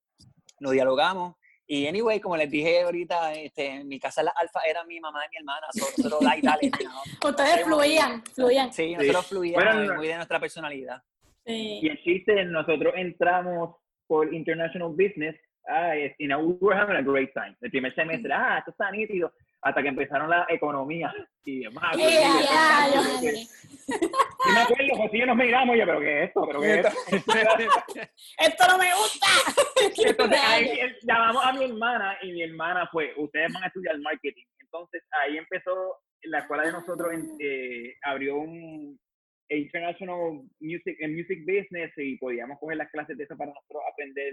lo 0.59 0.71
dialogamos 0.71 1.37
y 1.75 1.87
anyway, 1.87 2.21
como 2.21 2.37
les 2.37 2.51
dije 2.51 2.83
ahorita, 2.83 3.33
este, 3.33 3.83
mi 3.83 3.99
casa 3.99 4.23
la 4.23 4.35
alfa 4.37 4.61
era 4.69 4.85
mi 4.85 5.01
mamá 5.01 5.25
y 5.25 5.31
mi 5.31 5.37
hermana, 5.39 5.67
nosotros 5.75 6.21
y 6.37 6.43
dale. 6.43 6.71
Ustedes 7.25 7.65
fluían, 7.65 8.23
fluían. 8.27 8.71
Sí, 8.71 8.95
nosotros 8.95 9.27
fluíamos 9.29 9.97
muy 9.97 10.07
de 10.07 10.17
nuestra 10.17 10.39
personalidad. 10.39 11.03
Sí. 11.47 11.81
Y 11.81 11.89
el 11.89 11.99
chiste, 12.03 12.45
nosotros 12.45 12.93
entramos 12.95 13.77
por 14.07 14.35
International 14.35 14.91
Business, 14.91 15.35
ah, 15.67 15.95
you 16.19 16.27
know, 16.27 16.41
we 16.41 16.59
were 16.61 16.79
having 16.79 16.97
a 16.97 17.03
great 17.03 17.33
time. 17.33 17.57
El 17.63 17.71
primer 17.71 17.95
semestre, 17.95 18.31
ah, 18.35 18.59
esto 18.59 18.73
está 18.73 18.91
nítido 18.91 19.33
hasta 19.63 19.83
que 19.83 19.89
empezaron 19.89 20.29
la 20.29 20.45
economía 20.49 21.15
y 21.45 21.61
demás. 21.61 21.97
y 21.97 22.01
me 24.53 24.61
acuerdo, 24.61 24.97
José 24.97 25.17
y 25.17 25.21
yo 25.21 25.27
nos 25.27 25.37
miramos, 25.37 25.77
yo, 25.79 25.87
pero 25.87 26.01
¿qué 26.01 26.19
es 26.19 26.29
esto? 26.29 26.45
¿Pero 26.47 26.61
qué 26.61 26.81
es 26.81 26.87
esto? 26.87 26.99
¡Esto 28.39 28.67
no 28.69 28.79
me 28.79 28.93
gusta! 28.95 29.27
Entonces 30.09 30.41
ahí 30.45 30.81
llamamos 31.03 31.45
a 31.45 31.53
mi 31.53 31.65
hermana 31.65 32.19
y 32.23 32.33
mi 32.33 32.43
hermana 32.43 32.89
fue, 32.91 33.13
ustedes 33.17 33.53
van 33.53 33.63
a 33.63 33.69
estudiar 33.69 33.99
marketing. 34.01 34.45
Entonces 34.61 35.03
ahí 35.23 35.39
empezó, 35.39 36.01
la 36.23 36.41
escuela 36.41 36.65
de 36.65 36.73
nosotros 36.73 37.13
eh, 37.39 37.95
abrió 38.03 38.39
un 38.39 38.99
International 39.49 40.43
Music, 40.61 40.97
Music 41.09 41.41
Business 41.47 41.93
y 41.99 42.17
podíamos 42.17 42.59
coger 42.59 42.79
las 42.79 42.91
clases 42.91 43.17
de 43.17 43.25
eso 43.25 43.37
para 43.37 43.53
nosotros 43.53 43.83
aprender 43.93 44.33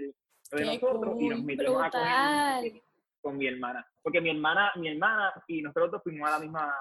lo 0.50 0.58
de 0.58 0.64
nosotros 0.64 1.20
y 1.20 1.28
nos 1.28 1.44
metimos 1.44 1.84
a 1.84 1.90
coger 1.90 2.82
con 3.20 3.36
mi 3.36 3.46
hermana. 3.46 3.86
Porque 4.02 4.20
mi 4.20 4.30
hermana, 4.30 4.72
mi 4.76 4.88
hermana 4.88 5.32
y 5.48 5.62
nosotros 5.62 5.92
dos 5.92 6.02
fuimos 6.02 6.28
a 6.28 6.32
la 6.32 6.38
misma 6.40 6.74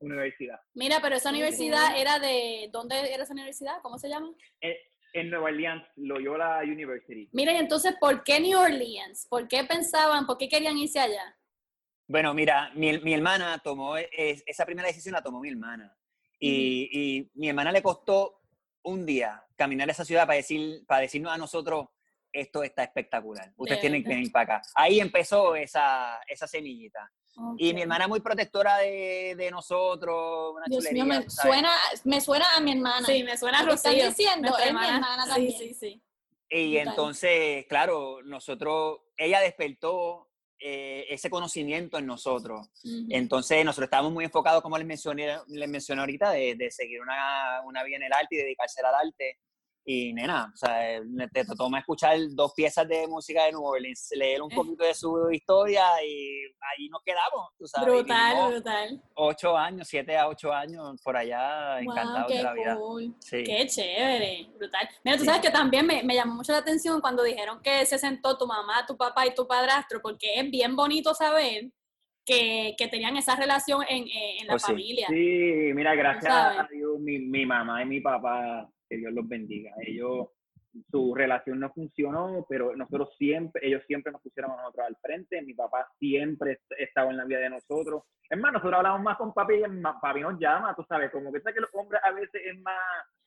universidad. 0.00 0.60
Mira, 0.74 0.98
pero 1.00 1.16
esa 1.16 1.30
universidad 1.30 1.98
era 1.98 2.18
de, 2.18 2.68
¿dónde 2.72 3.12
era 3.12 3.22
esa 3.22 3.32
universidad? 3.32 3.80
¿Cómo 3.82 3.98
se 3.98 4.08
llama? 4.08 4.32
En, 4.60 4.74
en 5.14 5.30
Nueva 5.30 5.46
Orleans, 5.46 5.84
Loyola 5.96 6.60
University. 6.64 7.28
Mira, 7.32 7.52
y 7.52 7.56
entonces, 7.56 7.94
¿por 8.00 8.22
qué 8.24 8.40
New 8.40 8.58
Orleans? 8.58 9.26
¿Por 9.30 9.48
qué 9.48 9.64
pensaban, 9.64 10.26
por 10.26 10.36
qué 10.36 10.48
querían 10.48 10.76
irse 10.76 10.98
allá? 10.98 11.36
Bueno, 12.06 12.34
mira, 12.34 12.70
mi, 12.74 12.98
mi 12.98 13.14
hermana 13.14 13.58
tomó, 13.58 13.96
esa 13.96 14.66
primera 14.66 14.88
decisión 14.88 15.14
la 15.14 15.22
tomó 15.22 15.40
mi 15.40 15.48
hermana. 15.48 15.96
Y, 16.38 16.90
y, 16.92 17.30
mi 17.34 17.48
hermana 17.48 17.72
le 17.72 17.82
costó 17.82 18.42
un 18.82 19.06
día 19.06 19.42
caminar 19.56 19.88
a 19.88 19.92
esa 19.92 20.04
ciudad 20.04 20.26
para, 20.26 20.36
decir, 20.36 20.84
para 20.86 21.00
decirnos 21.00 21.32
a 21.32 21.38
nosotros, 21.38 21.86
esto 22.34 22.62
está 22.62 22.82
espectacular, 22.82 23.52
ustedes 23.56 23.80
tienen 23.80 24.02
que 24.02 24.10
venir 24.10 24.32
para 24.32 24.56
acá. 24.56 24.68
Ahí 24.74 25.00
empezó 25.00 25.54
esa, 25.54 26.20
esa 26.26 26.46
semillita. 26.46 27.10
Y 27.56 27.74
mi 27.74 27.82
hermana 27.82 28.06
muy 28.06 28.20
protectora 28.20 28.78
de, 28.78 29.34
de 29.36 29.50
nosotros. 29.50 30.52
Una 30.54 30.66
Dios 30.66 30.84
mío, 30.92 31.04
me 31.04 31.28
suena, 31.28 31.72
me 32.04 32.20
suena 32.20 32.44
a 32.56 32.60
mi 32.60 32.72
hermana. 32.72 33.06
Sí, 33.06 33.24
me 33.24 33.36
suena 33.36 33.60
a 33.60 33.62
Rocío. 33.62 33.90
Están 33.90 34.08
diciendo, 34.08 34.56
es 34.58 34.72
mi 34.72 34.84
hermana 34.84 35.26
también. 35.26 35.52
Sí, 35.52 35.68
sí, 35.68 35.74
sí. 35.74 36.02
Y 36.48 36.76
entonces, 36.76 37.66
claro, 37.68 38.22
nosotros, 38.22 39.00
ella 39.16 39.40
despertó 39.40 40.28
eh, 40.60 41.06
ese 41.08 41.28
conocimiento 41.28 41.98
en 41.98 42.06
nosotros. 42.06 42.68
Entonces, 43.10 43.64
nosotros 43.64 43.86
estábamos 43.86 44.12
muy 44.12 44.24
enfocados, 44.24 44.62
como 44.62 44.78
les 44.78 44.86
mencioné, 44.86 45.36
les 45.48 45.68
mencioné 45.68 46.02
ahorita, 46.02 46.30
de, 46.30 46.54
de 46.54 46.70
seguir 46.70 47.00
una, 47.00 47.62
una 47.64 47.82
vida 47.82 47.96
en 47.96 48.04
el 48.04 48.12
arte 48.12 48.36
y 48.36 48.38
dedicarse 48.38 48.80
al 48.80 48.94
arte. 48.94 49.38
Y 49.86 50.14
nena, 50.14 50.50
o 50.50 50.56
sea, 50.56 50.98
te 51.30 51.44
toma 51.56 51.80
escuchar 51.80 52.16
dos 52.30 52.54
piezas 52.54 52.88
de 52.88 53.06
música 53.06 53.44
de 53.44 53.52
New 53.52 53.62
Orleans, 53.62 54.08
leer 54.16 54.40
un 54.40 54.48
poquito 54.48 54.82
de 54.82 54.94
su 54.94 55.30
historia 55.30 55.82
y 56.02 56.40
ahí 56.60 56.88
nos 56.88 57.02
quedamos, 57.02 57.50
tú 57.58 57.66
sabes. 57.66 57.92
Brutal, 57.92 58.50
brutal. 58.50 59.02
Ocho 59.14 59.54
años, 59.54 59.86
siete 59.86 60.16
a 60.16 60.26
ocho 60.28 60.50
años 60.50 60.98
por 61.02 61.18
allá, 61.18 61.80
encantados 61.80 62.32
de 62.32 62.42
la 62.42 62.54
vida. 62.54 62.78
Sí. 63.18 63.44
Qué 63.44 63.66
chévere, 63.66 64.48
brutal. 64.56 64.88
Mira, 65.04 65.18
tú 65.18 65.24
sabes 65.24 65.42
que 65.42 65.50
también 65.50 65.86
me, 65.86 66.02
me, 66.02 66.14
llamó 66.14 66.36
mucho 66.36 66.52
la 66.52 66.58
atención 66.58 67.02
cuando 67.02 67.22
dijeron 67.22 67.60
que 67.60 67.84
se 67.84 67.98
sentó 67.98 68.38
tu 68.38 68.46
mamá, 68.46 68.86
tu 68.86 68.96
papá 68.96 69.26
y 69.26 69.34
tu 69.34 69.46
padrastro, 69.46 70.00
porque 70.00 70.40
es 70.40 70.50
bien 70.50 70.74
bonito 70.76 71.12
saber 71.12 71.70
que, 72.24 72.74
que, 72.78 72.88
tenían 72.88 73.18
esa 73.18 73.36
relación 73.36 73.82
en, 73.86 74.06
en 74.08 74.46
la 74.46 74.54
oh, 74.54 74.58
familia. 74.58 75.08
Sí, 75.08 75.72
mira, 75.74 75.94
gracias 75.94 76.32
a 76.32 76.66
Dios, 76.72 76.98
mi, 77.00 77.18
mi 77.18 77.44
mamá 77.44 77.82
y 77.82 77.86
mi 77.86 78.00
papá 78.00 78.66
que 78.88 78.96
Dios 78.96 79.12
los 79.12 79.28
bendiga. 79.28 79.72
Ellos, 79.86 80.28
su 80.90 81.14
relación 81.14 81.60
no 81.60 81.72
funcionó, 81.72 82.44
pero 82.48 82.74
nosotros 82.74 83.14
siempre, 83.16 83.66
ellos 83.66 83.82
siempre 83.86 84.12
nos 84.12 84.22
pusieron 84.22 84.52
a 84.52 84.56
nosotros 84.56 84.86
al 84.86 84.96
frente. 84.96 85.42
Mi 85.42 85.54
papá 85.54 85.88
siempre 85.98 86.58
estaba 86.78 87.10
en 87.10 87.16
la 87.16 87.24
vida 87.24 87.38
de 87.38 87.50
nosotros. 87.50 88.02
Es 88.28 88.38
más, 88.38 88.52
nosotros 88.52 88.78
hablamos 88.78 89.02
más 89.02 89.16
con 89.18 89.32
papi 89.32 89.54
y 89.54 89.82
papi 90.00 90.20
nos 90.20 90.38
llama, 90.38 90.74
tú 90.74 90.84
sabes, 90.88 91.10
como 91.10 91.32
que 91.32 91.40
sé 91.40 91.52
que 91.52 91.60
los 91.60 91.70
hombres 91.74 92.00
a 92.04 92.10
veces 92.12 92.40
es 92.44 92.60
más... 92.60 92.74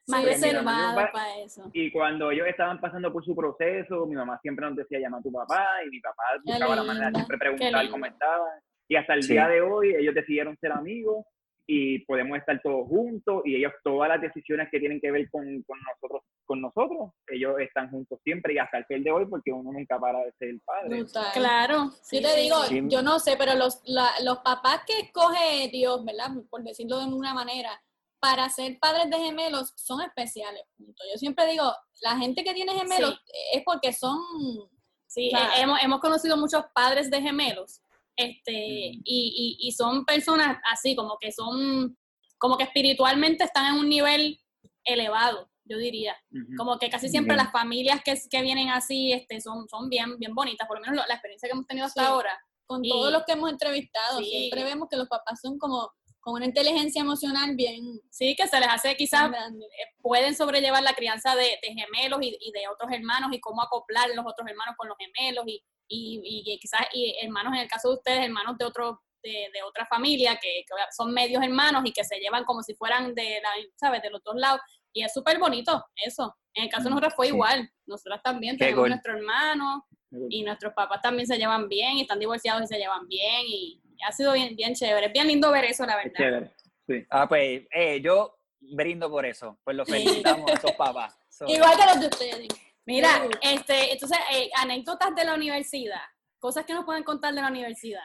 Más 0.08 0.24
reservado 0.24 0.96
para 1.12 1.38
eso. 1.40 1.70
Y 1.74 1.92
cuando 1.92 2.32
ellos 2.32 2.48
estaban 2.48 2.80
pasando 2.80 3.12
por 3.12 3.26
su 3.26 3.36
proceso, 3.36 4.06
mi 4.08 4.16
mamá 4.16 4.40
siempre 4.42 4.66
nos 4.66 4.78
decía, 4.78 5.00
llama 5.00 5.18
a 5.18 5.22
tu 5.22 5.32
papá, 5.32 5.66
y 5.86 5.90
mi 5.90 6.00
papá 6.00 6.24
buscaba 6.44 6.76
la 6.78 6.84
manera 6.84 7.08
de 7.08 7.16
siempre 7.16 7.38
preguntar 7.38 7.90
cómo 7.90 8.06
estaba. 8.06 8.48
Y 8.88 8.96
hasta 8.96 9.16
el 9.16 9.28
día 9.28 9.50
de 9.50 9.62
hoy 9.62 9.96
ellos 9.96 10.16
decidieron 10.16 10.56
ser 10.58 10.72
amigos 10.72 11.26
y 11.70 12.00
podemos 12.06 12.38
estar 12.38 12.60
todos 12.64 12.88
juntos 12.88 13.42
y 13.44 13.58
ellos 13.58 13.74
todas 13.84 14.08
las 14.08 14.22
decisiones 14.22 14.70
que 14.72 14.80
tienen 14.80 15.02
que 15.02 15.12
ver 15.12 15.30
con, 15.30 15.44
con 15.64 15.78
nosotros 15.84 16.24
con 16.46 16.62
nosotros 16.62 17.12
ellos 17.28 17.60
están 17.60 17.90
juntos 17.90 18.20
siempre 18.24 18.54
y 18.54 18.58
hasta 18.58 18.78
el 18.78 18.86
fin 18.86 19.04
de 19.04 19.12
hoy 19.12 19.26
porque 19.26 19.52
uno 19.52 19.74
nunca 19.74 20.00
para 20.00 20.20
de 20.20 20.32
ser 20.40 20.50
el 20.50 20.62
padre. 20.62 21.04
Claro 21.34 21.92
sí, 22.02 22.22
te 22.22 22.38
digo 22.38 22.56
yo 22.88 23.02
no 23.02 23.20
sé 23.20 23.36
pero 23.38 23.54
los 23.56 23.82
los 23.86 24.38
papás 24.40 24.84
que 24.88 24.98
escoge 25.02 25.70
Dios 25.70 26.06
verdad 26.06 26.32
por 26.50 26.64
decirlo 26.64 27.00
de 27.00 27.08
una 27.08 27.34
manera 27.34 27.70
para 28.20 28.48
ser 28.48 28.80
padres 28.80 29.10
de 29.10 29.18
gemelos 29.18 29.74
son 29.76 30.02
especiales 30.02 30.64
yo 30.78 31.18
siempre 31.18 31.48
digo 31.48 31.66
la 32.02 32.16
gente 32.16 32.46
que 32.46 32.54
tiene 32.54 32.74
gemelos 32.76 33.22
es 33.54 33.62
porque 33.66 33.92
son 33.92 34.20
sí 35.06 35.32
hemos, 35.58 35.84
hemos 35.84 36.00
conocido 36.00 36.38
muchos 36.38 36.64
padres 36.74 37.12
de 37.12 37.22
gemelos 37.22 37.82
este, 38.18 38.52
y, 38.52 39.58
y, 39.60 39.72
son 39.74 40.04
personas 40.04 40.58
así, 40.72 40.96
como 40.96 41.18
que 41.22 41.32
son, 41.32 41.96
como 42.40 42.58
que 42.58 42.64
espiritualmente 42.64 43.44
están 43.44 43.76
en 43.76 43.80
un 43.80 43.88
nivel 43.88 44.40
elevado, 44.84 45.52
yo 45.66 45.78
diría. 45.78 46.18
Como 46.58 46.80
que 46.80 46.90
casi 46.90 47.10
siempre 47.10 47.36
las 47.36 47.52
familias 47.52 48.02
que, 48.04 48.20
que, 48.30 48.42
vienen 48.42 48.70
así 48.70 49.14
este, 49.14 49.40
son, 49.40 49.70
son 49.70 49.88
bien, 49.88 50.18
bien 50.18 50.34
bonitas, 50.34 50.68
por 50.68 50.80
lo 50.80 50.86
menos 50.86 51.06
la 51.08 51.14
experiencia 51.14 51.48
que 51.48 51.54
hemos 51.54 51.68
tenido 51.68 51.86
hasta 51.86 52.08
ahora. 52.08 52.38
Con 52.66 52.82
todos 52.82 53.14
los 53.14 53.24
que 53.24 53.34
hemos 53.34 53.52
entrevistado, 53.52 54.20
siempre 54.20 54.64
vemos 54.64 54.90
que 54.90 54.98
los 54.98 55.08
papás 55.08 55.40
son 55.40 55.58
como 55.60 55.92
con 56.20 56.34
una 56.34 56.46
inteligencia 56.46 57.02
emocional 57.02 57.56
bien... 57.56 58.02
Sí, 58.10 58.36
que 58.36 58.48
se 58.48 58.60
les 58.60 58.68
hace 58.68 58.98
quizás, 58.98 59.32
eh, 59.32 59.96
pueden 60.02 60.36
sobrellevar 60.36 60.84
la 60.84 60.94
crianza 60.94 61.36
de, 61.36 61.58
de 61.62 61.74
gemelos 61.74 62.20
y, 62.22 62.38
y, 62.42 62.52
de 62.52 62.68
otros 62.68 62.92
hermanos 62.92 63.30
y 63.32 63.40
cómo 63.40 63.62
acoplar 63.62 64.10
los 64.10 64.26
otros 64.26 64.46
hermanos 64.46 64.76
con 64.78 64.90
los 64.90 64.98
gemelos 64.98 65.46
y, 65.48 65.64
y, 65.88 66.44
y 66.52 66.60
quizás 66.60 66.82
y 66.94 67.16
hermanos, 67.22 67.54
en 67.54 67.62
el 67.62 67.68
caso 67.68 67.90
de 67.90 67.96
ustedes, 67.96 68.26
hermanos 68.26 68.58
de 68.58 68.66
otro 68.66 69.02
de, 69.24 69.50
de 69.54 69.64
otra 69.64 69.86
familia 69.86 70.38
que, 70.42 70.64
son 70.96 71.14
medios 71.14 71.44
hermanos 71.44 71.84
y 71.86 71.92
que 71.92 72.04
se 72.04 72.18
llevan 72.20 72.44
como 72.44 72.62
si 72.62 72.74
fueran 72.76 73.14
de 73.16 73.40
la, 73.42 73.50
¿sabes? 73.76 74.02
De 74.02 74.10
los 74.10 74.24
dos 74.24 74.36
lados. 74.36 74.62
Y 74.94 75.04
es 75.04 75.14
súper 75.14 75.40
bonito 75.40 75.86
eso. 75.96 76.36
En 76.54 76.66
el 76.66 76.70
caso 76.70 76.86
de 76.86 76.90
nosotros 76.92 77.14
fue 77.16 77.28
igual. 77.28 77.70
Nosotras 77.86 78.22
también 78.24 78.58
tenemos 78.58 78.88
nuestro 78.88 79.16
hermano 79.16 79.86
y 80.30 80.44
nuestros 80.44 80.74
papás 80.74 81.02
también 81.02 81.28
se 81.28 81.38
llevan 81.38 81.68
bien 81.68 81.98
y 81.98 82.02
están 82.02 82.20
divorciados 82.20 82.64
y 82.64 82.68
se 82.68 82.78
llevan 82.78 83.08
bien 83.08 83.44
y 83.48 83.82
ha 84.08 84.12
sido 84.12 84.34
bien, 84.34 84.56
bien 84.56 84.74
chévere. 84.74 85.08
Es 85.08 85.14
bien 85.14 85.28
lindo 85.28 85.52
ver 85.52 85.66
eso, 85.66 85.86
la 85.86 85.98
verdad. 85.98 86.14
Chévere, 86.16 86.52
sí. 86.88 87.06
Ah, 87.10 87.28
pues 87.28 87.64
eh, 87.72 88.02
yo 88.02 88.38
brindo 88.60 89.10
por 89.10 89.26
eso. 89.26 89.60
Pues 89.64 89.76
los 89.76 89.88
felicitamos 89.88 90.50
a 90.50 90.54
esos 90.54 90.72
papás. 90.74 91.18
Igual 91.48 91.78
que 91.78 91.86
los 91.86 92.00
de 92.00 92.08
ustedes. 92.08 92.67
Mira, 92.88 93.28
este, 93.42 93.92
entonces, 93.92 94.18
eh, 94.34 94.50
anécdotas 94.56 95.14
de 95.14 95.26
la 95.26 95.36
universidad, 95.36 96.02
cosas 96.40 96.66
que 96.66 96.74
nos 96.74 96.86
pueden 96.86 97.04
contar 97.04 97.34
de 97.34 97.42
la 97.42 97.50
universidad. 97.50 98.02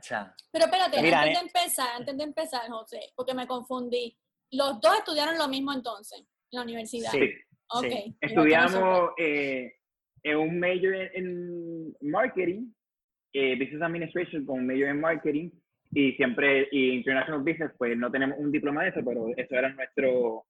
Cha, 0.00 0.34
Pero 0.50 0.64
espérate, 0.64 0.98
antes 0.98 1.40
de 1.40 1.46
empezar, 1.46 1.88
antes 1.96 2.16
de 2.16 2.24
empezar, 2.24 2.68
José, 2.68 3.00
porque 3.14 3.34
me 3.34 3.46
confundí. 3.46 4.16
Los 4.50 4.80
dos 4.80 4.98
estudiaron 4.98 5.38
lo 5.38 5.46
mismo 5.46 5.72
entonces, 5.72 6.20
en 6.20 6.58
la 6.58 6.62
universidad. 6.62 7.10
Sí. 7.12 7.30
Okay. 7.70 8.16
Estudiamos 8.20 9.10
eh, 9.18 9.74
en 10.22 10.36
un 10.36 10.58
major 10.58 10.94
en, 10.94 11.94
marketing, 12.00 12.72
eh, 13.32 13.56
business 13.56 13.82
administration 13.82 14.46
con 14.46 14.60
un 14.60 14.66
major 14.66 14.88
en 14.88 15.00
marketing 15.00 15.50
y 15.92 16.12
siempre 16.12 16.66
y 16.72 16.96
international 16.96 17.40
business, 17.40 17.70
pues 17.78 17.96
no 17.96 18.10
tenemos 18.10 18.38
un 18.38 18.50
diploma 18.50 18.82
de 18.82 18.88
eso, 18.88 19.00
pero 19.04 19.28
eso 19.36 19.54
era 19.54 19.68
nuestro 19.68 20.46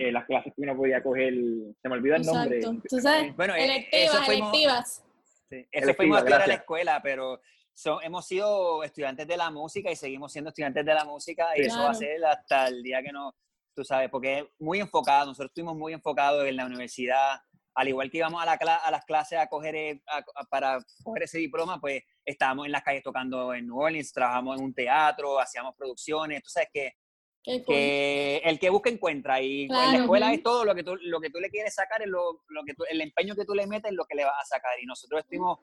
eh, 0.00 0.10
las 0.10 0.24
clases 0.24 0.54
que 0.54 0.62
uno 0.62 0.74
podía 0.74 1.02
coger, 1.02 1.34
se 1.82 1.88
me 1.88 1.94
olvida 1.94 2.16
el 2.16 2.22
nombre. 2.22 2.60
¿Tú 2.88 3.00
sabes? 3.00 3.36
Bueno, 3.36 3.54
eh, 3.54 3.64
electivas, 3.64 4.28
electivas. 4.28 5.04
Sí, 5.50 5.68
eso 5.70 5.94
fuimos 5.94 6.22
a 6.22 6.36
a 6.36 6.46
la 6.46 6.54
escuela, 6.54 7.00
pero 7.02 7.38
son, 7.74 8.02
hemos 8.02 8.26
sido 8.26 8.82
estudiantes 8.82 9.26
de 9.26 9.36
la 9.36 9.50
música 9.50 9.90
y 9.90 9.96
seguimos 9.96 10.32
siendo 10.32 10.48
estudiantes 10.48 10.86
de 10.86 10.94
la 10.94 11.04
música 11.04 11.48
y 11.54 11.62
eso 11.62 11.82
va 11.82 11.90
a 11.90 11.94
ser 11.94 12.24
hasta 12.24 12.68
el 12.68 12.82
día 12.82 13.02
que 13.02 13.12
no, 13.12 13.34
tú 13.74 13.84
sabes, 13.84 14.08
porque 14.08 14.38
es 14.38 14.44
muy 14.58 14.80
enfocado, 14.80 15.26
nosotros 15.26 15.50
estuvimos 15.50 15.76
muy 15.76 15.92
enfocados 15.92 16.46
en 16.46 16.56
la 16.56 16.64
universidad, 16.64 17.42
al 17.74 17.88
igual 17.88 18.10
que 18.10 18.18
íbamos 18.18 18.42
a, 18.42 18.46
la, 18.46 18.76
a 18.76 18.90
las 18.90 19.04
clases 19.04 19.38
a 19.38 19.48
coger, 19.48 19.74
eh, 19.76 20.02
para 20.48 20.78
coger 21.02 21.24
ese 21.24 21.38
diploma, 21.38 21.78
pues 21.78 22.02
estábamos 22.24 22.64
en 22.64 22.72
las 22.72 22.82
calles 22.82 23.02
tocando 23.02 23.52
en 23.52 23.66
New 23.66 23.78
Orleans, 23.78 24.12
trabajamos 24.14 24.58
en 24.58 24.64
un 24.64 24.72
teatro, 24.72 25.38
hacíamos 25.38 25.74
producciones, 25.76 26.42
tú 26.42 26.48
sabes 26.48 26.70
que 26.72 26.94
que 27.42 28.38
el 28.44 28.58
que 28.58 28.70
busca 28.70 28.90
encuentra 28.90 29.40
y 29.40 29.62
en 29.62 29.68
la 29.68 29.96
escuela 29.96 30.32
es 30.32 30.42
todo 30.42 30.64
lo 30.64 30.74
que 30.74 30.82
tú, 30.82 30.96
lo 30.96 31.20
que 31.20 31.30
tú 31.30 31.40
le 31.40 31.50
quieres 31.50 31.74
sacar, 31.74 32.02
es 32.02 32.08
lo, 32.08 32.42
lo 32.48 32.64
que 32.64 32.74
el 32.90 33.00
empeño 33.00 33.34
que 33.34 33.44
tú 33.44 33.54
le 33.54 33.66
metes 33.66 33.90
es 33.90 33.96
lo 33.96 34.04
que 34.04 34.14
le 34.14 34.24
vas 34.24 34.34
a 34.40 34.44
sacar 34.44 34.72
y 34.80 34.86
nosotros 34.86 35.20
estuvimos, 35.20 35.58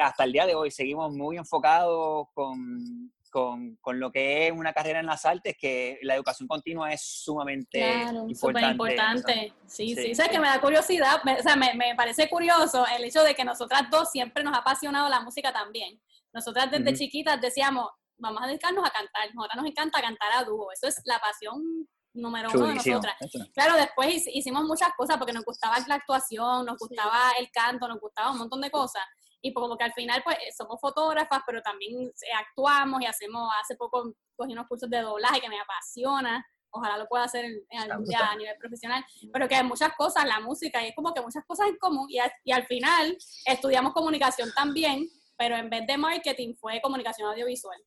hasta 0.00 0.24
el 0.24 0.32
día 0.32 0.46
de 0.46 0.54
hoy 0.54 0.70
seguimos 0.70 1.12
muy 1.12 1.36
enfocados 1.36 2.28
con, 2.34 3.12
con, 3.30 3.76
con, 3.76 3.98
lo 3.98 4.12
que 4.12 4.46
es 4.46 4.52
una 4.52 4.72
carrera 4.72 5.00
en 5.00 5.06
las 5.06 5.24
artes, 5.24 5.56
que 5.58 5.98
la 6.02 6.14
educación 6.14 6.46
continua 6.46 6.92
es 6.92 7.02
sumamente 7.02 7.80
importante. 8.28 8.70
importante. 8.70 9.54
Sí, 9.66 9.94
sí, 9.94 10.14
sí. 10.14 10.22
que 10.30 10.38
me 10.38 10.46
da 10.46 10.60
curiosidad, 10.60 11.20
o 11.24 11.42
sea, 11.42 11.56
me, 11.56 11.74
me, 11.74 11.94
parece 11.96 12.28
curioso 12.28 12.86
el 12.96 13.04
hecho 13.04 13.22
de 13.22 13.34
que 13.34 13.44
nosotras 13.44 13.82
dos 13.90 14.10
siempre 14.10 14.44
nos 14.44 14.54
ha 14.54 14.58
apasionado 14.58 15.08
la 15.08 15.20
música 15.20 15.52
también. 15.52 16.00
Nosotras 16.32 16.70
desde 16.70 16.94
chiquitas 16.94 17.40
decíamos, 17.40 17.88
vamos 18.18 18.42
a 18.42 18.46
dedicarnos 18.46 18.86
a 18.86 18.90
cantar. 18.90 19.28
Ahora 19.36 19.54
nos 19.56 19.66
encanta 19.66 20.00
cantar 20.00 20.32
a 20.34 20.44
dúo. 20.44 20.70
Eso 20.72 20.88
es 20.88 21.00
la 21.04 21.18
pasión 21.18 21.88
número 22.14 22.50
uno 22.52 22.66
de 22.66 22.74
nosotras. 22.74 23.14
Claro, 23.54 23.76
después 23.76 24.26
hicimos 24.26 24.64
muchas 24.64 24.90
cosas 24.96 25.16
porque 25.18 25.32
nos 25.32 25.44
gustaba 25.44 25.76
la 25.86 25.96
actuación, 25.96 26.66
nos 26.66 26.78
gustaba 26.78 27.32
el 27.38 27.50
canto, 27.50 27.86
nos 27.86 28.00
gustaba 28.00 28.32
un 28.32 28.38
montón 28.38 28.60
de 28.60 28.70
cosas. 28.70 29.02
Y 29.40 29.52
pues 29.52 29.62
como 29.62 29.76
que 29.76 29.84
al 29.84 29.92
final 29.92 30.20
pues 30.24 30.36
somos 30.56 30.80
fotógrafas, 30.80 31.42
pero 31.46 31.62
también 31.62 32.10
actuamos 32.38 33.00
y 33.02 33.06
hacemos, 33.06 33.48
hace 33.62 33.76
poco 33.76 34.12
cogí 34.34 34.52
unos 34.52 34.66
cursos 34.66 34.90
de 34.90 35.00
doblaje 35.00 35.40
que 35.40 35.48
me 35.48 35.60
apasiona. 35.60 36.44
Ojalá 36.70 36.98
lo 36.98 37.06
pueda 37.06 37.24
hacer 37.24 37.46
a 37.70 38.36
nivel 38.36 38.56
profesional. 38.58 39.04
Pero 39.32 39.48
que 39.48 39.54
hay 39.54 39.64
muchas 39.64 39.94
cosas, 39.96 40.26
la 40.26 40.40
música, 40.40 40.82
y 40.84 40.88
es 40.88 40.94
como 40.94 41.14
que 41.14 41.22
muchas 41.22 41.44
cosas 41.46 41.68
en 41.68 41.76
común. 41.78 42.06
Y, 42.10 42.18
y 42.44 42.52
al 42.52 42.66
final 42.66 43.16
estudiamos 43.46 43.92
comunicación 43.92 44.52
también 44.54 45.08
pero 45.38 45.56
en 45.56 45.70
vez 45.70 45.86
de 45.86 45.96
marketing 45.96 46.54
fue 46.56 46.80
comunicación 46.82 47.30
audiovisual. 47.30 47.78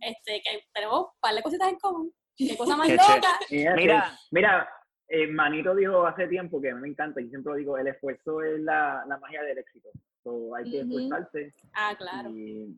Este, 0.00 0.42
que 0.42 0.64
tenemos 0.72 1.00
un 1.00 1.20
par 1.20 1.34
de 1.34 1.42
cositas 1.42 1.68
en 1.68 1.78
común. 1.78 2.12
Qué 2.36 2.56
cosa 2.56 2.76
más 2.76 2.88
loca. 2.88 3.38
Mira, 3.50 4.18
mira, 4.30 4.68
eh, 5.08 5.26
Manito 5.28 5.74
dijo 5.74 6.06
hace 6.06 6.26
tiempo 6.26 6.60
que 6.60 6.70
a 6.70 6.74
mí 6.74 6.80
me 6.80 6.88
encanta, 6.88 7.20
y 7.20 7.28
siempre 7.28 7.52
lo 7.52 7.58
digo, 7.58 7.78
el 7.78 7.86
esfuerzo 7.86 8.42
es 8.42 8.60
la, 8.60 9.04
la 9.06 9.18
magia 9.18 9.42
del 9.42 9.58
éxito. 9.58 9.90
hay 10.56 10.70
que 10.70 10.80
esforzarse. 10.80 11.54
Ah, 11.74 11.94
claro. 11.96 12.30
Y 12.30 12.76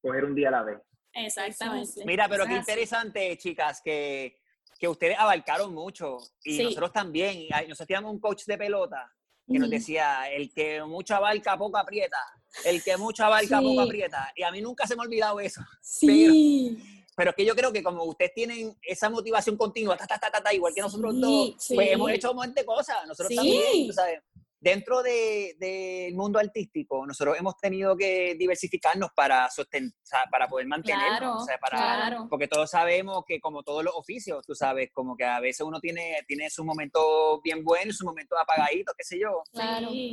coger 0.00 0.24
un 0.24 0.34
día 0.34 0.48
a 0.48 0.52
la 0.52 0.62
vez. 0.62 0.78
Exactamente. 1.12 2.04
Mira, 2.04 2.28
pero 2.28 2.46
qué 2.46 2.54
interesante, 2.54 3.36
chicas, 3.38 3.80
que, 3.82 4.38
que 4.78 4.88
ustedes 4.88 5.18
abarcaron 5.18 5.74
mucho 5.74 6.18
y 6.44 6.62
nosotros 6.62 6.92
también. 6.92 7.46
Nosotros 7.50 7.86
teníamos 7.86 8.12
un 8.12 8.20
coach 8.20 8.44
de 8.46 8.58
pelota 8.58 9.10
que 9.46 9.58
nos 9.58 9.70
decía, 9.70 10.30
el 10.30 10.52
que 10.52 10.82
mucho 10.82 11.14
abarca, 11.14 11.56
poco 11.56 11.78
aprieta. 11.78 12.18
El 12.64 12.82
que 12.82 12.96
mucho 12.96 13.24
abarca, 13.24 13.60
poco 13.60 13.80
aprieta. 13.80 14.32
Y 14.34 14.42
a 14.42 14.50
mí 14.50 14.60
nunca 14.60 14.86
se 14.86 14.96
me 14.96 15.02
ha 15.02 15.06
olvidado 15.06 15.40
eso. 15.40 15.60
Sí. 15.82 16.78
Pero, 17.16 17.30
es 17.30 17.36
que 17.36 17.46
yo 17.46 17.54
creo 17.54 17.72
que 17.72 17.82
como 17.82 18.04
ustedes 18.04 18.34
tienen 18.34 18.76
esa 18.82 19.08
motivación 19.08 19.56
continua, 19.56 19.96
ta, 19.96 20.06
ta, 20.06 20.18
ta, 20.18 20.30
ta, 20.30 20.52
igual 20.52 20.74
que 20.74 20.82
nosotros 20.82 21.18
dos, 21.18 21.54
pues 21.74 21.90
hemos 21.90 22.10
hecho 22.10 22.30
un 22.30 22.36
montón 22.36 22.54
de 22.54 22.64
cosas. 22.66 22.96
Nosotros 23.06 23.34
también, 23.34 23.90
sabes 23.92 24.20
dentro 24.58 25.02
del 25.02 25.58
de, 25.58 26.10
mundo 26.14 26.38
artístico, 26.38 27.06
nosotros 27.06 27.36
hemos 27.38 27.56
tenido 27.58 27.96
que 27.96 28.34
diversificarnos 28.38 29.10
para 29.14 29.50
sostener, 29.50 29.92
para 30.30 30.48
poder 30.48 30.66
mantenernos, 30.66 31.46
para, 31.60 32.26
porque 32.28 32.48
todos 32.48 32.70
sabemos 32.70 33.24
que 33.26 33.40
como 33.40 33.62
todos 33.62 33.84
los 33.84 33.94
oficios, 33.94 34.44
tú 34.46 34.54
sabes, 34.54 34.90
como 34.92 35.16
que 35.16 35.24
a 35.24 35.40
veces 35.40 35.60
uno 35.60 35.80
tiene, 35.80 36.18
tiene 36.26 36.50
sus 36.50 36.64
momentos 36.64 37.40
bien 37.42 37.62
buenos 37.64 37.94
y 37.94 37.98
sus 37.98 38.06
momentos 38.06 38.38
apagaditos, 38.40 38.94
qué 38.96 39.04
sé 39.04 39.18
yo, 39.20 39.42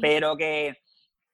pero 0.02 0.36
que 0.36 0.76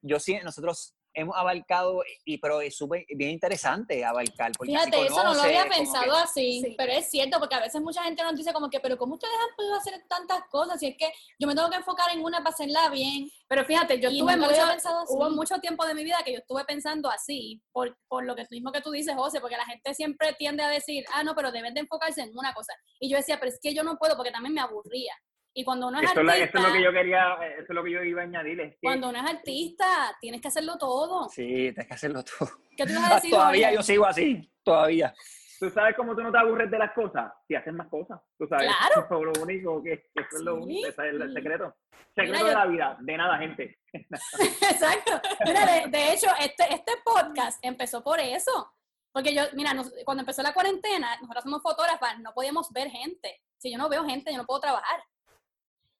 yo 0.01 0.19
sí, 0.19 0.37
nosotros 0.43 0.95
hemos 1.13 1.35
abarcado, 1.35 2.03
y 2.25 2.37
pero 2.37 2.61
es 2.61 2.75
súper 2.75 3.05
bien 3.09 3.31
interesante 3.31 4.03
abarcar. 4.03 4.51
Fíjate, 4.61 5.05
eso 5.05 5.23
no 5.23 5.33
lo 5.33 5.41
había 5.41 5.65
pensado 5.65 6.15
así, 6.15 6.75
pero 6.77 6.91
es 6.91 7.09
cierto, 7.09 7.39
porque 7.39 7.55
a 7.55 7.61
veces 7.61 7.81
mucha 7.81 8.03
gente 8.03 8.21
nos 8.23 8.35
dice 8.35 8.53
como 8.53 8.69
que, 8.69 8.79
pero 8.79 8.97
¿cómo 8.97 9.15
ustedes 9.15 9.33
han 9.33 9.55
podido 9.55 9.75
hacer 9.75 9.93
tantas 10.07 10.43
cosas? 10.49 10.81
Y 10.83 10.87
es 10.87 10.97
que 10.97 11.11
yo 11.39 11.47
me 11.47 11.55
tengo 11.55 11.69
que 11.69 11.77
enfocar 11.77 12.11
en 12.13 12.23
una 12.23 12.39
para 12.39 12.49
hacerla 12.49 12.89
bien. 12.89 13.29
Pero 13.47 13.65
fíjate, 13.65 13.99
yo 13.99 14.09
estuve 14.09 14.37
mucho, 14.37 14.61
hubo 15.07 15.29
mucho 15.31 15.59
tiempo 15.59 15.85
de 15.85 15.95
mi 15.95 16.03
vida 16.03 16.17
que 16.23 16.33
yo 16.33 16.39
estuve 16.39 16.63
pensando 16.65 17.09
así, 17.09 17.61
por, 17.71 17.97
por 18.07 18.25
lo 18.25 18.35
que 18.35 18.45
mismo 18.51 18.71
que 18.71 18.81
tú 18.81 18.91
dices, 18.91 19.15
José, 19.15 19.39
porque 19.39 19.57
la 19.57 19.65
gente 19.65 19.93
siempre 19.93 20.33
tiende 20.33 20.63
a 20.63 20.69
decir, 20.69 21.05
ah, 21.13 21.23
no, 21.23 21.35
pero 21.35 21.51
deben 21.51 21.73
de 21.73 21.81
enfocarse 21.81 22.21
en 22.21 22.37
una 22.37 22.53
cosa. 22.53 22.73
Y 22.99 23.09
yo 23.09 23.17
decía, 23.17 23.39
pero 23.39 23.51
es 23.51 23.59
que 23.61 23.73
yo 23.73 23.83
no 23.83 23.97
puedo 23.97 24.15
porque 24.15 24.31
también 24.31 24.53
me 24.53 24.61
aburría. 24.61 25.13
Y 25.59 25.63
cuando 25.65 25.89
uno 25.89 25.99
es 25.99 26.09
artista. 26.09 26.37
eso 26.37 26.57
es 26.57 26.63
lo 26.63 26.71
que 26.71 26.81
yo 26.81 26.93
quería, 26.93 27.33
eso 27.57 27.65
es 27.67 27.75
lo 27.75 27.83
que 27.83 27.91
yo 27.91 28.01
iba 28.01 28.21
a 28.21 28.23
añadir. 28.23 28.77
cuando 28.81 29.09
uno 29.09 29.19
es 29.19 29.29
artista, 29.29 29.85
tienes 30.21 30.39
que 30.39 30.47
hacerlo 30.47 30.77
todo. 30.77 31.27
Sí, 31.27 31.43
tienes 31.43 31.85
que 31.85 31.93
hacerlo 31.93 32.23
todo. 32.23 32.49
¿Qué 32.77 32.85
tú 32.85 32.93
vas 32.93 33.11
a 33.11 33.15
decir? 33.15 33.31
todavía 33.31 33.73
yo 33.73 33.83
sigo 33.83 34.05
así, 34.05 34.49
todavía. 34.63 35.13
¿Tú 35.59 35.69
sabes 35.69 35.97
cómo 35.97 36.15
tú 36.15 36.21
no 36.21 36.31
te 36.31 36.37
aburres 36.37 36.71
de 36.71 36.77
las 36.79 36.93
cosas? 36.93 37.33
Si 37.45 37.55
haces 37.55 37.73
más 37.73 37.89
cosas. 37.89 38.21
¿Tú 38.37 38.47
sabes? 38.47 38.69
Claro. 38.69 39.05
Eso 39.05 39.19
es 39.19 39.37
lo 39.37 39.43
único 39.43 39.83
que, 39.83 40.05
que 40.15 40.21
es 40.21 40.41
lo 40.41 40.55
único, 40.63 40.87
ese 40.87 41.09
es 41.09 41.13
el, 41.13 41.33
secreto. 41.33 41.75
Secreto 42.15 42.45
de 42.45 42.53
la 42.53 42.65
vida, 42.65 42.97
de 43.01 43.17
nada, 43.17 43.37
gente. 43.39 43.79
Exacto. 43.91 45.19
Mira, 45.45 45.87
de, 45.89 46.13
hecho, 46.13 46.27
este, 46.39 46.73
este 46.73 46.93
podcast 47.03 47.59
empezó 47.65 48.01
por 48.01 48.21
eso. 48.21 48.71
Porque 49.11 49.35
yo, 49.35 49.41
mira, 49.55 49.75
cuando 50.05 50.21
empezó 50.21 50.41
la 50.41 50.53
cuarentena, 50.53 51.17
nosotros 51.19 51.43
somos 51.43 51.61
fotógrafas, 51.61 52.17
no 52.19 52.33
podíamos 52.33 52.71
ver 52.71 52.89
gente. 52.89 53.41
Si 53.57 53.69
yo 53.69 53.77
no 53.77 53.89
veo 53.89 54.05
gente, 54.05 54.31
yo 54.31 54.37
no 54.37 54.45
puedo 54.45 54.61
trabajar. 54.61 55.03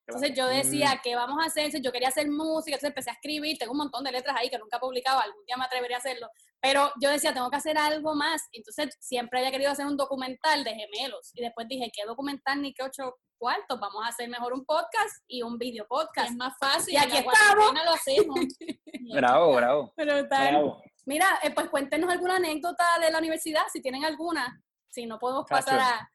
Entonces 0.09 0.35
yo 0.35 0.47
decía. 0.47 0.99
¿qué 1.03 1.15
vamos 1.15 1.37
a 1.41 1.47
hacer? 1.47 1.71
Yo 1.81 1.91
quería 1.91 2.09
hacer 2.09 2.27
música, 2.29 2.75
entonces 2.75 2.89
empecé 2.89 3.09
a 3.09 3.13
escribir, 3.13 3.57
tengo 3.57 3.71
un 3.71 3.77
montón 3.79 4.03
de 4.03 4.11
letras 4.11 4.35
ahí 4.37 4.49
que 4.49 4.57
nunca 4.57 4.77
he 4.77 4.79
publicado, 4.79 5.19
algún 5.19 5.45
día 5.45 5.57
me 5.57 5.65
atrevería 5.65 5.97
a 5.97 5.99
hacerlo, 5.99 6.27
pero 6.61 6.91
yo 7.01 7.09
decía, 7.09 7.33
tengo 7.33 7.49
que 7.49 7.57
hacer 7.57 7.77
algo 7.77 8.15
más. 8.15 8.47
Entonces 8.51 8.95
siempre 8.99 9.39
había 9.39 9.51
querido 9.51 9.71
hacer 9.71 9.85
un 9.85 9.97
documental 9.97 10.63
de 10.63 10.71
gemelos 10.71 11.31
y 11.33 11.41
después 11.41 11.67
dije, 11.67 11.91
¿qué 11.93 12.05
documental 12.05 12.61
ni 12.61 12.73
qué 12.73 12.83
ocho 12.83 13.15
cuartos? 13.37 13.79
Vamos 13.79 14.05
a 14.05 14.09
hacer 14.09 14.29
mejor 14.29 14.53
un 14.53 14.65
podcast 14.65 15.23
y 15.27 15.41
un 15.41 15.57
video 15.57 15.85
podcast. 15.87 16.31
Es 16.31 16.35
más 16.35 16.53
fácil. 16.59 16.93
Y 16.93 16.97
aquí 16.97 17.17
estamos. 17.17 17.73
lo 17.73 17.91
hacemos. 17.91 18.39
bravo, 19.13 19.55
bravo. 19.55 19.93
Pero 19.95 20.27
tal. 20.27 20.75
Mira, 21.05 21.39
eh, 21.41 21.51
pues 21.51 21.69
cuéntenos 21.69 22.09
alguna 22.09 22.35
anécdota 22.35 22.83
de 23.01 23.09
la 23.09 23.17
universidad, 23.17 23.63
si 23.71 23.81
tienen 23.81 24.05
alguna. 24.05 24.61
Si 24.89 25.05
no 25.05 25.17
podemos 25.17 25.45
pasar 25.47 25.79
a 25.79 26.09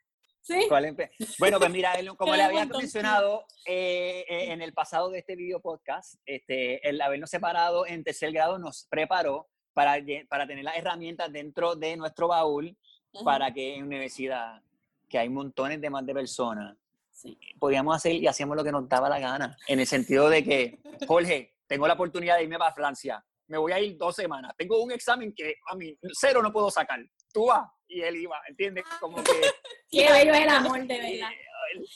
bueno, 1.38 1.58
pues 1.58 1.70
mira, 1.70 1.94
como 2.16 2.34
le 2.34 2.42
había 2.42 2.66
mencionado 2.66 3.46
eh, 3.66 4.24
eh, 4.28 4.52
en 4.52 4.62
el 4.62 4.72
pasado 4.72 5.10
de 5.10 5.20
este 5.20 5.36
video 5.36 5.60
podcast, 5.60 6.16
este, 6.26 6.86
el 6.88 7.00
habernos 7.00 7.30
separado 7.30 7.86
en 7.86 8.04
tercer 8.04 8.32
grado 8.32 8.58
nos 8.58 8.86
preparó 8.90 9.48
para, 9.72 9.96
para 10.28 10.46
tener 10.46 10.64
las 10.64 10.76
herramientas 10.76 11.32
dentro 11.32 11.74
de 11.74 11.96
nuestro 11.96 12.28
baúl 12.28 12.76
para 13.24 13.52
que 13.52 13.76
en 13.76 13.84
universidad, 13.84 14.60
que 15.08 15.18
hay 15.18 15.28
montones 15.28 15.80
de 15.80 15.90
más 15.90 16.04
de 16.04 16.14
personas, 16.14 16.76
podíamos 17.58 17.96
hacer 17.96 18.14
y 18.14 18.26
hacíamos 18.26 18.56
lo 18.56 18.64
que 18.64 18.72
nos 18.72 18.88
daba 18.88 19.08
la 19.08 19.20
gana. 19.20 19.56
En 19.68 19.80
el 19.80 19.86
sentido 19.86 20.28
de 20.28 20.42
que, 20.42 20.80
Jorge, 21.06 21.54
tengo 21.66 21.86
la 21.86 21.94
oportunidad 21.94 22.36
de 22.36 22.44
irme 22.44 22.58
para 22.58 22.74
Francia, 22.74 23.24
me 23.46 23.58
voy 23.58 23.72
a 23.72 23.80
ir 23.80 23.96
dos 23.96 24.16
semanas, 24.16 24.52
tengo 24.56 24.82
un 24.82 24.90
examen 24.90 25.32
que 25.34 25.54
a 25.70 25.76
mí 25.76 25.96
cero 26.12 26.42
no 26.42 26.52
puedo 26.52 26.70
sacar, 26.70 27.00
tú 27.34 27.46
vas 27.46 27.68
y 27.88 28.00
él 28.00 28.16
iba, 28.16 28.40
¿entiendes? 28.48 28.84
Como 29.00 29.16
que... 29.16 29.32
Qué 29.90 30.10
bello 30.10 30.34
el 30.34 30.48
amor, 30.48 30.86
de 30.86 30.98
verdad. 30.98 31.28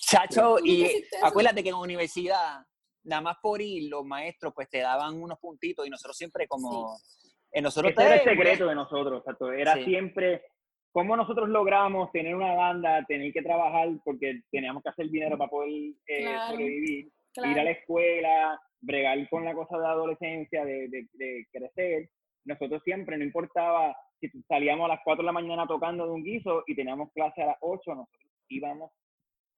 Chacho, 0.00 0.58
y 0.62 1.04
acuérdate 1.22 1.62
que 1.62 1.68
en 1.68 1.76
la 1.76 1.80
universidad, 1.80 2.66
nada 3.04 3.22
más 3.22 3.36
por 3.40 3.62
ir, 3.62 3.88
los 3.88 4.04
maestros 4.04 4.52
pues 4.54 4.68
te 4.68 4.78
daban 4.78 5.20
unos 5.20 5.38
puntitos 5.38 5.86
y 5.86 5.90
nosotros 5.90 6.16
siempre 6.16 6.46
como... 6.46 6.98
En 7.50 7.62
nosotros 7.62 7.92
Ese 7.92 8.04
era 8.04 8.16
el 8.16 8.24
secreto 8.24 8.66
de 8.66 8.74
nosotros, 8.74 9.24
era 9.56 9.72
siempre 9.82 10.42
cómo 10.92 11.16
nosotros 11.16 11.48
logramos 11.48 12.12
tener 12.12 12.34
una 12.34 12.54
banda, 12.54 13.02
tener 13.06 13.32
que 13.32 13.40
trabajar 13.40 13.88
porque 14.04 14.42
teníamos 14.50 14.82
que 14.82 14.90
hacer 14.90 15.08
dinero 15.08 15.38
para 15.38 15.48
poder 15.48 15.70
eh, 16.08 16.36
sobrevivir, 16.46 17.10
ir 17.36 17.58
a 17.58 17.64
la 17.64 17.70
escuela, 17.70 18.60
bregar 18.82 19.26
con 19.30 19.46
la 19.46 19.54
cosa 19.54 19.78
de 19.78 19.86
adolescencia, 19.86 20.62
de, 20.62 20.88
de, 20.88 21.08
de 21.14 21.46
crecer. 21.50 22.10
Nosotros 22.44 22.82
siempre, 22.84 23.16
no 23.16 23.24
importaba 23.24 23.96
si 24.20 24.42
salíamos 24.42 24.86
a 24.86 24.94
las 24.94 25.00
4 25.04 25.22
de 25.22 25.26
la 25.26 25.32
mañana 25.32 25.66
tocando 25.66 26.04
de 26.04 26.12
un 26.12 26.24
guiso 26.24 26.64
y 26.66 26.74
teníamos 26.74 27.12
clase 27.12 27.42
a 27.42 27.46
las 27.46 27.56
8, 27.60 27.94
nosotros 27.94 28.24
íbamos 28.48 28.90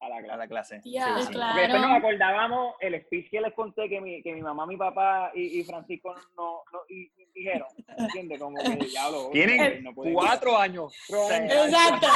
a 0.01 0.09
la 0.09 0.19
clase. 0.19 0.33
A 0.33 0.37
la 0.37 0.49
clase. 0.49 0.81
Ya, 0.85 1.15
claro. 1.31 1.61
después 1.61 1.83
nos 1.83 1.91
acordábamos 1.91 2.75
el 2.81 3.01
speech 3.05 3.31
que 3.31 3.41
les 3.41 3.53
conté 3.55 3.89
que 3.89 4.01
mi, 4.01 4.23
que 4.23 4.33
mi 4.33 4.43
mamá, 4.43 4.67
mi 4.67 4.77
papá 4.77 5.31
y, 5.35 5.61
y 5.61 5.65
Francisco 5.65 6.15
no, 6.37 6.63
no 6.73 6.81
y, 6.89 7.11
dijeron. 7.35 7.69
¿Entiendes? 7.99 8.41
Como 8.41 8.57
que 8.57 8.89
ya 8.89 9.11
lo. 9.11 9.31
Tienen 9.31 9.85
cuatro 9.95 10.57
años. 10.57 10.93
Exacto. 11.09 12.09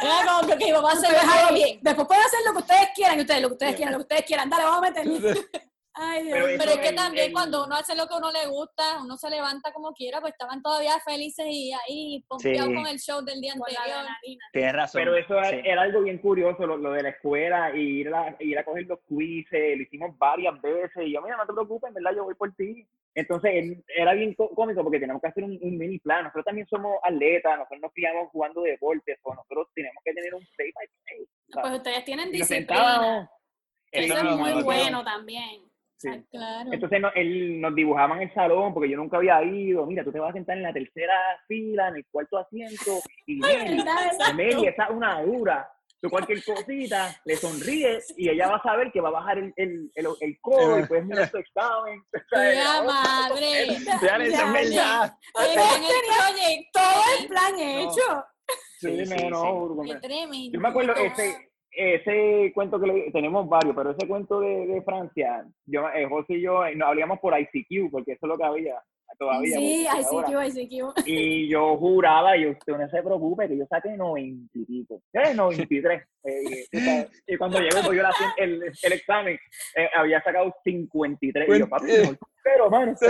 Era 0.00 0.40
como 0.40 0.56
que 0.56 0.64
mi 0.64 0.72
mamá 0.72 0.94
se 0.96 1.06
algo 1.06 1.54
bien. 1.54 1.78
Después 1.80 2.06
pueden 2.06 2.24
hacer 2.24 2.40
lo 2.44 2.52
que 2.52 2.58
ustedes 2.58 2.88
quieran, 2.94 3.18
ustedes, 3.20 3.42
lo 3.42 3.48
que 3.48 3.54
ustedes 3.54 3.76
quieran, 3.76 3.92
lo 3.92 3.98
que 3.98 4.02
ustedes 4.02 4.24
quieran. 4.24 4.50
Dale, 4.50 4.64
vamos 4.64 4.90
a 4.90 5.68
meterle. 5.98 6.58
Pero, 6.58 6.70
es 6.70 6.78
que 6.78 6.92
también 6.92 7.32
cuando 7.32 7.64
uno 7.64 7.74
hace 7.74 7.94
lo 7.94 8.06
que 8.06 8.14
uno 8.14 8.30
le 8.30 8.46
gusta, 8.46 9.02
uno 9.02 9.16
se 9.16 9.30
levanta 9.30 9.72
como 9.72 9.92
quiera, 9.92 10.20
pues 10.20 10.32
estaban 10.32 10.62
todavía 10.62 10.98
felices 11.04 11.46
y 11.48 11.72
ahí 11.72 12.24
pompeados 12.28 12.74
con 12.74 12.86
el 12.86 12.98
show 12.98 13.22
del 13.22 13.40
día 13.40 13.52
anterior. 13.52 14.06
Tienes 14.52 14.72
razón. 14.72 15.00
Pero 15.00 15.16
eso 15.16 15.40
era 15.40 15.82
algo 15.82 16.02
bien 16.02 16.18
curioso, 16.18 16.66
lo, 16.66 16.92
de 16.92 17.02
la 17.02 17.08
escuela, 17.10 17.74
y 17.74 18.00
ir 18.00 18.14
a, 18.14 18.36
ir 18.40 18.58
a 18.58 18.64
coger 18.64 18.86
los 18.86 19.00
quizzes, 19.08 19.76
lo 19.76 19.82
hicimos 19.82 20.16
varias 20.18 20.60
veces, 20.60 21.06
y 21.06 21.12
yo, 21.12 21.22
mira, 21.22 21.36
no 21.36 21.46
te 21.46 21.52
preocupes, 21.52 21.92
¿verdad? 21.92 22.12
Yo 22.16 22.24
voy 22.24 22.34
por 22.34 22.54
ti. 22.54 22.86
Entonces, 23.14 23.78
era 23.88 24.12
bien 24.14 24.34
cómico 24.34 24.82
porque 24.82 25.00
teníamos 25.00 25.20
que 25.20 25.28
hacer 25.28 25.42
un, 25.42 25.58
mini 25.60 25.98
plan. 25.98 26.24
Nosotros 26.24 26.44
también 26.44 26.68
somos 26.68 26.98
atletas, 27.02 27.58
nosotros 27.58 27.80
nos 27.80 27.92
criamos 27.92 28.30
jugando 28.30 28.62
deportes, 28.62 29.18
o 29.22 29.34
nosotros 29.34 29.68
tenemos 29.74 30.02
que 30.04 30.12
tener 30.12 30.34
un 30.34 30.46
play 30.56 30.70
by 30.72 30.86
play. 31.04 31.26
Pues 31.50 31.74
ustedes 31.74 32.04
tienen 32.04 32.30
disciplina. 32.30 33.30
Eso 33.90 34.16
es 34.16 34.24
muy 34.24 34.62
bueno 34.62 35.02
también. 35.02 35.67
Claro. 36.30 36.72
Entonces 36.72 37.00
no, 37.00 37.10
él, 37.14 37.60
nos 37.60 37.74
dibujaban 37.74 38.22
el 38.22 38.32
salón 38.32 38.72
porque 38.72 38.90
yo 38.90 38.96
nunca 38.96 39.16
había 39.16 39.42
ido. 39.42 39.86
Mira, 39.86 40.04
tú 40.04 40.12
te 40.12 40.20
vas 40.20 40.30
a 40.30 40.34
sentar 40.34 40.56
en 40.56 40.62
la 40.62 40.72
tercera 40.72 41.14
fila, 41.46 41.88
en 41.88 41.96
el 41.96 42.06
cuarto 42.10 42.38
asiento, 42.38 43.00
y 43.26 43.40
Meli, 44.34 44.66
esa 44.66 44.84
es 44.84 44.90
una 44.90 45.22
dura. 45.22 45.68
Tú 46.00 46.08
cualquier 46.08 46.44
cosita, 46.44 47.20
le 47.24 47.36
sonríes 47.36 48.14
y 48.16 48.28
ella 48.28 48.48
va 48.48 48.56
a 48.56 48.62
saber 48.62 48.92
que 48.92 49.00
va 49.00 49.08
a 49.08 49.12
bajar 49.12 49.38
el, 49.38 49.52
el, 49.56 49.90
el, 49.96 50.06
el 50.20 50.40
codo 50.40 50.78
y 50.78 50.86
puedes 50.86 51.04
mirar 51.04 51.28
tu 51.28 51.38
examen. 51.38 52.04
¡Ya 52.32 52.82
madre! 52.84 53.66
Ya, 54.00 54.18
ya, 54.62 55.18
Todo 56.72 57.02
el 57.18 57.26
plan 57.26 57.58
hecho. 57.58 58.24
Sí, 58.78 59.06
sí, 59.06 59.28
no, 59.28 59.76
Qué 59.84 59.96
tremendo. 59.96 60.52
Yo 60.52 60.60
me 60.60 60.68
acuerdo, 60.68 60.94
ese, 60.94 61.47
ese 61.78 62.52
cuento 62.54 62.80
que 62.80 62.86
le, 62.86 63.10
tenemos 63.12 63.48
varios, 63.48 63.74
pero 63.74 63.90
ese 63.90 64.06
cuento 64.08 64.40
de, 64.40 64.66
de 64.66 64.82
Francia, 64.82 65.46
yo, 65.66 65.88
eh, 65.90 66.06
José 66.08 66.34
y 66.34 66.42
yo 66.42 66.66
eh, 66.66 66.74
nos 66.74 66.88
hablamos 66.88 67.20
por 67.20 67.38
ICQ, 67.38 67.90
porque 67.90 68.12
eso 68.12 68.26
es 68.26 68.28
lo 68.28 68.36
que 68.36 68.44
había 68.44 68.82
todavía. 69.18 69.56
Sí, 69.56 69.86
ICQ, 69.86 70.56
ICQ. 70.56 71.06
Y 71.06 71.48
yo 71.48 71.76
juraba, 71.76 72.36
y 72.36 72.46
usted 72.46 72.76
no 72.76 72.88
se 72.88 73.02
preocupe, 73.02 73.48
que 73.48 73.56
yo 73.56 73.66
saqué 73.66 73.96
90 73.96 74.50
y 74.54 74.64
pico, 74.64 75.00
¿eh? 75.12 75.34
93. 75.34 76.02
eh, 76.24 77.08
y 77.26 77.36
cuando 77.36 77.60
llegó, 77.60 77.80
pues 77.84 77.98
yo 77.98 78.04
el, 78.36 78.62
el 78.82 78.92
examen, 78.92 79.38
eh, 79.76 79.88
había 79.96 80.22
sacado 80.22 80.54
53. 80.64 81.48
Y 81.48 81.58
yo, 81.58 81.68
papi, 81.68 81.86
pero, 82.42 82.70
mano, 82.70 82.94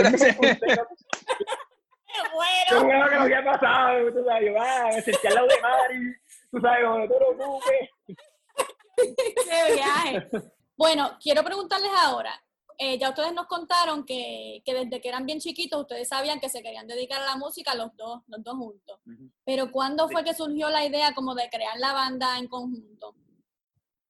¡Me 2.11 2.29
muero! 2.33 2.69
Qué 2.69 3.09
que 3.09 3.15
lo 3.15 3.21
había 3.21 3.43
pasado, 3.45 4.11
tú 4.11 4.25
sabes, 4.25 4.51
yo, 4.51 4.59
ah, 4.59 4.89
me 4.95 5.01
sentí 5.01 5.27
al 5.27 5.35
lado 5.35 5.47
de 5.47 5.61
Mari, 5.61 6.15
tú 6.51 6.59
sabes, 6.59 6.85
como 6.85 7.07
te 7.07 7.19
lo 7.19 7.59
¡Qué 9.49 9.73
viaje! 9.73 10.29
Bueno, 10.77 11.17
quiero 11.21 11.43
preguntarles 11.43 11.91
ahora, 12.05 12.31
eh, 12.77 12.97
ya 12.97 13.09
ustedes 13.09 13.33
nos 13.33 13.47
contaron 13.47 14.05
que, 14.05 14.61
que, 14.63 14.73
desde 14.73 15.01
que 15.01 15.09
eran 15.09 15.25
bien 15.25 15.39
chiquitos 15.39 15.81
ustedes 15.81 16.07
sabían 16.07 16.39
que 16.39 16.47
se 16.47 16.63
querían 16.63 16.87
dedicar 16.87 17.21
a 17.21 17.25
la 17.25 17.35
música 17.35 17.75
los 17.75 17.93
dos, 17.97 18.21
los 18.27 18.41
dos 18.41 18.55
juntos. 18.55 19.01
Pero 19.43 19.69
¿cuándo 19.69 20.07
fue 20.07 20.23
que 20.23 20.33
surgió 20.33 20.69
la 20.69 20.85
idea 20.85 21.13
como 21.13 21.35
de 21.35 21.49
crear 21.49 21.77
la 21.77 21.91
banda 21.91 22.39
en 22.39 22.47
conjunto? 22.47 23.15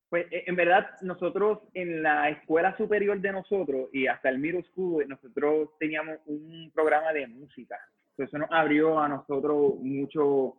Pues 0.07 0.27
e, 0.31 0.43
en 0.45 0.55
verdad 0.55 0.85
nosotros 1.01 1.59
en 1.73 2.03
la 2.03 2.29
escuela 2.29 2.77
superior 2.77 3.19
de 3.19 3.31
nosotros 3.31 3.89
y 3.91 4.05
hasta 4.05 4.29
el 4.29 4.37
middle 4.37 4.63
school 4.71 5.07
nosotros 5.07 5.69
teníamos 5.79 6.19
un 6.27 6.69
programa 6.71 7.11
de 7.11 7.25
música. 7.25 7.79
Eso 8.15 8.37
nos 8.37 8.51
abrió 8.51 8.99
a 8.99 9.07
nosotros 9.07 9.75
mucho 9.79 10.57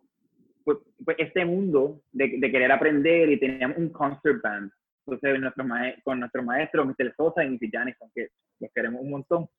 pues, 0.63 0.77
pues 1.03 1.17
este 1.19 1.45
mundo 1.45 2.01
de, 2.11 2.35
de, 2.37 2.51
querer 2.51 2.71
aprender 2.71 3.29
y 3.29 3.39
teníamos 3.39 3.77
un 3.77 3.89
concert 3.89 4.41
band 4.41 4.71
entonces 5.05 5.39
nuestro 5.39 5.65
con 6.03 6.19
nuestro 6.19 6.43
maestro, 6.43 6.85
Mr. 6.85 7.13
Sosa 7.15 7.43
y 7.43 7.49
Mr. 7.49 7.69
Janison, 7.71 8.11
que 8.13 8.29
los 8.59 8.71
queremos 8.73 9.01
un 9.01 9.11
montón. 9.11 9.49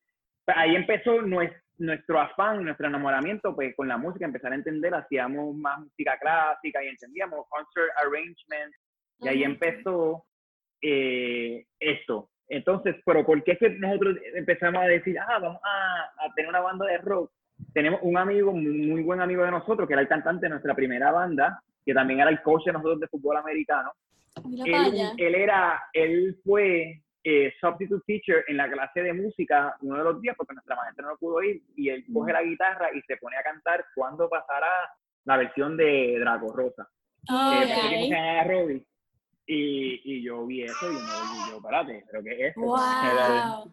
Pues, 0.45 0.57
ahí 0.57 0.75
empezó 0.75 1.21
nuestro, 1.21 2.19
afán, 2.19 2.63
nuestro 2.63 2.87
enamoramiento 2.87 3.55
pues 3.55 3.75
con 3.75 3.87
la 3.87 3.97
música, 3.97 4.25
empezar 4.25 4.51
a 4.51 4.55
entender, 4.55 4.93
hacíamos 4.93 5.55
más 5.55 5.79
música 5.79 6.17
clásica 6.19 6.83
y 6.83 6.87
entendíamos 6.87 7.45
concert 7.49 7.91
arrangement, 7.97 8.73
y 9.19 9.27
ahí 9.27 9.43
empezó 9.43 10.25
eh, 10.81 11.65
esto. 11.79 12.29
Entonces, 12.49 12.95
pero 13.05 13.25
¿por 13.25 13.41
qué 13.43 13.53
es 13.53 13.59
que 13.59 13.69
nosotros 13.69 14.17
empezamos 14.35 14.83
a 14.83 14.87
decir, 14.87 15.17
ah, 15.17 15.39
vamos 15.39 15.61
a, 15.63 16.25
a 16.25 16.33
tener 16.35 16.49
una 16.49 16.59
banda 16.59 16.85
de 16.85 16.97
rock? 16.97 17.31
Tenemos 17.73 17.99
un 18.03 18.17
amigo, 18.17 18.51
muy 18.51 19.01
buen 19.01 19.21
amigo 19.21 19.43
de 19.43 19.51
nosotros, 19.51 19.87
que 19.87 19.93
era 19.93 20.01
el 20.01 20.07
cantante 20.07 20.45
de 20.45 20.51
nuestra 20.51 20.75
primera 20.75 21.11
banda, 21.11 21.61
que 21.85 21.93
también 21.93 22.19
era 22.19 22.29
el 22.29 22.41
coach 22.41 22.65
de 22.65 22.73
nosotros 22.73 22.99
de 22.99 23.07
fútbol 23.07 23.37
americano, 23.37 23.91
él, 25.17 25.35
era, 25.35 25.81
él 25.93 26.39
fue 26.43 27.01
eh, 27.23 27.53
substitute 27.59 28.03
teacher 28.05 28.43
en 28.47 28.57
la 28.57 28.69
clase 28.69 29.01
de 29.01 29.13
música 29.13 29.75
uno 29.81 29.97
de 29.97 30.03
los 30.03 30.21
días 30.21 30.35
porque 30.37 30.53
nuestra 30.53 30.75
maestra 30.75 31.07
no 31.07 31.17
pudo 31.17 31.41
ir 31.43 31.61
y 31.75 31.89
él 31.89 32.03
coge 32.11 32.33
la 32.33 32.43
guitarra 32.43 32.89
y 32.93 33.01
se 33.01 33.17
pone 33.17 33.37
a 33.37 33.43
cantar 33.43 33.85
cuando 33.95 34.29
pasará 34.29 34.71
la 35.25 35.37
versión 35.37 35.77
de 35.77 36.17
Draco 36.19 36.51
Rosa. 36.53 36.87
Oh, 37.29 37.53
Y, 39.45 40.01
y, 40.03 40.23
yo 40.23 40.45
vi 40.45 40.63
eso 40.63 40.89
y 40.89 40.95
me 40.95 41.51
yo, 41.51 41.61
parate, 41.61 42.03
pero 42.09 42.23
¿qué 42.23 42.47
es 42.47 42.55
Wow. 42.55 43.69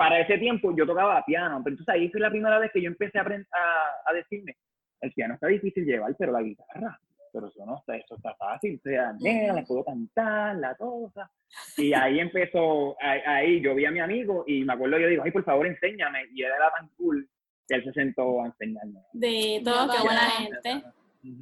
Para 0.00 0.18
ese 0.18 0.38
tiempo 0.38 0.74
yo 0.74 0.86
tocaba 0.86 1.22
piano, 1.26 1.60
pero 1.62 1.74
entonces 1.74 1.94
ahí 1.94 2.08
fue 2.08 2.20
la 2.20 2.30
primera 2.30 2.58
vez 2.58 2.72
que 2.72 2.80
yo 2.80 2.88
empecé 2.88 3.18
a, 3.18 3.20
a, 3.20 4.10
a 4.10 4.12
decirme, 4.14 4.56
el 5.02 5.12
piano 5.12 5.34
está 5.34 5.48
difícil 5.48 5.84
llevar, 5.84 6.16
pero 6.18 6.32
la 6.32 6.40
guitarra, 6.40 6.98
pero 7.30 7.48
eso 7.48 7.66
no 7.66 7.76
está, 7.76 7.96
eso 7.96 8.16
está 8.16 8.34
fácil, 8.36 8.76
o 8.78 8.82
sea, 8.82 9.12
nena, 9.20 9.52
le 9.52 9.62
puedo 9.64 9.84
cantar, 9.84 10.56
la 10.56 10.74
cosa. 10.76 11.30
Y 11.76 11.92
ahí 11.92 12.18
empezó, 12.18 12.96
ahí, 12.98 13.60
yo 13.60 13.74
vi 13.74 13.84
a 13.84 13.90
mi 13.90 14.00
amigo 14.00 14.44
y 14.46 14.64
me 14.64 14.72
acuerdo, 14.72 14.98
yo 15.00 15.06
digo, 15.06 15.22
ay, 15.22 15.32
por 15.32 15.44
favor, 15.44 15.66
enséñame. 15.66 16.28
Y 16.32 16.44
él 16.44 16.50
era 16.56 16.70
tan 16.70 16.88
cool 16.96 17.28
que 17.68 17.74
él 17.74 17.84
se 17.84 17.92
sentó 17.92 18.42
a 18.42 18.46
enseñarme. 18.46 19.00
De 19.12 19.60
todo, 19.62 19.86
qué 19.86 20.02
buena 20.02 20.30
gente. 20.30 20.82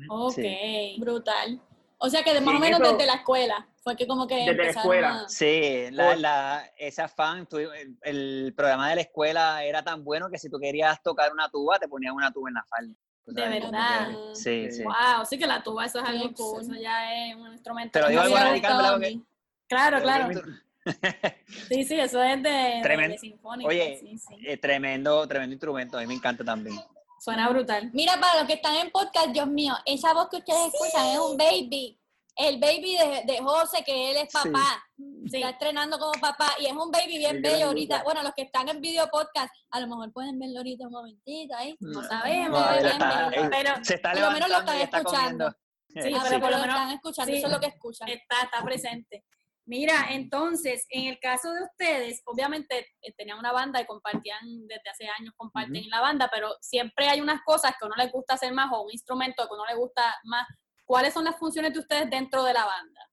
Ok, 0.09 0.99
brutal. 0.99 1.61
O 2.01 2.09
sea 2.09 2.23
que 2.23 2.33
de 2.33 2.41
más 2.41 2.55
o 2.55 2.59
menos 2.61 2.81
desde 2.81 3.07
la 3.07 3.15
escuela 3.15 3.69
fue 3.83 3.97
que 3.97 4.07
como 4.07 4.27
que 4.27 4.37
desde 4.37 4.55
la 4.55 4.71
escuela. 4.71 5.25
Sí, 5.29 5.91
la, 5.91 6.15
la, 6.17 6.73
esa 6.77 7.09
fan, 7.09 7.49
el, 8.03 8.55
programa 8.57 8.91
de 8.91 8.97
la 8.97 9.01
escuela 9.01 9.65
era 9.65 9.83
tan 9.83 10.05
bueno 10.05 10.31
que 10.31 10.39
si 10.39 10.49
tú 10.49 10.59
querías 10.59 11.03
tocar 11.03 11.33
una 11.33 11.49
tuba, 11.49 11.79
te 11.79 11.89
ponían 11.89 12.15
una 12.15 12.31
tuba 12.31 12.51
en 12.51 12.55
la 12.55 12.65
falda. 12.65 12.95
De 13.27 13.49
verdad. 13.49 14.11
Sí, 14.33 14.71
sí. 14.71 14.85
Wow, 14.85 15.27
sí 15.29 15.39
que 15.39 15.47
la 15.47 15.63
tuba, 15.63 15.85
eso 15.85 15.99
es 15.99 16.05
algo 16.05 16.33
cool. 16.35 16.63
Eso 16.63 16.75
ya 16.81 17.29
es 17.29 17.35
un 17.35 17.53
instrumento. 17.53 17.91
Pero 17.93 18.09
digo 18.09 18.23
algo 18.23 18.37
radical, 18.37 19.01
que... 19.01 19.21
Claro, 19.69 20.01
claro. 20.01 20.41
Sí, 21.69 21.85
sí, 21.85 22.01
eso 22.01 22.23
es 22.23 22.43
de, 22.43 22.81
tremendo. 22.83 23.13
de 23.13 23.19
sinfónico. 23.19 23.69
Oye, 23.69 24.01
eh, 24.43 24.57
tremendo, 24.57 25.27
tremendo 25.29 25.53
instrumento, 25.53 25.99
a 25.99 26.01
mí 26.01 26.07
me 26.07 26.15
encanta 26.15 26.43
también. 26.43 26.79
Suena 27.29 27.49
brutal. 27.51 27.91
Mira, 27.93 28.19
para 28.19 28.39
los 28.39 28.47
que 28.47 28.55
están 28.55 28.75
en 28.77 28.91
podcast, 28.91 29.29
Dios 29.29 29.47
mío, 29.49 29.75
esa 29.85 30.15
voz 30.15 30.29
que 30.31 30.39
ustedes 30.39 30.73
escuchan 30.73 31.07
es 31.09 31.19
un 31.19 31.37
baby 31.37 31.99
el 32.39 32.61
baby 32.61 32.97
de, 32.97 33.33
de 33.33 33.39
José, 33.41 33.83
que 33.85 34.13
él 34.13 34.17
es 34.17 34.33
papá. 34.33 34.87
Está 35.25 35.51
estrenando 35.51 35.99
como 35.99 36.13
papá 36.21 36.53
y 36.61 36.67
es 36.67 36.73
un 36.73 36.91
baby 36.91 37.19
bien 37.19 37.43
bello 37.43 37.67
ahorita. 37.67 38.05
Bueno, 38.05 38.23
los 38.23 38.33
que 38.33 38.43
están 38.43 38.69
en 38.69 38.81
video 38.81 39.09
podcast, 39.09 39.53
a 39.71 39.81
lo 39.81 39.89
mejor 39.89 40.13
pueden 40.13 40.39
verlo 40.39 40.59
ahorita 40.59 40.87
un 40.87 40.93
momentito 40.93 41.55
ahí. 41.57 41.77
No, 41.81 42.03
sabemos. 42.05 42.65
pero 43.51 43.75
se 43.83 43.95
está 43.97 44.13
por 44.13 44.21
lo 44.21 44.31
menos 44.31 44.49
lo 44.49 44.59
están 44.59 44.81
escuchando. 44.81 45.51
Sí, 45.89 46.15
pero 46.23 46.41
por 46.41 46.51
lo 46.51 46.59
menos 46.59 46.77
están 46.77 46.91
escuchando, 46.93 47.33
eso 47.33 47.47
es 47.47 47.53
lo 47.53 47.61
que 47.61 47.67
escuchan. 47.67 48.09
Está, 48.09 48.43
está 48.45 48.63
presente. 48.63 49.25
Mira, 49.69 50.07
entonces, 50.13 50.87
en 50.89 51.09
el 51.09 51.21
caso 51.21 51.53
de 51.53 51.63
ustedes, 51.63 52.23
obviamente 52.25 52.87
eh, 53.03 53.13
tenían 53.13 53.39
una 53.39 53.53
banda 53.53 53.79
y 53.83 53.85
compartían 53.85 54.67
desde 54.67 54.89
hace 54.89 55.07
años, 55.09 55.35
comparten 55.37 55.91
la 55.91 56.01
banda, 56.01 56.31
pero 56.33 56.57
siempre 56.63 57.07
hay 57.07 57.21
unas 57.21 57.43
cosas 57.45 57.73
que 57.73 57.85
a 57.85 57.87
uno 57.87 57.97
le 57.97 58.11
gusta 58.11 58.33
hacer 58.33 58.51
más 58.55 58.73
o 58.73 58.85
un 58.85 58.91
instrumento 58.91 59.43
que 59.43 59.51
a 59.51 59.55
uno 59.55 59.67
le 59.67 59.77
gusta 59.77 60.03
más. 60.25 60.49
¿Cuáles 60.87 61.13
son 61.13 61.25
las 61.25 61.37
funciones 61.37 61.75
de 61.75 61.81
ustedes 61.81 62.09
dentro 62.09 62.45
de 62.45 62.55
la 62.55 62.65
banda? 62.65 63.11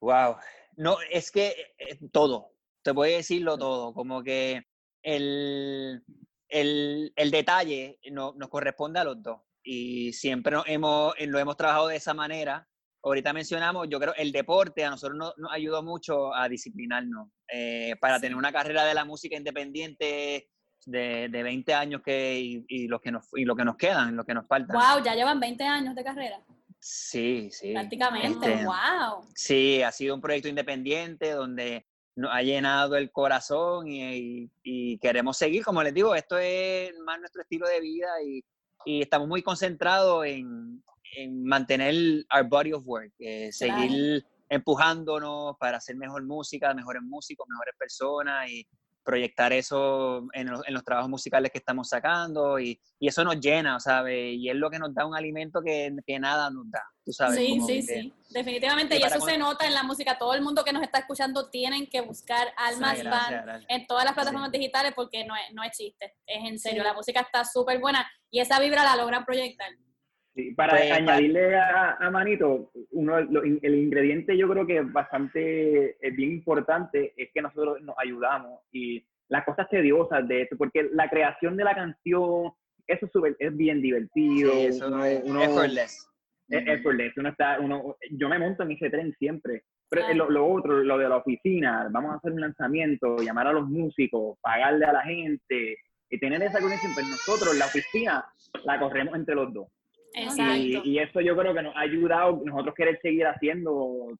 Wow, 0.00 0.36
no, 0.76 0.96
es 1.10 1.32
que 1.32 1.74
eh, 1.76 1.98
todo, 2.12 2.52
te 2.84 2.92
voy 2.92 3.14
a 3.14 3.16
decirlo 3.16 3.58
todo, 3.58 3.92
como 3.92 4.22
que 4.22 4.62
el, 5.02 6.04
el, 6.48 7.12
el 7.16 7.30
detalle 7.32 7.98
no, 8.12 8.32
nos 8.36 8.48
corresponde 8.48 9.00
a 9.00 9.04
los 9.04 9.20
dos 9.20 9.40
y 9.64 10.12
siempre 10.12 10.56
hemos, 10.66 11.14
lo 11.18 11.38
hemos 11.40 11.56
trabajado 11.56 11.88
de 11.88 11.96
esa 11.96 12.14
manera. 12.14 12.67
Ahorita 13.02 13.32
mencionamos, 13.32 13.88
yo 13.88 14.00
creo, 14.00 14.14
el 14.16 14.32
deporte 14.32 14.84
a 14.84 14.90
nosotros 14.90 15.16
nos, 15.16 15.38
nos 15.38 15.52
ayudó 15.52 15.82
mucho 15.82 16.34
a 16.34 16.48
disciplinarnos 16.48 17.28
eh, 17.52 17.94
para 18.00 18.20
tener 18.20 18.36
una 18.36 18.52
carrera 18.52 18.84
de 18.84 18.94
la 18.94 19.04
música 19.04 19.36
independiente 19.36 20.48
de, 20.84 21.28
de 21.30 21.42
20 21.42 21.74
años 21.74 22.02
que, 22.04 22.38
y, 22.38 22.64
y, 22.68 22.88
lo 22.88 23.00
que 23.00 23.12
nos, 23.12 23.26
y 23.34 23.44
lo 23.44 23.54
que 23.54 23.64
nos 23.64 23.76
quedan, 23.76 24.16
lo 24.16 24.24
que 24.24 24.34
nos 24.34 24.46
falta. 24.46 24.72
Wow, 24.72 25.04
ya 25.04 25.14
llevan 25.14 25.38
20 25.40 25.64
años 25.64 25.94
de 25.94 26.04
carrera. 26.04 26.40
Sí, 26.80 27.48
sí. 27.50 27.72
Prácticamente, 27.72 28.64
wow. 28.64 29.22
Este, 29.22 29.32
sí, 29.34 29.82
ha 29.82 29.92
sido 29.92 30.14
un 30.14 30.20
proyecto 30.20 30.48
independiente 30.48 31.32
donde 31.32 31.86
nos 32.16 32.32
ha 32.32 32.42
llenado 32.42 32.96
el 32.96 33.10
corazón 33.10 33.86
y, 33.88 34.98
queremos 35.00 35.36
seguir. 35.36 35.64
Como 35.64 35.82
les 35.82 35.94
digo, 35.94 36.14
esto 36.14 36.38
es 36.38 36.92
más 37.04 37.18
nuestro 37.20 37.42
estilo 37.42 37.66
de 37.68 37.80
vida 37.80 38.08
y, 38.22 38.44
estamos 38.84 39.28
muy 39.28 39.42
concentrados 39.42 40.24
en, 40.24 40.82
mantener 41.28 42.24
our 42.34 42.44
body 42.48 42.72
of 42.72 42.82
work, 42.86 43.12
eh, 43.18 43.50
seguir 43.52 44.24
empujándonos 44.48 45.56
para 45.58 45.76
hacer 45.76 45.96
mejor 45.96 46.24
música, 46.24 46.72
mejores 46.74 47.02
músicos, 47.02 47.46
mejores 47.48 47.74
personas 47.78 48.48
y, 48.50 48.66
proyectar 49.08 49.54
eso 49.54 50.28
en 50.34 50.50
los, 50.50 50.60
en 50.68 50.74
los, 50.74 50.84
trabajos 50.84 51.08
musicales 51.08 51.50
que 51.50 51.56
estamos 51.56 51.88
sacando 51.88 52.58
y, 52.58 52.78
y, 53.00 53.08
eso 53.08 53.24
nos 53.24 53.40
llena, 53.40 53.80
¿sabes? 53.80 54.34
Y 54.36 54.50
es 54.50 54.54
lo 54.54 54.68
que 54.68 54.78
nos 54.78 54.92
da 54.92 55.06
un 55.06 55.16
alimento 55.16 55.62
que, 55.64 55.96
que 56.06 56.18
nada 56.18 56.50
nos 56.50 56.70
da, 56.70 56.82
¿tú 57.06 57.12
sabes? 57.12 57.38
Sí, 57.38 57.58
sí, 57.66 57.80
sí, 57.80 58.12
definitivamente, 58.28 58.98
y 58.98 59.02
eso 59.02 59.18
se 59.22 59.38
nota 59.38 59.66
en 59.66 59.72
la 59.72 59.82
música, 59.82 60.18
todo 60.18 60.34
el 60.34 60.42
mundo 60.42 60.62
que 60.62 60.74
nos 60.74 60.82
está 60.82 60.98
escuchando 60.98 61.48
tienen 61.48 61.86
que 61.86 62.02
buscar 62.02 62.48
Almas 62.58 63.02
Band 63.02 63.64
en 63.68 63.86
todas 63.86 64.04
las 64.04 64.12
plataformas 64.12 64.52
digitales 64.52 64.92
porque 64.94 65.24
no 65.24 65.34
es, 65.34 65.54
no 65.54 65.62
es 65.62 65.70
chiste, 65.74 66.12
es 66.26 66.44
en 66.44 66.58
serio, 66.58 66.84
la 66.84 66.92
música 66.92 67.22
está 67.22 67.46
súper 67.46 67.80
buena 67.80 68.06
y 68.30 68.40
esa 68.40 68.60
vibra 68.60 68.84
la 68.84 68.96
logran 68.96 69.24
proyectar. 69.24 69.70
Sí, 70.34 70.52
para 70.52 70.76
pues, 70.76 70.92
añadirle 70.92 71.56
a, 71.56 71.96
a, 71.98 72.10
Manito, 72.10 72.70
uno, 72.92 73.18
el 73.18 73.74
ingrediente 73.74 74.36
yo 74.36 74.48
creo 74.48 74.66
que 74.66 74.78
es 74.78 74.92
bastante 74.92 75.96
es 76.00 76.16
bien 76.16 76.32
importante 76.32 77.12
es 77.16 77.30
que 77.34 77.42
nosotros 77.42 77.80
nos 77.82 77.96
ayudamos 77.98 78.60
y 78.70 79.04
las 79.28 79.44
cosas 79.44 79.68
tediosas 79.68 80.26
de 80.28 80.42
esto, 80.42 80.56
porque 80.56 80.88
la 80.92 81.08
creación 81.10 81.56
de 81.56 81.64
la 81.64 81.74
canción, 81.74 82.52
eso 82.86 83.06
es, 83.06 83.36
es 83.38 83.56
bien 83.56 83.82
divertido. 83.82 84.52
Sí, 84.52 84.66
eso 84.66 84.88
uno, 84.88 85.04
es 85.04 85.22
uno, 85.24 85.42
effortless. 85.42 86.08
Es 86.48 86.66
effortless. 86.66 87.16
Uno 87.16 87.28
está, 87.28 87.58
uno, 87.60 87.96
yo 88.12 88.28
me 88.28 88.38
monto 88.38 88.62
en 88.62 88.70
ese 88.72 88.90
tren 88.90 89.14
siempre. 89.18 89.64
Pero 89.90 90.14
lo, 90.14 90.30
lo, 90.30 90.46
otro, 90.46 90.82
lo 90.82 90.98
de 90.98 91.08
la 91.08 91.16
oficina, 91.16 91.88
vamos 91.90 92.12
a 92.12 92.16
hacer 92.16 92.32
un 92.32 92.42
lanzamiento, 92.42 93.16
llamar 93.18 93.48
a 93.48 93.52
los 93.52 93.66
músicos, 93.66 94.38
pagarle 94.40 94.84
a 94.84 94.92
la 94.92 95.02
gente, 95.02 95.78
y 96.10 96.18
tener 96.18 96.42
esa 96.42 96.60
conexión, 96.60 96.92
pues 96.94 97.06
nosotros 97.08 97.56
la 97.56 97.66
oficina 97.66 98.24
la 98.64 98.78
corremos 98.78 99.14
entre 99.14 99.34
los 99.34 99.52
dos. 99.52 99.68
Y, 100.84 100.98
eso 100.98 101.20
yo 101.20 101.36
creo 101.36 101.54
que 101.54 101.62
nos 101.62 101.76
ha 101.76 101.80
ayudado 101.80 102.40
nosotros 102.44 102.74
querer 102.74 102.98
seguir 103.00 103.26
haciendo 103.26 103.70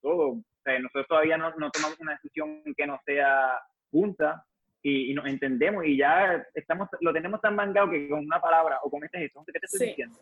todo. 0.00 0.28
O 0.30 0.42
sea, 0.64 0.78
nosotros 0.78 1.06
todavía 1.08 1.36
no, 1.36 1.50
no, 1.56 1.70
tomamos 1.70 1.98
una 2.00 2.12
decisión 2.12 2.62
que 2.76 2.86
no 2.86 2.98
sea 3.04 3.60
junta 3.90 4.44
y, 4.82 5.12
nos 5.14 5.26
entendemos 5.26 5.84
y 5.84 5.96
ya 5.96 6.44
estamos 6.54 6.88
lo 7.00 7.12
tenemos 7.12 7.40
tan 7.40 7.56
mangado 7.56 7.90
que 7.90 8.08
con 8.08 8.20
una 8.20 8.40
palabra 8.40 8.78
o 8.82 8.90
con 8.90 9.04
este 9.04 9.18
gesto, 9.18 9.42
¿qué 9.46 9.58
te 9.58 9.66
estoy 9.66 9.88
diciendo? 9.88 10.18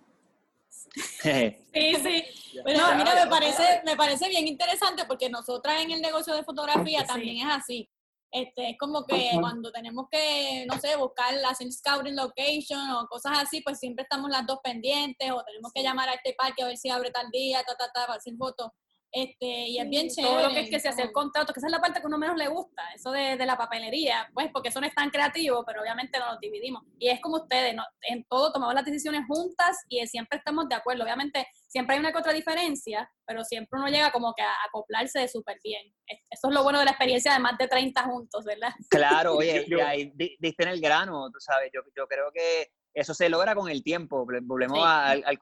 sí, 0.69 1.57
sí. 1.73 2.61
Bueno, 2.63 2.83
mira, 2.97 3.25
me 3.25 3.31
parece, 3.31 3.83
me 3.85 3.97
parece 3.97 4.29
bien 4.29 4.47
interesante 4.47 5.05
porque 5.07 5.29
nosotras 5.29 5.83
en 5.83 5.91
el 5.91 6.01
negocio 6.01 6.35
de 6.35 6.43
fotografía 6.43 7.05
también 7.05 7.47
es 7.47 7.55
así. 7.55 7.89
Este, 8.31 8.71
es 8.71 8.79
como 8.79 9.05
que 9.05 9.31
cuando 9.41 9.71
tenemos 9.71 10.07
que, 10.11 10.67
no 10.67 10.79
sé, 10.79 10.97
buscar, 10.97 11.35
hacer 11.49 11.73
scouting 11.73 12.17
location 12.17 12.91
o 12.91 13.07
cosas 13.07 13.39
así, 13.39 13.61
pues 13.63 13.79
siempre 13.79 14.03
estamos 14.03 14.31
las 14.31 14.47
dos 14.47 14.59
pendientes 14.63 15.31
o 15.31 15.43
tenemos 15.45 15.73
que 15.73 15.83
llamar 15.83 16.09
a 16.09 16.15
este 16.15 16.35
parque 16.35 16.63
a 16.63 16.67
ver 16.67 16.77
si 16.77 16.91
abre 16.91 17.11
tal 17.11 17.31
día, 17.31 17.63
ta, 17.65 17.75
ta, 17.77 17.91
ta, 17.93 18.07
para 18.07 18.19
hacer 18.19 18.35
fotos. 18.37 18.71
Este, 19.17 19.47
y 19.47 19.79
es 19.79 19.89
bien 19.89 20.09
chévere. 20.11 20.35
Todo 20.35 20.49
lo 20.49 20.55
que 20.55 20.61
es 20.61 20.69
que 20.69 20.79
se 20.79 20.91
hace 20.91 21.01
el 21.01 21.11
contrato, 21.11 21.55
que 21.55 21.61
esa 21.61 21.69
es 21.69 21.73
la 21.73 21.81
parte 21.81 22.01
que 22.03 22.07
uno 22.07 22.19
menos 22.19 22.37
le 22.37 22.49
gusta, 22.49 22.83
eso 22.95 23.13
de, 23.13 23.39
de, 23.39 23.47
la 23.47 23.57
papelería, 23.57 24.29
pues 24.35 24.51
porque 24.53 24.69
eso 24.69 24.79
no 24.79 24.87
es 24.87 24.95
tan 24.95 25.09
creativo, 25.09 25.65
pero 25.65 25.81
obviamente 25.81 26.19
nos 26.19 26.39
dividimos. 26.39 26.83
Y 26.99 27.09
es 27.09 27.19
como 27.23 27.37
ustedes, 27.37 27.75
¿no? 27.75 27.83
en 28.03 28.25
todo 28.25 28.53
tomamos 28.53 28.75
las 28.75 28.85
decisiones 28.85 29.23
juntas 29.27 29.79
y 29.89 30.07
siempre 30.07 30.37
estamos 30.37 30.69
de 30.69 30.75
acuerdo. 30.75 31.03
Obviamente 31.03 31.47
siempre 31.67 31.95
hay 31.95 32.01
una 32.01 32.13
que 32.13 32.19
otra 32.19 32.35
diferencia, 32.35 33.11
pero 33.27 33.43
siempre 33.43 33.81
uno 33.81 33.89
llega 33.89 34.13
como 34.13 34.35
que 34.35 34.43
a 34.43 34.53
acoplarse 34.69 35.27
súper 35.29 35.57
bien. 35.65 35.95
Eso 36.07 36.49
es 36.49 36.55
lo 36.55 36.63
bueno 36.63 36.81
de 36.81 36.85
la 36.85 36.91
experiencia 36.91 37.33
de 37.33 37.39
más 37.39 37.57
de 37.57 37.69
30 37.69 38.03
juntos, 38.03 38.45
¿verdad? 38.45 38.75
Claro, 38.91 39.37
oye, 39.37 39.65
y 39.67 39.81
ahí 39.81 40.13
diste 40.15 40.63
en 40.63 40.69
el 40.69 40.81
grano, 40.83 41.31
tú 41.31 41.41
sabes, 41.41 41.71
yo, 41.73 41.81
yo 41.97 42.07
creo 42.07 42.31
que 42.35 42.71
eso 42.97 43.13
se 43.13 43.29
logra 43.29 43.55
con 43.55 43.69
el 43.69 43.83
tiempo. 43.83 44.27
Volvemos 44.43 44.79
al, 44.83 45.23
al, 45.27 45.39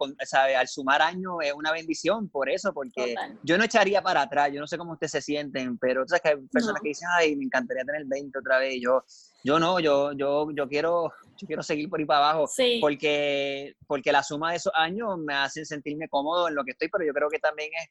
al, 0.57 0.69
sumar 0.69 1.01
años, 1.03 1.37
es 1.41 1.53
una 1.53 1.71
bendición 1.71 2.29
por 2.29 2.51
eso, 2.51 2.75
porque 2.75 3.15
yo 3.45 3.57
no 3.57 3.63
echaría 3.63 4.03
para 4.03 4.23
atrás, 4.23 4.51
yo 4.53 4.61
no 4.61 4.67
sé 4.67 4.77
cómo 4.77 4.95
ustedes 4.95 5.13
se 5.13 5.23
sienten, 5.23 5.79
pero 5.79 6.05
sabes 6.05 6.23
que 6.23 6.29
hay 6.31 6.37
personas 6.51 6.83
que 6.83 6.89
dicen, 6.89 7.09
ay, 7.17 7.37
me 7.37 7.45
encantaría 7.45 7.85
tener 7.85 8.03
20 8.07 8.37
otra 8.41 8.59
vez. 8.59 8.81
Yo, 8.83 9.05
yo 9.45 9.61
no, 9.61 9.79
yo, 9.79 10.11
yo, 10.15 10.49
yo 10.51 10.69
quiero, 10.69 11.13
yo 11.37 11.47
quiero 11.47 11.63
seguir 11.63 11.89
por 11.89 12.01
ahí 12.01 12.07
para 12.07 12.31
abajo, 12.31 12.51
porque, 12.81 13.77
porque 13.87 14.11
la 14.11 14.25
suma 14.25 14.51
de 14.51 14.57
esos 14.57 14.73
años 14.75 15.17
me 15.19 15.35
hace 15.35 15.65
sentirme 15.65 16.09
cómodo 16.09 16.49
en 16.49 16.57
lo 16.57 16.65
que 16.65 16.73
estoy, 16.73 16.89
pero 16.89 17.05
yo 17.05 17.13
creo 17.13 17.29
que 17.29 17.39
también 17.39 17.71
es 17.81 17.89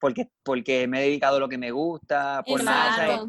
porque, 0.00 0.28
porque 0.42 0.86
me 0.86 1.00
he 1.00 1.02
dedicado 1.04 1.36
a 1.36 1.40
lo 1.40 1.48
que 1.48 1.58
me 1.58 1.70
gusta, 1.70 2.42
por 2.46 2.62
más, 2.62 3.26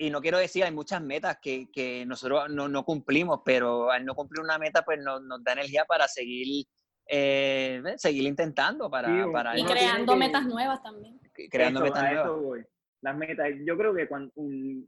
y 0.00 0.10
no 0.10 0.20
quiero 0.20 0.38
decir, 0.38 0.62
hay 0.62 0.70
muchas 0.70 1.02
metas 1.02 1.38
que, 1.42 1.70
que 1.72 2.06
nosotros 2.06 2.48
no, 2.50 2.68
no, 2.68 2.84
cumplimos, 2.84 3.40
pero 3.44 3.90
al 3.90 4.04
no 4.04 4.14
cumplir 4.14 4.42
una 4.42 4.56
meta, 4.56 4.82
pues 4.82 5.00
nos, 5.02 5.20
nos 5.22 5.42
da 5.42 5.54
energía 5.54 5.84
para 5.86 6.06
seguir, 6.06 6.64
eh, 7.08 7.82
seguir 7.96 8.22
intentando. 8.22 8.88
Para, 8.88 9.26
para 9.32 9.58
y 9.58 9.64
creando 9.64 10.14
metas 10.14 10.46
nuevas 10.46 10.80
también. 10.84 11.18
Creando 11.50 11.80
metas 11.80 12.12
nuevas. 12.12 12.64
Las 13.00 13.16
metas, 13.16 13.48
yo 13.66 13.76
creo 13.76 13.92
que 13.92 14.06
cuando 14.06 14.32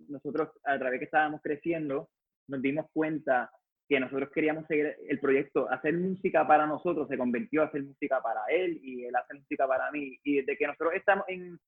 nosotros, 0.09 0.51
a 0.65 0.79
través 0.79 1.01
que 1.01 1.07
estábamos 1.07 1.41
creciendo, 1.43 2.09
nos 2.47 2.63
dimos 2.63 2.87
cuenta 2.93 3.51
que 3.89 3.99
nosotros 3.99 4.31
queríamos 4.33 4.65
seguir 4.69 4.95
el 5.09 5.19
proyecto, 5.19 5.69
hacer 5.71 5.95
música 5.95 6.47
para 6.47 6.69
nosotros, 6.69 7.09
se 7.09 7.19
convirtió 7.19 7.63
a 7.63 7.67
hacer 7.67 7.83
música 7.83 8.23
para 8.23 8.43
él 8.49 8.79
y 8.81 9.07
él 9.07 9.17
hace 9.17 9.35
música 9.35 9.67
para 9.67 9.91
mí. 9.91 10.17
Y 10.23 10.37
desde 10.37 10.57
que 10.57 10.69
nosotros 10.69 10.93
estamos 10.95 11.25
en, 11.27 11.59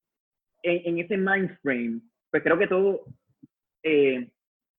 en, 0.61 0.81
en 0.85 0.99
ese 0.99 1.17
mind 1.17 1.57
frame, 1.61 1.99
pues 2.31 2.41
creo 2.41 2.57
que 2.57 2.67
todo 2.67 3.03
eh, 3.83 4.29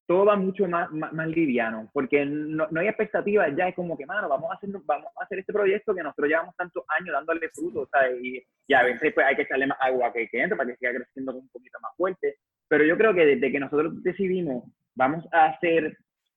todo 0.06 0.26
va 0.26 0.36
mucho 0.36 0.68
más, 0.68 0.90
más, 0.90 1.28
liviano, 1.28 1.88
porque 1.92 2.26
no, 2.26 2.66
no, 2.70 2.80
hay 2.80 2.88
expectativas, 2.88 3.54
ya 3.56 3.68
es 3.68 3.74
como 3.74 3.96
que, 3.96 4.04
mano, 4.04 4.28
vamos 4.28 4.50
a, 4.50 4.54
hacer, 4.54 4.68
vamos 4.84 5.08
a 5.18 5.24
hacer 5.24 5.38
este 5.38 5.52
proyecto 5.52 5.94
que 5.94 6.02
nosotros 6.02 6.28
llevamos 6.28 6.54
tantos 6.56 6.84
años 6.98 7.14
dándole 7.14 7.48
fruto, 7.54 7.88
¿sabes? 7.90 8.18
Y, 8.22 8.42
y, 8.66 8.74
a 8.74 8.82
veces 8.82 9.14
pues 9.14 9.26
hay 9.26 9.36
que 9.36 9.42
echarle 9.42 9.66
más 9.66 9.78
agua 9.80 10.12
que, 10.12 10.28
que 10.28 10.42
entre 10.42 10.56
para 10.56 10.70
que 10.70 10.76
siga 10.76 10.94
creciendo 10.94 11.34
un 11.34 11.48
poquito 11.48 11.78
más 11.80 11.96
fuerte, 11.96 12.36
pero 12.68 12.84
yo 12.84 12.98
creo 12.98 13.14
que 13.14 13.24
desde 13.24 13.50
que 13.50 13.60
nosotros 13.60 14.02
decidimos, 14.02 14.64
vamos 14.94 15.24
a 15.32 15.46
hacer 15.46 15.96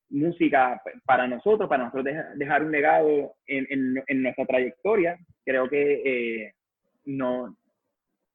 música 0.10 0.82
para 1.06 1.28
nosotros, 1.28 1.68
para 1.68 1.86
nosotros 1.86 2.06
dejar 2.36 2.64
un 2.64 2.72
legado 2.72 3.34
en, 3.48 3.68
en, 3.70 4.04
en 4.08 4.24
nuestra 4.24 4.46
trayectoria, 4.46 5.18
creo 5.44 5.68
que 5.68 6.46
eh, 6.46 6.54
no, 7.06 7.54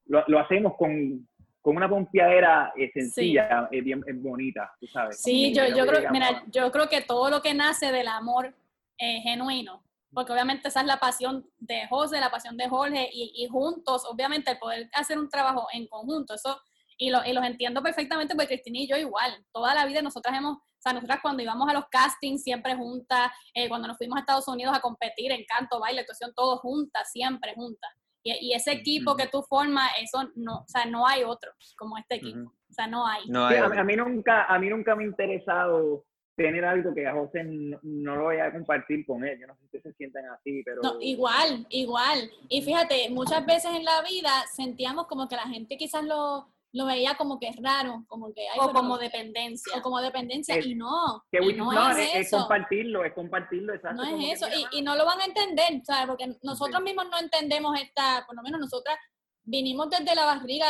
lo, 0.07 0.24
lo 0.26 0.39
hacemos 0.39 0.76
con, 0.76 1.26
con 1.63 1.77
una 1.77 1.89
pompeadera 1.89 2.73
eh, 2.77 2.91
sencilla, 2.93 3.69
sí. 3.71 3.81
bien 3.81 4.03
bonita, 4.17 4.71
tú 4.81 4.87
sabes. 4.89 5.23
Sí, 5.23 5.55
yo, 5.55 5.65
yo 5.69 5.87
creo, 5.87 6.11
mira, 6.11 6.43
yo 6.49 6.71
creo 6.73 6.89
que 6.89 7.01
todo 7.01 7.31
lo 7.31 7.41
que 7.41 7.55
nace 7.55 7.93
del 7.93 8.09
amor 8.09 8.55
eh, 8.99 9.21
genuino, 9.23 9.85
porque 10.13 10.33
obviamente 10.33 10.69
esa 10.69 10.81
es 10.81 10.87
la 10.87 10.99
pasión 10.99 11.49
de 11.61 11.87
José, 11.89 12.19
la 12.19 12.31
pasión 12.31 12.57
de 12.57 12.69
Jorge, 12.69 13.09
y, 13.13 13.33
y 13.37 13.49
juntos, 13.49 14.05
obviamente, 14.05 14.51
el 14.51 14.59
poder 14.59 14.91
hacer 14.93 15.19
un 15.19 15.29
trabajo 15.29 15.69
en 15.73 15.87
conjunto, 15.87 16.35
eso, 16.35 16.61
y, 16.99 17.11
lo, 17.11 17.25
y 17.25 17.33
los 17.33 17.45
entiendo 17.45 17.81
perfectamente, 17.81 18.35
porque 18.35 18.49
Cristina 18.49 18.81
y 18.81 18.89
yo 18.89 18.97
igual, 18.97 19.45
toda 19.53 19.73
la 19.73 19.87
vida 19.87 20.03
nosotras 20.03 20.37
hemos, 20.37 20.57
o 20.59 20.83
sea, 20.83 20.93
nosotras 20.93 21.21
cuando 21.23 21.45
íbamos 21.45 21.69
a 21.71 21.75
los 21.75 21.87
castings 21.91 22.43
siempre 22.43 22.75
juntas, 22.75 23.31
eh, 23.55 23.69
cuando 23.69 23.87
nos 23.87 23.97
fuimos 23.97 24.17
a 24.17 24.21
Estados 24.21 24.49
Unidos 24.49 24.77
a 24.77 24.81
competir 24.81 25.31
en 25.31 25.45
canto, 25.45 25.79
baile, 25.79 26.01
actuación, 26.01 26.33
todos 26.35 26.61
juntas, 26.61 27.11
siempre 27.13 27.55
juntas. 27.55 27.91
Y, 28.23 28.53
ese 28.55 28.73
equipo 28.73 29.16
que 29.16 29.27
tú 29.27 29.43
formas, 29.43 29.91
eso 30.01 30.31
no, 30.37 30.59
o 30.61 30.68
sea, 30.68 30.87
no 30.87 31.07
hay 31.07 31.25
otro 31.25 31.51
como 31.77 31.99
este 31.99 32.16
equipo. 32.16 32.53
O 32.70 32.73
sea, 32.73 32.87
no 32.87 33.07
hay. 33.07 33.23
a, 33.33 33.85
mí 33.85 33.97
nunca, 33.97 34.45
a 34.45 34.59
mí 34.59 34.68
nunca 34.68 34.95
me 34.95 35.05
ha 35.05 35.07
interesado 35.07 36.05
tener 36.37 36.64
algo 36.64 36.95
que 36.95 37.07
a 37.07 37.12
José 37.12 37.45
no, 37.45 38.16
lo 38.16 38.25
voy 38.25 38.39
a 38.39 38.53
compartir 38.53 39.05
con 39.07 39.25
él. 39.25 39.39
Yo 39.41 39.47
no 39.47 39.57
sé 39.57 39.68
si 39.70 39.81
se 39.81 39.93
sientan 39.95 40.25
así, 40.27 40.62
pero... 40.64 40.81
No, 40.83 41.01
igual, 41.01 41.66
igual. 41.68 42.31
Y 42.49 42.62
fíjate, 42.62 43.11
muchas 43.11 43.45
veces 43.45 43.70
en 43.75 43.85
la 43.85 44.01
vida 44.03 44.31
sentíamos 44.53 45.07
como 45.07 45.29
que 45.29 45.37
la 45.37 45.49
gente 45.49 45.77
quizás 45.77 46.05
lo, 46.05 46.52
lo 46.73 46.87
veía 46.87 47.14
como 47.16 47.39
que 47.39 47.49
es 47.49 47.57
raro, 47.62 48.05
como 48.09 48.33
que... 48.33 48.47
o 48.59 48.73
como 48.73 48.97
dependencia. 48.97 49.77
O 49.77 49.83
como 49.83 50.01
dependencia, 50.01 50.59
y 50.59 50.75
no. 50.75 51.23
no, 51.31 51.91
es, 51.97 52.31
compartirlo, 52.31 53.05
es 53.05 53.12
compartirlo, 53.12 53.75
exacto. 53.75 54.03
No 54.03 54.16
es 54.16 54.33
eso, 54.43 54.47
y, 54.49 54.79
y, 54.79 54.83
no 54.83 54.97
lo 54.97 55.05
van 55.05 55.20
a 55.20 55.27
entender, 55.27 55.83
¿sabes? 55.85 56.07
Porque 56.07 56.35
nosotros 56.43 56.83
mismos 56.83 57.07
no 57.11 57.18
entendemos 57.18 57.79
esta, 57.79 58.25
por 58.27 58.37
lo 58.37 58.43
menos 58.43 58.61
nosotras 58.61 58.97
vinimos 59.45 59.91
desde 59.91 60.14
la 60.14 60.25
barriga, 60.25 60.66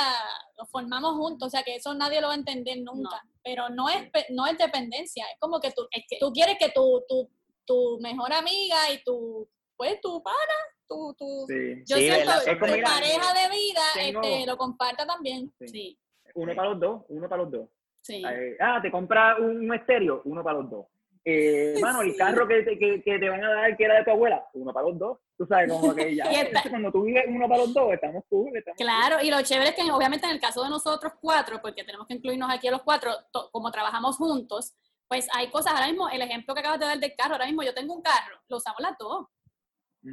lo 0.57 0.67
formamos 0.67 1.15
juntos, 1.17 1.49
o 1.49 1.51
sea 1.51 1.63
que 1.63 1.77
eso 1.77 1.95
nadie 1.95 2.21
lo 2.21 2.29
va 2.29 2.35
a 2.35 2.37
entender 2.37 2.79
nunca. 2.79 3.23
Pero 3.45 3.69
no 3.69 3.89
es, 3.89 4.11
no 4.31 4.47
es 4.47 4.59
dependencia, 4.59 5.25
es 5.33 5.39
como 5.39 5.61
que 5.61 5.71
tú, 5.71 5.87
es 5.91 6.05
que 6.09 6.17
tú 6.19 6.33
quieres 6.33 6.57
que 6.59 6.71
tu, 6.71 7.03
tu, 7.09 7.31
tu 7.65 7.99
mejor 8.01 8.33
amiga 8.33 8.91
y 8.93 9.03
tu, 9.05 9.49
pues 9.77 10.01
tu 10.01 10.23
pana 10.23 10.37
yo 11.87 11.97
siento 11.97 12.33
que 12.45 12.55
mi 12.55 12.83
pareja 12.83 13.35
de 13.35 13.49
vida 13.51 13.83
este, 13.99 14.47
lo 14.47 14.57
comparta 14.57 15.07
también. 15.07 15.53
Sí. 15.67 15.99
Uno 16.35 16.55
para 16.55 16.71
los 16.71 16.81
dos, 16.81 17.03
uno 17.09 17.29
para 17.29 17.43
los 17.43 17.53
dos. 17.53 17.69
Sí. 18.01 18.23
ah, 18.61 18.81
te 18.83 18.91
compras 18.91 19.39
un, 19.39 19.73
estéreo, 19.75 20.23
uno 20.25 20.43
para 20.43 20.59
los 20.59 20.71
dos. 20.71 20.87
Eh, 21.25 21.77
mano, 21.81 22.03
el 22.03 22.17
carro 22.17 22.49
que 22.49 22.63
te, 22.63 22.79
que, 22.79 23.03
que 23.03 23.19
te, 23.19 23.29
van 23.29 23.45
a 23.45 23.53
dar 23.53 23.77
que 23.77 23.85
era 23.85 23.99
de 23.99 24.05
tu 24.05 24.11
abuela, 24.11 24.45
uno 24.55 24.73
para 24.73 24.89
los 24.89 24.99
dos. 24.99 25.19
Tú 25.37 25.47
sabes, 25.47 25.71
como 25.71 25.95
que 25.95 26.15
ya, 26.15 26.25
cuando 26.71 26.91
tú 26.91 27.03
vives 27.03 27.25
uno 27.29 27.49
para 27.49 27.63
los 27.63 27.73
dos, 27.73 27.93
estamos 27.93 28.25
cool. 28.29 28.53
claro, 28.77 29.23
y 29.23 29.31
lo 29.31 29.41
chévere 29.43 29.71
es 29.71 29.77
que 29.77 29.91
obviamente 29.91 30.27
en 30.27 30.33
el 30.33 30.41
caso 30.41 30.63
de 30.63 30.71
nosotros 30.71 31.13
cuatro, 31.21 31.61
porque 31.61 31.85
tenemos 31.85 32.07
que 32.07 32.15
incluirnos 32.15 32.51
aquí 32.51 32.69
a 32.69 32.73
los 32.73 32.83
cuatro, 32.83 33.13
como 33.51 33.71
trabajamos 33.71 34.17
juntos, 34.17 34.75
pues 35.09 35.29
hay 35.35 35.51
cosas, 35.51 35.75
ahora 35.75 35.89
mismo, 35.89 36.09
el 36.09 36.23
ejemplo 36.23 36.55
que 36.55 36.61
acabas 36.61 36.81
de 36.81 36.87
dar 36.87 36.99
del 36.99 37.15
carro, 37.17 37.35
ahora 37.35 37.47
mismo 37.47 37.63
yo 37.63 37.75
tengo 37.75 37.95
un 37.95 38.03
carro, 38.03 38.41
lo 38.49 38.57
usamos 38.57 38.81
las 38.81 38.97
dos. 38.99 39.27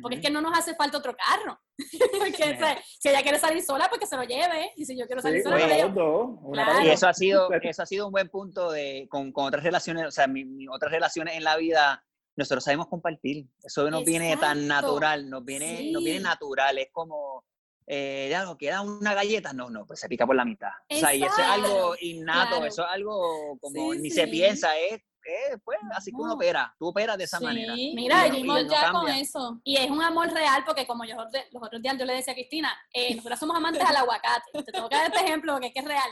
Porque 0.02 0.18
es 0.18 0.22
que 0.22 0.30
no 0.30 0.42
nos 0.42 0.58
hace 0.58 0.76
falta 0.76 0.98
otro 0.98 1.16
carro. 1.16 1.60
porque 2.20 2.78
si 3.00 3.10
ella 3.10 3.24
quiere 3.24 3.40
salir 3.40 3.64
sola, 3.64 3.88
pues 3.90 4.00
que 4.00 4.08
se 4.08 4.16
lo 4.16 4.24
lleve. 4.24 4.72
Y 4.76 4.86
si 4.86 4.98
yo 4.98 5.08
quiero 5.08 5.22
salir 5.22 5.42
sola, 5.42 5.58
pues 5.58 6.86
Y 6.86 6.90
eso 6.90 7.08
ha 7.08 7.14
sido, 7.14 7.52
eso 7.52 7.82
ha 7.82 7.86
sido 7.86 8.06
un 8.06 8.12
buen 8.12 8.30
punto 8.30 8.72
de, 8.72 9.08
con, 9.10 9.32
con 9.32 9.46
otras 9.46 9.64
relaciones, 9.64 10.06
o 10.06 10.12
sea, 10.12 10.28
mi, 10.28 10.68
otras 10.68 10.92
relaciones 10.92 11.36
en 11.36 11.44
la 11.44 11.58
vida, 11.58 12.04
nosotros 12.36 12.64
sabemos 12.64 12.88
compartir. 12.88 13.48
Eso 13.64 13.90
nos 13.90 14.06
viene 14.06 14.38
tan 14.38 14.68
natural, 14.68 15.30
nos 15.30 15.44
viene, 15.44 15.92
nos 15.92 16.04
viene 16.04 16.20
natural. 16.20 16.78
Es 16.78 16.90
como, 16.92 17.44
eh, 17.88 18.28
ya 18.30 18.44
lo 18.44 18.56
queda 18.56 18.82
una 18.82 19.16
galleta, 19.16 19.54
no, 19.54 19.72
no, 19.72 19.88
pues 19.88 20.00
se 20.00 20.08
pica 20.08 20.28
por 20.28 20.36
la 20.36 20.46
mitad. 20.46 20.72
O 20.88 20.96
sea, 20.96 21.16
y 21.16 21.24
eso 21.24 21.34
es 21.40 21.48
algo 21.48 21.96
innato, 22.00 22.64
eso 22.64 22.84
es 22.84 22.90
algo 22.92 23.58
como 23.60 23.96
ni 23.96 24.12
se 24.12 24.28
piensa, 24.28 24.78
es 24.78 25.02
eh, 25.26 25.58
pues 25.64 25.80
así 25.96 26.12
que 26.12 26.18
uno 26.18 26.34
opera, 26.34 26.74
tú 26.80 26.88
operas 26.88 27.18
de 27.18 27.26
esa 27.26 27.40
manera. 27.40 27.74
Mira, 27.74 28.26
vivimos 28.26 28.68
ya 28.68 28.92
con 28.92 29.08
eso. 29.10 29.60
Y 29.64 29.78
es 29.78 29.90
un 29.90 30.02
amor 30.02 30.32
real 30.32 30.64
porque 30.66 30.88
como 30.88 31.04
yo 31.06 31.16
los 31.52 31.64
otros 31.64 31.82
días 31.82 31.98
yo 31.98 32.06
le 32.06 32.16
decía 32.16 32.34
a 32.34 32.36
Cristina, 32.36 32.78
eh, 32.94 33.16
nosotros 33.16 33.40
somos 33.40 33.56
amantes 33.56 33.84
al 33.84 33.96
aguacate. 33.96 34.52
Te 34.64 34.72
tengo 34.72 34.90
que 34.90 34.96
dar 34.96 35.08
este 35.08 35.26
ejemplo 35.26 35.54
porque 35.54 35.68
es 35.68 35.74
que 35.74 35.80
es 35.80 35.86
real. 35.86 36.10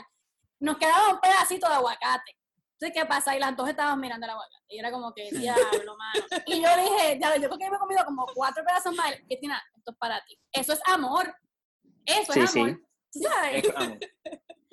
Nos 0.60 0.76
quedaba 0.76 1.10
un 1.10 1.20
pedacito 1.20 1.68
de 1.68 1.74
aguacate. 1.74 2.36
Entonces, 2.80 3.02
¿qué 3.02 3.06
pasa? 3.06 3.34
Y 3.34 3.40
las 3.40 3.56
dos 3.56 3.68
estaban 3.68 3.98
mirando 3.98 4.26
el 4.26 4.30
aguacate. 4.30 4.64
Y 4.68 4.78
era 4.78 4.92
como 4.92 5.12
que, 5.12 5.28
diablo, 5.30 5.96
mano. 5.96 6.26
Y 6.46 6.62
yo 6.62 6.68
dije, 6.76 7.18
ya, 7.20 7.36
yo 7.36 7.48
creo 7.48 7.58
que 7.58 7.70
me 7.70 7.76
he 7.76 7.78
comido 7.78 8.04
como 8.04 8.26
cuatro 8.34 8.64
pedazos 8.64 8.94
más. 8.94 9.12
Cristina, 9.26 9.60
esto 9.76 9.90
es 9.90 9.96
para 9.98 10.22
ti. 10.24 10.38
Eso 10.52 10.72
es 10.72 10.80
amor. 10.86 11.34
Eso 12.04 12.32
es 12.34 12.56
amor. 12.56 12.80
Sí. 13.10 13.22
¿Sabes? 13.22 13.64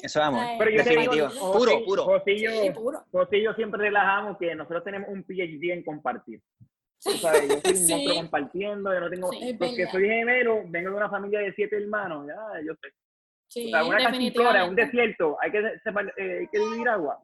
Eso 0.06 0.20
es 0.20 0.26
amor. 0.26 0.40
Eso 0.42 0.48
vamos. 0.48 0.56
Pero 0.60 0.72
yo 0.72 0.78
Definitivo. 0.78 1.14
Digo, 1.14 1.54
puro, 1.54 1.86
puro. 1.86 2.04
José 2.06 3.38
y, 3.38 3.44
yo, 3.44 3.54
siempre 3.54 3.82
relajamos 3.82 4.38
que 4.38 4.56
nosotros 4.56 4.84
tenemos 4.84 5.10
un 5.10 5.24
PhD 5.24 5.72
en 5.72 5.84
compartir. 5.84 6.42
O 7.06 7.12
sea, 7.12 7.34
yo 7.34 7.60
soy 7.62 7.74
un 7.74 7.90
monstruo 7.90 8.16
compartiendo, 8.16 8.94
yo 8.94 9.00
no 9.00 9.10
tengo, 9.10 9.30
porque 9.60 9.88
soy 9.92 10.08
gemelo, 10.08 10.64
vengo 10.68 10.90
de 10.90 10.96
una 10.96 11.10
familia 11.10 11.40
de 11.40 11.54
siete 11.54 11.78
hermanos, 11.78 12.26
ya, 12.28 12.62
yo 12.66 12.74
sé. 12.82 12.90
Sí, 13.48 13.68
o 13.68 13.70
sea, 13.70 13.86
una 13.86 13.98
castiflora, 13.98 14.66
un 14.66 14.76
desierto, 14.76 15.38
hay 15.40 15.52
que, 15.52 15.60
eh, 15.60 16.40
hay 16.40 16.48
que 16.48 16.60
vivir 16.60 16.90
agua. 16.90 17.20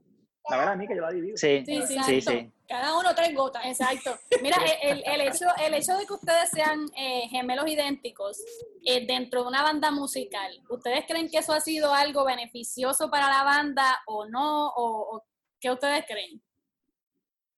La 0.49 0.57
verdad, 0.57 0.73
a 0.73 0.75
mí 0.75 0.87
que 0.87 0.95
yo 0.95 1.01
la 1.01 1.11
divido. 1.11 1.37
Sí, 1.37 1.63
sí, 1.65 2.21
sí, 2.21 2.51
Cada 2.67 2.97
uno 2.97 3.13
tres 3.13 3.35
gotas, 3.35 3.65
exacto. 3.65 4.17
Mira, 4.41 4.57
el, 4.81 5.03
el, 5.05 5.21
hecho, 5.21 5.45
el 5.63 5.73
hecho 5.73 5.95
de 5.97 6.05
que 6.05 6.13
ustedes 6.13 6.49
sean 6.49 6.85
eh, 6.97 7.27
gemelos 7.29 7.67
idénticos 7.67 8.41
eh, 8.85 9.05
dentro 9.05 9.43
de 9.43 9.49
una 9.49 9.61
banda 9.61 9.91
musical, 9.91 10.51
¿ustedes 10.69 11.05
creen 11.07 11.29
que 11.29 11.37
eso 11.37 11.53
ha 11.53 11.61
sido 11.61 11.93
algo 11.93 12.25
beneficioso 12.25 13.09
para 13.09 13.29
la 13.29 13.43
banda 13.43 14.01
o 14.07 14.25
no? 14.25 14.71
O, 14.75 15.23
¿Qué 15.59 15.69
ustedes 15.69 16.05
creen? 16.07 16.41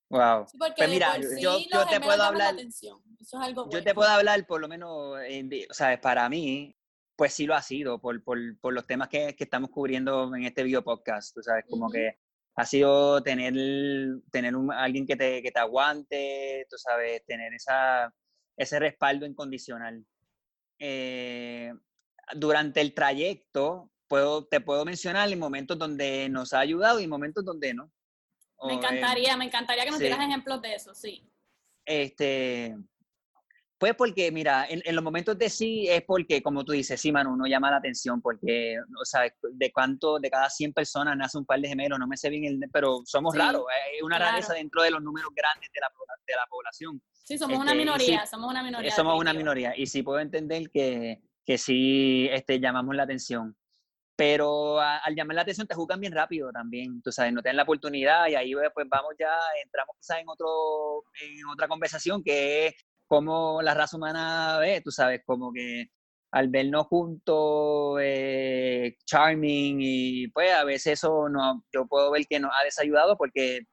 Wow. 0.09 0.45
pues 0.59 0.89
mira, 0.89 1.17
yo, 1.39 1.57
yo 1.57 1.87
te 1.87 1.99
puedo 2.01 2.21
hablar. 2.21 2.55
Eso 2.59 3.01
es 3.19 3.33
algo 3.33 3.69
Yo 3.69 3.81
te 3.81 3.95
puedo 3.95 4.09
hablar, 4.09 4.45
por 4.45 4.59
lo 4.59 4.67
menos, 4.67 4.91
o 4.91 5.73
sea, 5.73 5.99
para 6.01 6.27
mí, 6.27 6.75
pues 7.15 7.33
sí 7.33 7.45
lo 7.45 7.55
ha 7.55 7.61
sido, 7.61 7.99
por, 7.99 8.21
por, 8.23 8.37
por 8.59 8.73
los 8.73 8.85
temas 8.85 9.07
que, 9.07 9.33
que, 9.35 9.45
estamos 9.45 9.69
cubriendo 9.69 10.35
en 10.35 10.43
este 10.43 10.63
video 10.63 10.83
podcast. 10.83 11.33
Tú 11.33 11.41
sabes, 11.41 11.65
como 11.69 11.89
que 11.89 12.17
ha 12.55 12.65
sido 12.65 13.21
tener, 13.23 13.53
tener 14.31 14.55
un, 14.55 14.71
alguien 14.71 15.07
que 15.07 15.15
te, 15.15 15.41
que 15.41 15.51
te 15.51 15.59
aguante, 15.59 16.67
tú 16.69 16.77
sabes, 16.77 17.25
tener 17.25 17.53
esa, 17.53 18.13
ese 18.57 18.79
respaldo 18.79 19.25
incondicional. 19.25 20.05
Eh, 20.79 21.73
durante 22.35 22.81
el 22.81 22.93
trayecto, 22.93 23.89
puedo, 24.07 24.45
te 24.45 24.61
puedo 24.61 24.85
mencionar 24.85 25.31
en 25.31 25.39
momentos 25.39 25.77
donde 25.77 26.29
nos 26.29 26.53
ha 26.53 26.59
ayudado 26.59 26.99
y 26.99 27.07
momentos 27.07 27.43
donde 27.43 27.73
no. 27.73 27.91
me 28.63 28.73
encantaría, 28.73 29.35
me 29.35 29.45
encantaría 29.45 29.85
que 29.85 29.91
nos 29.91 29.99
dieras 29.99 30.19
ejemplos 30.19 30.61
de 30.61 30.75
eso, 30.75 30.93
sí. 30.93 31.27
Este, 31.85 32.77
pues 33.83 33.95
porque, 33.95 34.31
mira, 34.31 34.65
en, 34.69 34.95
los 34.95 35.03
momentos 35.03 35.37
de 35.37 35.49
sí 35.49 35.89
es 35.89 36.03
porque, 36.03 36.41
como 36.41 36.63
tú 36.63 36.71
dices, 36.71 37.01
sí, 37.01 37.11
Manu, 37.11 37.33
uno 37.33 37.47
llama 37.47 37.69
la 37.69 37.75
atención 37.75 38.21
porque, 38.21 38.77
o 38.79 39.03
sea, 39.03 39.23
de 39.41 39.71
cuánto, 39.73 40.19
de 40.19 40.29
cada 40.29 40.49
100 40.49 40.71
personas 40.71 41.17
nace 41.17 41.37
un 41.37 41.45
par 41.45 41.59
de 41.59 41.67
gemelos, 41.67 41.99
no 41.99 42.07
me 42.07 42.15
sé 42.15 42.29
bien 42.29 42.45
el, 42.45 42.69
pero 42.71 43.01
somos 43.03 43.35
raros, 43.35 43.65
es 43.93 44.01
una 44.01 44.17
rareza 44.17 44.53
dentro 44.53 44.83
de 44.83 44.91
los 44.91 45.03
números 45.03 45.31
grandes 45.35 45.69
de 45.73 45.81
la, 45.81 45.89
de 46.25 46.33
la 46.33 46.47
población. 46.49 47.01
Sí, 47.25 47.37
somos 47.37 47.59
una 47.59 47.71
este, 47.71 47.77
minoría, 47.77 48.25
somos 48.25 48.51
una 48.51 48.63
minoría. 48.63 48.91
Somos 48.91 49.19
una 49.19 49.33
minoría, 49.33 49.73
y 49.75 49.85
sí 49.85 50.01
puedo 50.01 50.21
entender 50.21 50.69
que, 50.69 51.21
que 51.45 51.57
sí 51.57 52.29
este, 52.31 52.61
llamamos 52.61 52.95
la 52.95 53.03
atención. 53.03 53.53
Pero 54.15 54.79
al 54.79 55.13
llamar 55.13 55.35
la 55.35 55.41
atención 55.41 55.67
te 55.67 55.75
juzgan 55.75 55.99
bien 55.99 56.13
rápido 56.13 56.53
también, 56.53 57.01
tú 57.01 57.11
sabes, 57.11 57.33
no 57.33 57.41
te 57.41 57.49
dan 57.49 57.57
la 57.57 57.63
oportunidad 57.63 58.27
y 58.29 58.35
ahí 58.35 58.53
pues 58.73 58.87
vamos 58.87 59.13
ya, 59.19 59.35
entramos 59.61 59.97
quizás 59.99 60.19
en, 60.19 60.29
otro, 60.29 61.03
en 61.19 61.49
otra 61.51 61.67
conversación 61.67 62.23
que 62.23 62.67
es 62.67 62.75
cómo 63.13 63.61
la 63.61 63.75
raza 63.75 63.95
humana 63.95 64.57
ve, 64.59 64.81
tú 64.81 64.89
sabes, 64.89 65.21
como 65.23 65.53
que 65.53 65.91
al 66.31 66.47
vernos 66.47 66.87
juntos, 66.87 67.99
eh, 68.01 68.97
charming, 69.05 69.77
y 69.79 70.27
pues 70.29 70.51
a 70.51 70.63
veces 70.63 70.93
eso 70.93 71.29
no, 71.29 71.63
yo 71.71 71.85
puedo 71.85 72.09
ver 72.09 72.25
que 72.27 72.39
nos 72.39 72.49
ha 72.59 72.63
desayudado 72.63 73.15
porque 73.15 73.67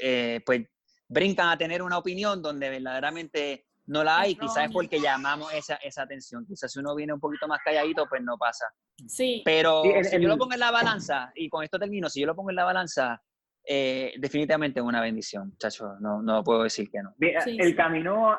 eh, 0.00 0.40
pues 0.44 0.62
brincan 1.06 1.50
a 1.50 1.56
tener 1.56 1.80
una 1.80 1.96
opinión 1.96 2.42
donde 2.42 2.70
verdaderamente 2.70 3.66
no 3.86 4.02
la 4.02 4.18
hay, 4.18 4.34
quizás 4.34 4.64
es 4.64 4.72
porque 4.72 5.00
llamamos 5.00 5.54
esa, 5.54 5.76
esa 5.76 6.02
atención. 6.02 6.44
Quizás 6.44 6.72
si 6.72 6.80
uno 6.80 6.96
viene 6.96 7.12
un 7.12 7.20
poquito 7.20 7.46
más 7.46 7.60
calladito, 7.64 8.06
pues 8.08 8.20
no 8.22 8.36
pasa. 8.36 8.64
Sí. 9.06 9.42
Pero 9.44 9.84
si 10.02 10.20
yo 10.20 10.28
lo 10.28 10.36
pongo 10.38 10.54
en 10.54 10.60
la 10.60 10.72
balanza, 10.72 11.30
y 11.36 11.48
con 11.48 11.62
esto 11.62 11.78
termino, 11.78 12.10
si 12.10 12.20
yo 12.20 12.26
lo 12.26 12.34
pongo 12.34 12.50
en 12.50 12.56
la 12.56 12.64
balanza, 12.64 13.22
eh, 13.64 14.14
definitivamente 14.18 14.80
es 14.80 14.86
una 14.86 15.00
bendición, 15.00 15.50
muchachos, 15.50 16.00
no, 16.00 16.20
no 16.20 16.42
puedo 16.42 16.64
decir 16.64 16.90
que 16.90 17.02
no. 17.02 17.14
el, 17.18 17.76
Camino, 17.76 18.38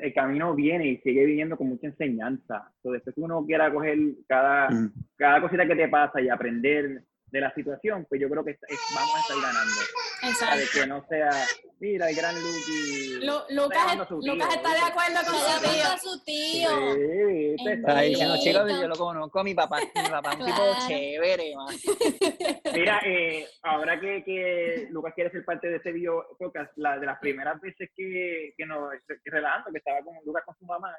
el 0.00 0.12
camino 0.14 0.54
viene 0.54 0.86
y 0.86 0.96
sigue 0.98 1.26
viniendo 1.26 1.56
con 1.56 1.68
mucha 1.68 1.88
enseñanza. 1.88 2.70
Entonces, 2.76 3.04
después 3.04 3.14
que 3.14 3.20
uno 3.20 3.44
quiera 3.44 3.72
coger 3.72 3.98
cada, 4.26 4.70
mm. 4.70 4.92
cada 5.16 5.40
cosita 5.42 5.66
que 5.66 5.76
te 5.76 5.88
pasa 5.88 6.20
y 6.20 6.28
aprender 6.28 7.02
de 7.32 7.40
la 7.40 7.52
situación, 7.54 8.04
pues 8.08 8.20
yo 8.20 8.28
creo 8.28 8.44
que 8.44 8.58
vamos 8.94 9.14
a 9.16 9.20
estar 9.20 9.36
ganando. 9.40 9.80
Exacto. 10.22 10.56
De 10.58 10.66
que 10.68 10.86
no 10.86 11.06
sea, 11.08 11.30
mira, 11.80 12.10
el 12.10 12.14
gran 12.14 12.34
Lucky. 12.34 13.26
Lucas, 13.54 14.10
Lucas 14.10 14.54
está 14.54 14.74
de 14.74 14.80
acuerdo 14.80 15.20
con 15.24 15.34
su 15.34 15.62
tío. 15.62 15.98
su 15.98 16.24
tío. 16.24 16.94
Sí, 16.94 17.70
está 17.70 18.00
diciendo, 18.02 18.36
chicos, 18.38 18.70
yo 18.80 18.86
lo 18.86 18.96
conozco, 18.96 19.42
mi 19.42 19.54
papá, 19.54 19.78
mi 19.80 20.10
papá 20.10 20.32
es 20.32 20.40
un 20.40 20.46
tipo 20.46 20.62
chévere, 20.86 21.56
man. 21.56 21.74
Mira, 22.74 23.00
eh, 23.06 23.46
ahora 23.62 23.98
que, 23.98 24.22
que, 24.24 24.88
Lucas 24.90 25.14
quiere 25.14 25.30
ser 25.30 25.42
parte 25.46 25.70
de 25.70 25.76
este 25.76 25.90
video 25.90 26.36
podcast, 26.38 26.70
la, 26.76 26.98
de 26.98 27.06
las 27.06 27.18
primeras 27.18 27.58
veces 27.62 27.90
que, 27.96 28.52
que 28.58 28.66
nos 28.66 28.92
relajando, 29.24 29.72
que 29.72 29.78
estaba 29.78 30.02
con 30.02 30.16
Lucas 30.26 30.42
con 30.44 30.54
su 30.58 30.66
mamá, 30.66 30.94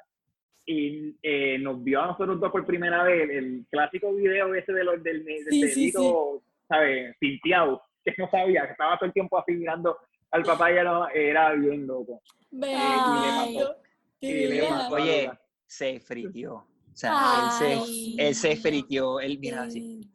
y 0.66 1.16
eh, 1.22 1.58
nos 1.58 1.82
vio 1.82 2.00
a 2.00 2.06
nosotros 2.08 2.40
dos 2.40 2.50
por 2.50 2.64
primera 2.64 3.02
vez 3.02 3.28
el 3.30 3.66
clásico 3.70 4.14
video 4.14 4.54
ese 4.54 4.72
de 4.72 4.84
los, 4.84 5.02
del, 5.02 5.24
del 5.24 5.44
sí, 5.48 5.62
dedito, 5.62 6.42
¿sabes? 6.68 7.14
Pinteado, 7.18 7.82
que 8.04 8.14
no 8.16 8.30
sabía, 8.30 8.66
que 8.66 8.72
estaba 8.72 8.96
todo 8.96 9.06
el 9.06 9.12
tiempo 9.12 9.38
así 9.38 9.52
mirando 9.52 9.96
al 10.30 10.42
papá 10.42 10.72
y 10.72 10.76
ya 10.76 10.84
no, 10.84 11.08
era 11.08 11.52
bien 11.54 11.86
loco. 11.86 12.20
Oye, 14.90 15.30
se 15.66 16.00
friqueó. 16.00 16.54
O 16.54 16.96
sea, 16.96 17.12
él 17.42 17.50
se, 17.50 18.22
él 18.28 18.34
se 18.34 18.56
friqueó, 18.56 19.20
él 19.20 19.38
mira 19.38 19.64
así. 19.64 20.08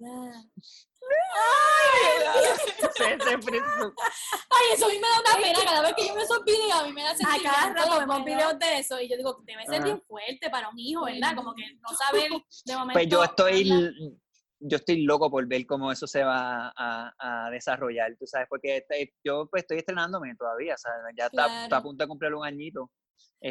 Ay, 4.50 4.74
eso 4.74 4.86
a 4.86 4.90
mí 4.90 4.96
me 4.96 5.08
da 5.08 5.20
una 5.20 5.42
pena. 5.42 5.60
Cada 5.64 5.82
vez 5.82 5.94
que 5.96 6.08
yo 6.08 6.14
veo 6.14 6.24
esos 6.24 6.44
videos, 6.44 6.74
a 6.74 6.84
mí 6.84 6.94
me 6.94 7.04
da 7.04 7.16
sentimiento. 7.16 7.50
A 7.50 7.54
cada 7.54 7.74
rato 7.74 8.00
vemos 8.00 8.26
videos 8.26 8.60
de 8.60 8.80
eso 8.80 9.00
y 9.00 9.10
yo 9.10 9.18
digo, 9.18 9.42
debe 9.46 9.66
ser 9.66 9.84
bien 9.84 10.02
fuerte 10.02 10.50
para 10.50 10.70
un 10.70 10.80
hijo, 10.80 11.06
¿verdad? 11.06 11.36
Como 11.36 11.54
que 11.54 11.64
no 11.76 11.90
saber 11.96 12.30
de 12.66 12.74
momento. 12.74 12.94
Pues 12.94 13.08
yo 13.08 13.24
estoy. 13.24 14.20
Yo 14.62 14.76
estoy 14.76 15.04
loco 15.04 15.32
por 15.32 15.48
ver 15.48 15.66
cómo 15.66 15.90
eso 15.90 16.06
se 16.06 16.22
va 16.22 16.74
a, 16.76 17.14
a 17.18 17.50
desarrollar, 17.50 18.14
tú 18.20 18.28
sabes, 18.28 18.46
porque 18.50 18.76
este, 18.76 19.16
yo 19.24 19.48
pues 19.50 19.64
estoy 19.64 19.78
estrenándome 19.78 20.36
todavía, 20.36 20.76
¿sabes? 20.76 21.16
Ya 21.18 21.28
está, 21.28 21.64
está, 21.64 21.78
a 21.78 21.82
punto 21.82 22.04
de 22.04 22.10
cumplir 22.10 22.34
un 22.34 22.46
añito. 22.46 22.92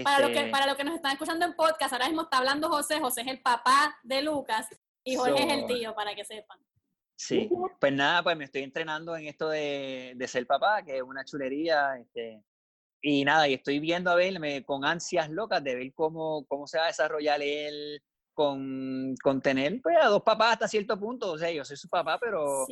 Para, 0.04 0.20
lo 0.20 0.26
que, 0.28 0.40
este 0.40 0.50
para 0.50 0.66
lo 0.66 0.76
que 0.76 0.84
nos 0.84 0.96
están 0.96 1.12
escuchando 1.12 1.46
en 1.46 1.54
podcast, 1.54 1.94
ahora 1.94 2.09
mismo 2.09 2.24
está 2.24 2.36
hablando 2.36 2.68
José, 2.68 3.00
José 3.00 3.22
es 3.22 3.28
el 3.28 3.40
papá 3.40 3.98
de 4.02 4.20
Lucas 4.20 4.68
y 5.02 5.16
Jorge 5.16 5.44
es 5.44 5.50
el 5.50 5.66
tío, 5.66 5.94
para 5.94 6.14
que 6.14 6.26
sepan. 6.26 6.59
Sí, 7.21 7.51
pues 7.81 7.93
nada, 7.93 8.23
pues 8.23 8.37
me 8.37 8.45
estoy 8.45 8.62
entrenando 8.62 9.16
en 9.16 9.27
esto 9.27 9.49
de, 9.49 10.12
de 10.14 10.29
ser 10.29 10.47
papá, 10.47 10.85
que 10.85 10.99
es 10.99 11.03
una 11.03 11.25
chulería, 11.25 11.97
este, 11.99 12.45
y 13.03 13.25
nada, 13.25 13.49
y 13.49 13.55
estoy 13.55 13.81
viendo 13.81 14.12
a 14.12 14.14
verme 14.14 14.64
con 14.64 14.85
ansias 14.85 15.29
locas 15.29 15.64
de 15.64 15.75
ver 15.75 15.93
cómo, 15.95 16.47
cómo 16.47 16.69
se 16.69 16.79
va 16.79 16.85
a 16.85 16.87
desarrollar 16.87 17.43
él 17.43 18.01
con, 18.39 19.16
con 19.20 19.41
tener 19.41 19.80
pues, 19.82 19.97
a 20.01 20.07
dos 20.07 20.22
papás 20.22 20.53
hasta 20.53 20.68
cierto 20.68 20.97
punto. 20.97 21.32
O 21.32 21.39
sea, 21.39 21.51
yo 21.51 21.64
soy 21.64 21.76
su 21.76 21.89
papá, 21.89 22.20
pero 22.20 22.66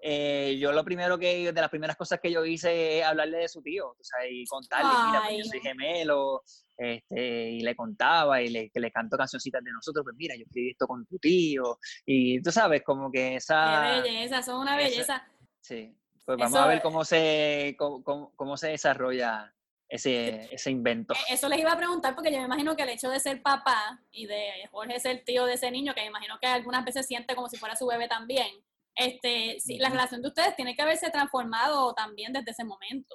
eh, 0.00 0.56
yo 0.58 0.72
lo 0.72 0.82
primero 0.82 1.18
que, 1.18 1.52
de 1.52 1.60
las 1.60 1.68
primeras 1.68 1.94
cosas 1.94 2.20
que 2.22 2.32
yo 2.32 2.42
hice 2.42 3.00
es 3.00 3.04
hablarle 3.04 3.36
de 3.36 3.48
su 3.50 3.60
tío, 3.60 3.88
o 3.88 4.02
sea, 4.02 4.26
y 4.26 4.46
contarle, 4.46 4.94
mira, 5.06 5.22
pues, 5.26 5.36
yo 5.36 5.44
soy 5.44 5.60
gemelo, 5.60 6.42
este, 6.78 7.50
y 7.50 7.60
le 7.60 7.76
contaba 7.76 8.40
y 8.40 8.48
le, 8.48 8.70
que 8.70 8.80
le 8.80 8.90
canto 8.90 9.18
cancioncitas 9.18 9.62
de 9.62 9.72
nosotros, 9.72 10.04
pues 10.04 10.16
mira, 10.16 10.36
yo 10.36 10.44
escribí 10.46 10.70
esto 10.70 10.86
con 10.86 11.04
tu 11.04 11.18
tío, 11.18 11.78
y 12.06 12.40
tú 12.40 12.50
sabes, 12.50 12.82
como 12.82 13.12
que 13.12 13.36
esa... 13.36 14.00
Qué 14.02 14.10
belleza, 14.10 14.42
son 14.42 14.62
una 14.62 14.74
belleza. 14.74 15.22
sí, 15.60 15.94
pues 16.24 16.38
vamos 16.38 16.58
a 16.58 16.66
ver 16.66 16.80
cómo 16.80 17.04
se, 17.04 17.76
cómo, 17.78 18.32
cómo 18.34 18.56
se 18.56 18.68
desarrolla 18.68 19.54
ese, 19.94 20.52
ese 20.52 20.70
invento. 20.72 21.14
E, 21.14 21.34
eso 21.34 21.48
les 21.48 21.60
iba 21.60 21.70
a 21.70 21.76
preguntar 21.76 22.16
porque 22.16 22.32
yo 22.32 22.38
me 22.38 22.46
imagino 22.46 22.74
que 22.74 22.82
el 22.82 22.88
hecho 22.88 23.08
de 23.10 23.20
ser 23.20 23.40
papá 23.42 24.00
y 24.10 24.26
de 24.26 24.66
Jorge 24.72 24.98
ser 24.98 25.22
tío 25.24 25.46
de 25.46 25.54
ese 25.54 25.70
niño, 25.70 25.94
que 25.94 26.00
me 26.00 26.08
imagino 26.08 26.36
que 26.40 26.48
algunas 26.48 26.84
veces 26.84 27.06
siente 27.06 27.36
como 27.36 27.48
si 27.48 27.58
fuera 27.58 27.76
su 27.76 27.86
bebé 27.86 28.08
también, 28.08 28.48
este, 28.96 29.56
la 29.78 29.90
relación 29.90 30.20
de 30.20 30.28
ustedes 30.28 30.56
tiene 30.56 30.74
que 30.74 30.82
haberse 30.82 31.10
transformado 31.10 31.94
también 31.94 32.32
desde 32.32 32.50
ese 32.50 32.64
momento. 32.64 33.14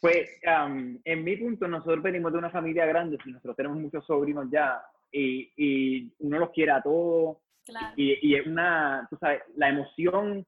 Pues 0.00 0.30
en 1.04 1.24
mi 1.24 1.36
punto, 1.36 1.66
nosotros 1.66 2.02
venimos 2.02 2.32
de 2.32 2.38
una 2.38 2.50
familia 2.50 2.86
grande, 2.86 3.18
nosotros 3.26 3.56
tenemos 3.56 3.76
muchos 3.78 4.06
sobrinos 4.06 4.46
ya 4.50 4.80
y, 5.10 5.52
y 5.56 6.12
uno 6.20 6.38
los 6.38 6.50
quiere 6.50 6.70
a 6.70 6.82
todos. 6.82 7.38
Y, 7.96 8.28
y, 8.28 8.36
es 8.36 8.46
una, 8.46 9.06
tú 9.10 9.16
sabes, 9.20 9.42
la 9.56 9.68
emoción 9.68 10.46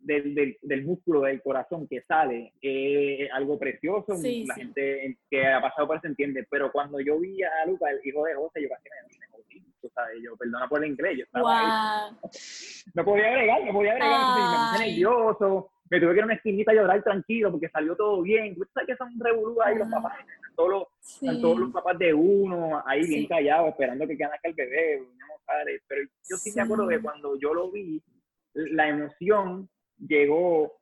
del, 0.00 0.56
del, 0.62 0.84
músculo 0.84 1.22
del 1.22 1.42
corazón 1.42 1.86
que 1.86 2.02
sale 2.02 2.52
es 2.60 3.30
algo 3.32 3.58
precioso. 3.58 4.14
la 4.14 4.54
gente 4.54 5.18
que 5.30 5.46
ha 5.46 5.60
pasado 5.60 5.86
por 5.86 5.98
eso 5.98 6.06
entiende. 6.06 6.46
Pero 6.50 6.72
cuando 6.72 7.00
yo 7.00 7.18
vi 7.20 7.42
a 7.42 7.66
Luca, 7.66 7.90
el 7.90 8.00
hijo 8.04 8.24
de 8.24 8.34
José, 8.34 8.62
yo 8.62 8.68
casi 8.68 8.88
me, 8.88 9.26
me 9.26 9.30
tú 9.80 9.90
sabes, 9.94 10.18
yo, 10.22 10.36
perdona 10.36 10.68
por 10.68 10.84
el 10.84 10.90
inglés, 10.90 11.18
yo 11.18 11.24
estaba 11.24 12.08
ahí. 12.08 12.16
No 12.94 13.04
podía 13.04 13.28
agregar, 13.28 13.64
no 13.64 13.72
podía 13.72 13.92
agregar, 13.92 14.20
me 14.20 14.72
puse 14.72 14.84
nervioso, 14.84 15.70
me 15.90 16.00
tuve 16.00 16.10
que 16.10 16.16
ir 16.16 16.22
a 16.22 16.24
una 16.24 16.34
esquinita 16.34 16.72
a 16.72 16.74
llorar 16.74 17.02
tranquilo 17.02 17.50
porque 17.50 17.68
salió 17.68 17.96
todo 17.96 18.22
bien. 18.22 18.54
Tú 18.54 18.64
sabes 18.72 18.88
que 18.88 18.96
son 18.96 19.12
revolú 19.18 19.60
ahí 19.62 19.76
los 19.76 19.90
papás, 19.90 20.18
todos 20.54 20.70
los, 20.70 21.40
todos 21.40 21.58
los 21.58 21.72
papás 21.72 21.98
de 21.98 22.14
uno 22.14 22.82
ahí 22.86 23.06
bien 23.06 23.26
callados, 23.26 23.70
esperando 23.70 24.06
que 24.06 24.16
nazca 24.16 24.48
el 24.48 24.54
bebé. 24.54 25.02
Pero 25.88 26.02
yo 26.28 26.36
sí 26.36 26.52
me 26.54 26.62
acuerdo 26.62 26.86
de 26.86 27.00
cuando 27.00 27.36
yo 27.38 27.52
lo 27.52 27.70
vi, 27.72 28.00
la 28.54 28.88
emoción 28.88 29.68
llegó 30.06 30.78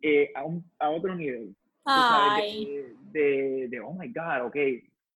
eh, 0.00 0.30
a, 0.34 0.44
un, 0.44 0.64
a 0.78 0.90
otro 0.90 1.14
nivel. 1.14 1.54
Ay. 1.84 2.84
De, 3.10 3.66
de, 3.68 3.80
oh 3.80 3.92
my 3.92 4.08
God, 4.08 4.46
ok, 4.46 4.56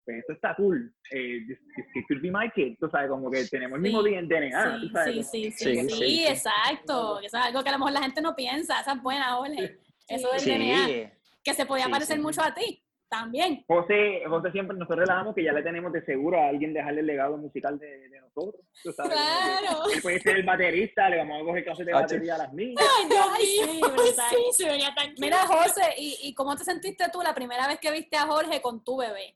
pues 0.06 0.18
esto 0.18 0.34
está 0.34 0.56
cool. 0.56 0.94
Eh, 1.12 1.46
this, 1.48 1.60
could 2.08 2.22
be 2.22 2.32
my 2.32 2.50
kid. 2.54 2.76
Tú 2.80 2.90
sabes, 2.90 3.10
como 3.10 3.30
que 3.30 3.46
tenemos 3.46 3.78
el 3.78 3.82
mismo 3.82 4.02
DNA. 4.02 4.80
Sí, 4.80 5.24
sí, 5.24 5.24
sí, 5.24 5.52
sí, 5.52 5.90
sí, 5.90 6.26
exacto. 6.28 7.20
Eso 7.20 7.38
es 7.38 7.46
algo 7.46 7.64
que 7.64 7.70
a 7.70 7.74
lo 7.74 7.80
mejor 7.80 7.94
la 7.94 8.02
gente 8.02 8.22
no 8.22 8.36
piensa. 8.36 8.82
Esa 8.82 8.94
es 8.94 9.02
buena, 9.02 9.40
Ole. 9.40 9.80
Eso 10.08 10.30
del 10.32 10.60
DNA. 10.60 11.12
Que 11.44 11.54
se 11.54 11.66
podía 11.66 11.88
parecer 11.88 12.20
mucho 12.20 12.42
a 12.42 12.54
ti 12.54 12.83
También. 13.14 13.64
José, 13.68 14.24
José 14.28 14.52
siempre 14.52 14.76
nosotros 14.76 15.02
relajamos 15.02 15.36
que 15.36 15.44
ya 15.44 15.54
le 15.54 15.62
tenemos 15.62 15.94
de 15.94 16.04
seguro 16.04 16.42
a 16.42 16.48
alguien 16.48 16.74
dejarle 16.74 17.02
el 17.02 17.06
legado 17.06 17.38
musical 17.38 17.78
de, 17.78 18.10
de 18.10 18.22
nosotros. 18.22 18.66
Claro. 18.96 19.84
Él 19.94 20.02
puede 20.02 20.20
ser 20.20 20.38
el 20.38 20.44
baterista, 20.44 21.08
le 21.12 21.18
vamos 21.18 21.40
a 21.40 21.46
coger 21.46 21.64
clases 21.64 21.86
de 21.86 21.94
batería 21.94 22.34
a 22.34 22.38
las 22.40 22.54
niñas. 22.54 22.84
Ay, 22.98 23.46
sí, 23.46 23.82
sí, 24.30 24.64
se 24.64 24.66
veía 24.68 24.96
tan 24.96 25.14
Mira, 25.20 25.46
José, 25.46 25.94
¿y, 25.96 26.18
¿y 26.24 26.34
cómo 26.34 26.56
te 26.56 26.64
sentiste 26.64 27.06
tú 27.14 27.22
la 27.22 27.36
primera 27.36 27.68
vez 27.68 27.78
que 27.80 27.92
viste 27.92 28.18
a 28.18 28.26
Jorge 28.26 28.64
con 28.64 28.84
tu 28.84 28.98
bebé? 28.98 29.36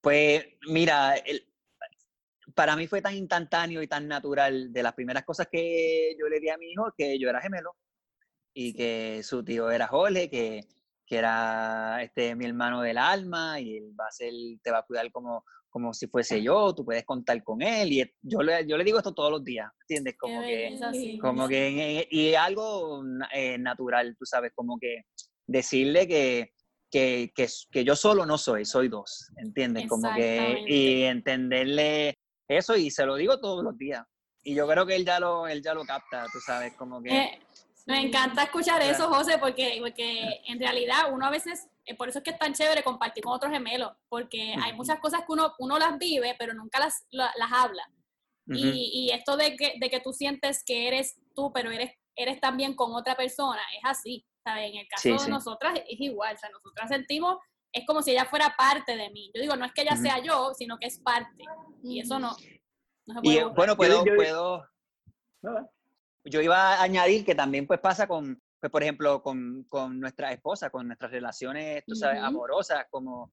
Pues 0.00 0.46
mira, 0.68 1.14
el, 1.16 1.46
para 2.54 2.74
mí 2.74 2.86
fue 2.86 3.02
tan 3.02 3.14
instantáneo 3.14 3.82
y 3.82 3.86
tan 3.86 4.08
natural 4.08 4.72
de 4.72 4.82
las 4.82 4.94
primeras 4.94 5.24
cosas 5.24 5.46
que 5.52 6.16
yo 6.18 6.26
le 6.26 6.40
di 6.40 6.48
a 6.48 6.56
mi 6.56 6.70
hijo 6.72 6.90
que 6.96 7.18
yo 7.18 7.28
era 7.28 7.42
gemelo 7.42 7.76
y 8.54 8.72
que 8.72 9.22
su 9.22 9.44
tío 9.44 9.70
era 9.70 9.88
Jorge, 9.88 10.30
que, 10.30 10.64
que 11.06 11.16
era 11.16 12.02
este, 12.02 12.34
mi 12.34 12.44
hermano 12.44 12.82
del 12.82 12.98
alma 12.98 13.60
y 13.60 13.76
él 13.76 13.92
va 13.98 14.06
a 14.06 14.12
ser, 14.12 14.32
te 14.62 14.70
va 14.70 14.78
a 14.78 14.82
cuidar 14.82 15.10
como, 15.12 15.44
como 15.70 15.94
si 15.94 16.08
fuese 16.08 16.42
yo, 16.42 16.74
tú 16.74 16.84
puedes 16.84 17.04
contar 17.04 17.42
con 17.44 17.62
él 17.62 17.92
y 17.92 18.14
yo 18.22 18.42
le, 18.42 18.66
yo 18.66 18.76
le 18.76 18.84
digo 18.84 18.98
esto 18.98 19.14
todos 19.14 19.30
los 19.30 19.44
días, 19.44 19.70
¿entiendes? 19.82 20.16
Como 20.18 20.40
que, 20.40 20.78
como 21.20 21.48
que, 21.48 22.08
y 22.10 22.34
algo 22.34 23.04
eh, 23.32 23.56
natural, 23.58 24.16
tú 24.18 24.24
sabes, 24.24 24.52
como 24.54 24.78
que 24.78 25.02
decirle 25.46 26.08
que, 26.08 26.54
que, 26.90 27.30
que, 27.34 27.46
que, 27.70 27.84
yo 27.84 27.94
solo 27.94 28.26
no 28.26 28.36
soy, 28.36 28.64
soy 28.64 28.88
dos, 28.88 29.30
¿entiendes? 29.36 29.86
Como 29.86 30.12
que, 30.14 30.64
y 30.66 31.02
entenderle 31.02 32.18
eso 32.48 32.76
y 32.76 32.90
se 32.90 33.06
lo 33.06 33.16
digo 33.16 33.38
todos 33.38 33.62
los 33.62 33.76
días. 33.78 34.04
Y 34.42 34.54
yo 34.54 34.66
creo 34.66 34.86
que 34.86 34.96
él 34.96 35.04
ya 35.04 35.20
lo, 35.20 35.46
él 35.46 35.62
ya 35.62 35.74
lo 35.74 35.84
capta, 35.84 36.26
tú 36.32 36.40
sabes, 36.40 36.74
como 36.74 37.02
que... 37.02 37.16
Eh, 37.16 37.40
me 37.86 38.00
encanta 38.00 38.42
escuchar 38.42 38.82
eso, 38.82 39.08
José, 39.08 39.38
porque, 39.38 39.78
porque 39.80 40.42
en 40.46 40.58
realidad 40.58 41.12
uno 41.12 41.26
a 41.26 41.30
veces, 41.30 41.68
eh, 41.84 41.94
por 41.94 42.08
eso 42.08 42.18
es 42.18 42.24
que 42.24 42.30
es 42.30 42.38
tan 42.38 42.52
chévere 42.52 42.82
compartir 42.82 43.22
con 43.22 43.32
otros 43.32 43.52
gemelos, 43.52 43.92
porque 44.08 44.54
hay 44.62 44.72
muchas 44.74 44.98
cosas 44.98 45.20
que 45.20 45.32
uno, 45.32 45.54
uno 45.58 45.78
las 45.78 45.96
vive, 45.98 46.34
pero 46.38 46.52
nunca 46.52 46.80
las, 46.80 47.06
las 47.10 47.52
habla. 47.52 47.88
y, 48.48 48.90
y, 48.92 49.10
esto 49.12 49.36
de 49.36 49.56
que, 49.56 49.74
de 49.80 49.90
que 49.90 50.00
tú 50.00 50.12
sientes 50.12 50.62
que 50.64 50.88
eres 50.88 51.18
tú, 51.34 51.52
pero 51.52 51.70
eres, 51.70 51.92
eres 52.14 52.40
también 52.40 52.74
con 52.74 52.94
otra 52.94 53.16
persona, 53.16 53.62
es 53.76 53.82
así. 53.84 54.26
¿sabes? 54.44 54.70
En 54.70 54.78
el 54.78 54.88
caso 54.88 55.24
de 55.24 55.30
nosotras 55.30 55.74
es 55.88 56.00
igual, 56.00 56.36
o 56.36 56.38
sea, 56.38 56.50
nosotras 56.50 56.88
sentimos 56.88 57.38
es 57.76 57.84
como 57.86 58.02
si 58.02 58.12
ella 58.12 58.24
fuera 58.24 58.54
parte 58.56 58.96
de 58.96 59.10
mí. 59.10 59.30
Yo 59.34 59.42
digo, 59.42 59.54
no 59.54 59.66
es 59.66 59.72
que 59.72 59.82
ella 59.82 59.96
sea 59.96 60.18
yo, 60.22 60.54
sino 60.54 60.78
que 60.78 60.86
es 60.86 60.98
parte. 60.98 61.44
Y 61.82 62.00
eso 62.00 62.18
no. 62.18 62.34
y 63.22 63.42
bueno, 63.54 63.76
puedo, 63.76 64.02
puedo. 64.04 64.66
Yo 66.26 66.40
iba 66.40 66.74
a 66.74 66.82
añadir 66.82 67.24
que 67.24 67.34
también 67.34 67.66
pues 67.66 67.80
pasa 67.80 68.06
con, 68.06 68.40
pues 68.60 68.70
por 68.70 68.82
ejemplo, 68.82 69.22
con, 69.22 69.64
con 69.68 69.98
nuestra 70.00 70.32
esposa, 70.32 70.70
con 70.70 70.86
nuestras 70.86 71.10
relaciones, 71.10 71.84
tú 71.86 71.94
sabes, 71.94 72.20
amorosas, 72.20 72.86
como 72.90 73.32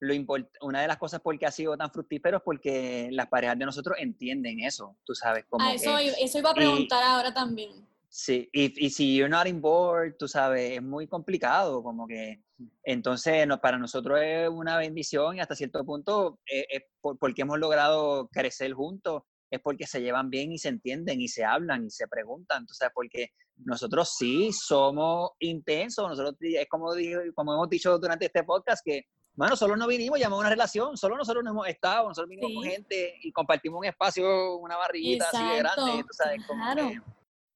lo 0.00 0.14
una 0.60 0.82
de 0.82 0.88
las 0.88 0.98
cosas 0.98 1.20
por 1.20 1.38
qué 1.38 1.46
ha 1.46 1.50
sido 1.50 1.76
tan 1.76 1.90
fructífero 1.90 2.38
es 2.38 2.42
porque 2.42 3.08
las 3.10 3.28
parejas 3.28 3.58
de 3.58 3.64
nosotros 3.64 3.96
entienden 3.98 4.60
eso, 4.60 4.96
tú 5.04 5.14
sabes. 5.14 5.44
Como 5.48 5.64
ah, 5.64 5.74
eso, 5.74 5.96
eso 5.98 6.38
iba 6.38 6.50
a 6.50 6.54
preguntar 6.54 7.02
ahora 7.02 7.32
también. 7.32 7.86
Sí, 8.08 8.48
y, 8.52 8.86
y 8.86 8.90
si 8.90 9.16
you're 9.16 9.28
not 9.28 9.46
in 9.46 9.60
board, 9.60 10.16
tú 10.16 10.28
sabes, 10.28 10.72
es 10.72 10.82
muy 10.82 11.08
complicado, 11.08 11.82
como 11.82 12.06
que, 12.06 12.44
entonces 12.84 13.44
no, 13.46 13.60
para 13.60 13.76
nosotros 13.76 14.20
es 14.22 14.48
una 14.48 14.76
bendición 14.76 15.36
y 15.36 15.40
hasta 15.40 15.56
cierto 15.56 15.84
punto 15.84 16.38
es, 16.46 16.64
es 16.68 16.82
porque 17.00 17.42
hemos 17.42 17.58
logrado 17.58 18.28
crecer 18.28 18.72
juntos, 18.72 19.24
es 19.54 19.60
porque 19.60 19.86
se 19.86 20.00
llevan 20.00 20.30
bien 20.30 20.52
y 20.52 20.58
se 20.58 20.68
entienden 20.68 21.20
y 21.20 21.28
se 21.28 21.44
hablan 21.44 21.84
y 21.84 21.90
se 21.90 22.06
preguntan, 22.08 22.62
entonces 22.62 22.88
porque 22.94 23.30
nosotros 23.56 24.14
sí 24.16 24.52
somos 24.52 25.32
intensos, 25.40 26.08
nosotros 26.08 26.36
es 26.40 26.66
como, 26.68 26.90
como 27.34 27.54
hemos 27.54 27.68
dicho 27.68 27.98
durante 27.98 28.26
este 28.26 28.44
podcast 28.44 28.82
que, 28.84 29.04
bueno, 29.34 29.56
solo 29.56 29.76
no 29.76 29.86
vinimos, 29.86 30.18
llamamos 30.18 30.40
una 30.40 30.50
relación, 30.50 30.96
solo 30.96 31.16
nosotros 31.16 31.42
no 31.44 31.50
hemos 31.50 31.68
estado, 31.68 32.08
nosotros 32.08 32.28
vinimos 32.28 32.52
con 32.54 32.70
gente 32.70 33.18
y 33.22 33.32
compartimos 33.32 33.78
un 33.78 33.86
espacio, 33.86 34.56
una 34.58 34.76
barriguita 34.76 35.26
así 35.32 35.42
de 35.42 35.58
grande, 35.58 36.02
tú 36.02 36.12
sabes, 36.12 36.46
como 36.46 36.62
claro. 36.62 36.90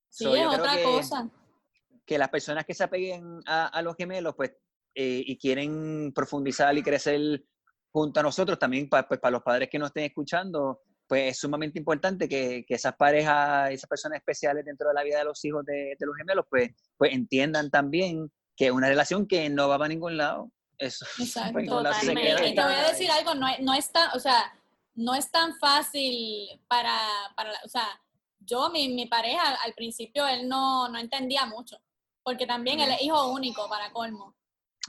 Sí, 0.08 0.26
es 0.26 0.46
otra 0.46 0.82
cosa. 0.82 1.30
Que 2.04 2.18
las 2.18 2.30
personas 2.30 2.64
que 2.64 2.74
se 2.74 2.84
apeguen 2.84 3.40
a, 3.46 3.82
los 3.82 3.94
gemelos, 3.96 4.34
pues, 4.34 4.50
eh, 4.94 5.22
y 5.24 5.36
quieren 5.36 6.12
profundizar 6.14 6.76
y 6.76 6.82
crecer 6.82 7.44
junto 7.90 8.20
a 8.20 8.22
nosotros, 8.22 8.58
también 8.58 8.88
pues, 8.88 9.04
para 9.04 9.30
los 9.30 9.42
padres 9.42 9.68
que 9.70 9.78
nos 9.78 9.88
estén 9.88 10.04
escuchando, 10.04 10.82
pues 11.08 11.32
es 11.32 11.38
sumamente 11.38 11.78
importante 11.78 12.28
que, 12.28 12.64
que, 12.66 12.74
esas 12.74 12.94
parejas, 12.94 13.70
esas 13.70 13.88
personas 13.88 14.18
especiales 14.18 14.64
dentro 14.64 14.88
de 14.88 14.94
la 14.94 15.02
vida 15.02 15.18
de 15.18 15.24
los 15.24 15.42
hijos 15.44 15.64
de, 15.64 15.96
de 15.98 16.06
los 16.06 16.16
gemelos, 16.16 16.44
pues, 16.48 16.70
pues 16.96 17.12
entiendan 17.12 17.70
también 17.70 18.30
que 18.56 18.66
es 18.66 18.72
una 18.72 18.88
relación 18.88 19.26
que 19.26 19.48
no 19.48 19.68
va 19.68 19.78
para 19.78 19.88
ningún 19.88 20.16
lado. 20.16 20.50
Eso. 20.76 21.06
Exacto, 21.18 21.60
totalmente. 21.64 22.48
Y 22.48 22.54
te 22.54 22.62
voy 22.62 22.74
a 22.74 22.88
decir 22.88 23.10
algo, 23.10 23.34
no, 23.34 23.46
no 23.60 23.74
es 23.74 23.90
tan, 23.90 24.10
o 24.14 24.20
sea, 24.20 24.52
no 24.94 25.14
es 25.14 25.30
tan 25.30 25.56
fácil 25.58 26.60
para, 26.68 26.98
para 27.36 27.52
o 27.64 27.68
sea, 27.68 27.86
yo, 28.40 28.68
mi, 28.70 28.88
mi 28.88 29.06
pareja, 29.06 29.54
al 29.64 29.72
principio 29.74 30.26
él 30.26 30.48
no, 30.48 30.88
no 30.88 30.98
entendía 30.98 31.46
mucho, 31.46 31.80
porque 32.22 32.46
también 32.46 32.80
él 32.80 32.90
es 32.90 33.02
hijo 33.02 33.32
único 33.32 33.68
para 33.68 33.92
colmo. 33.92 34.34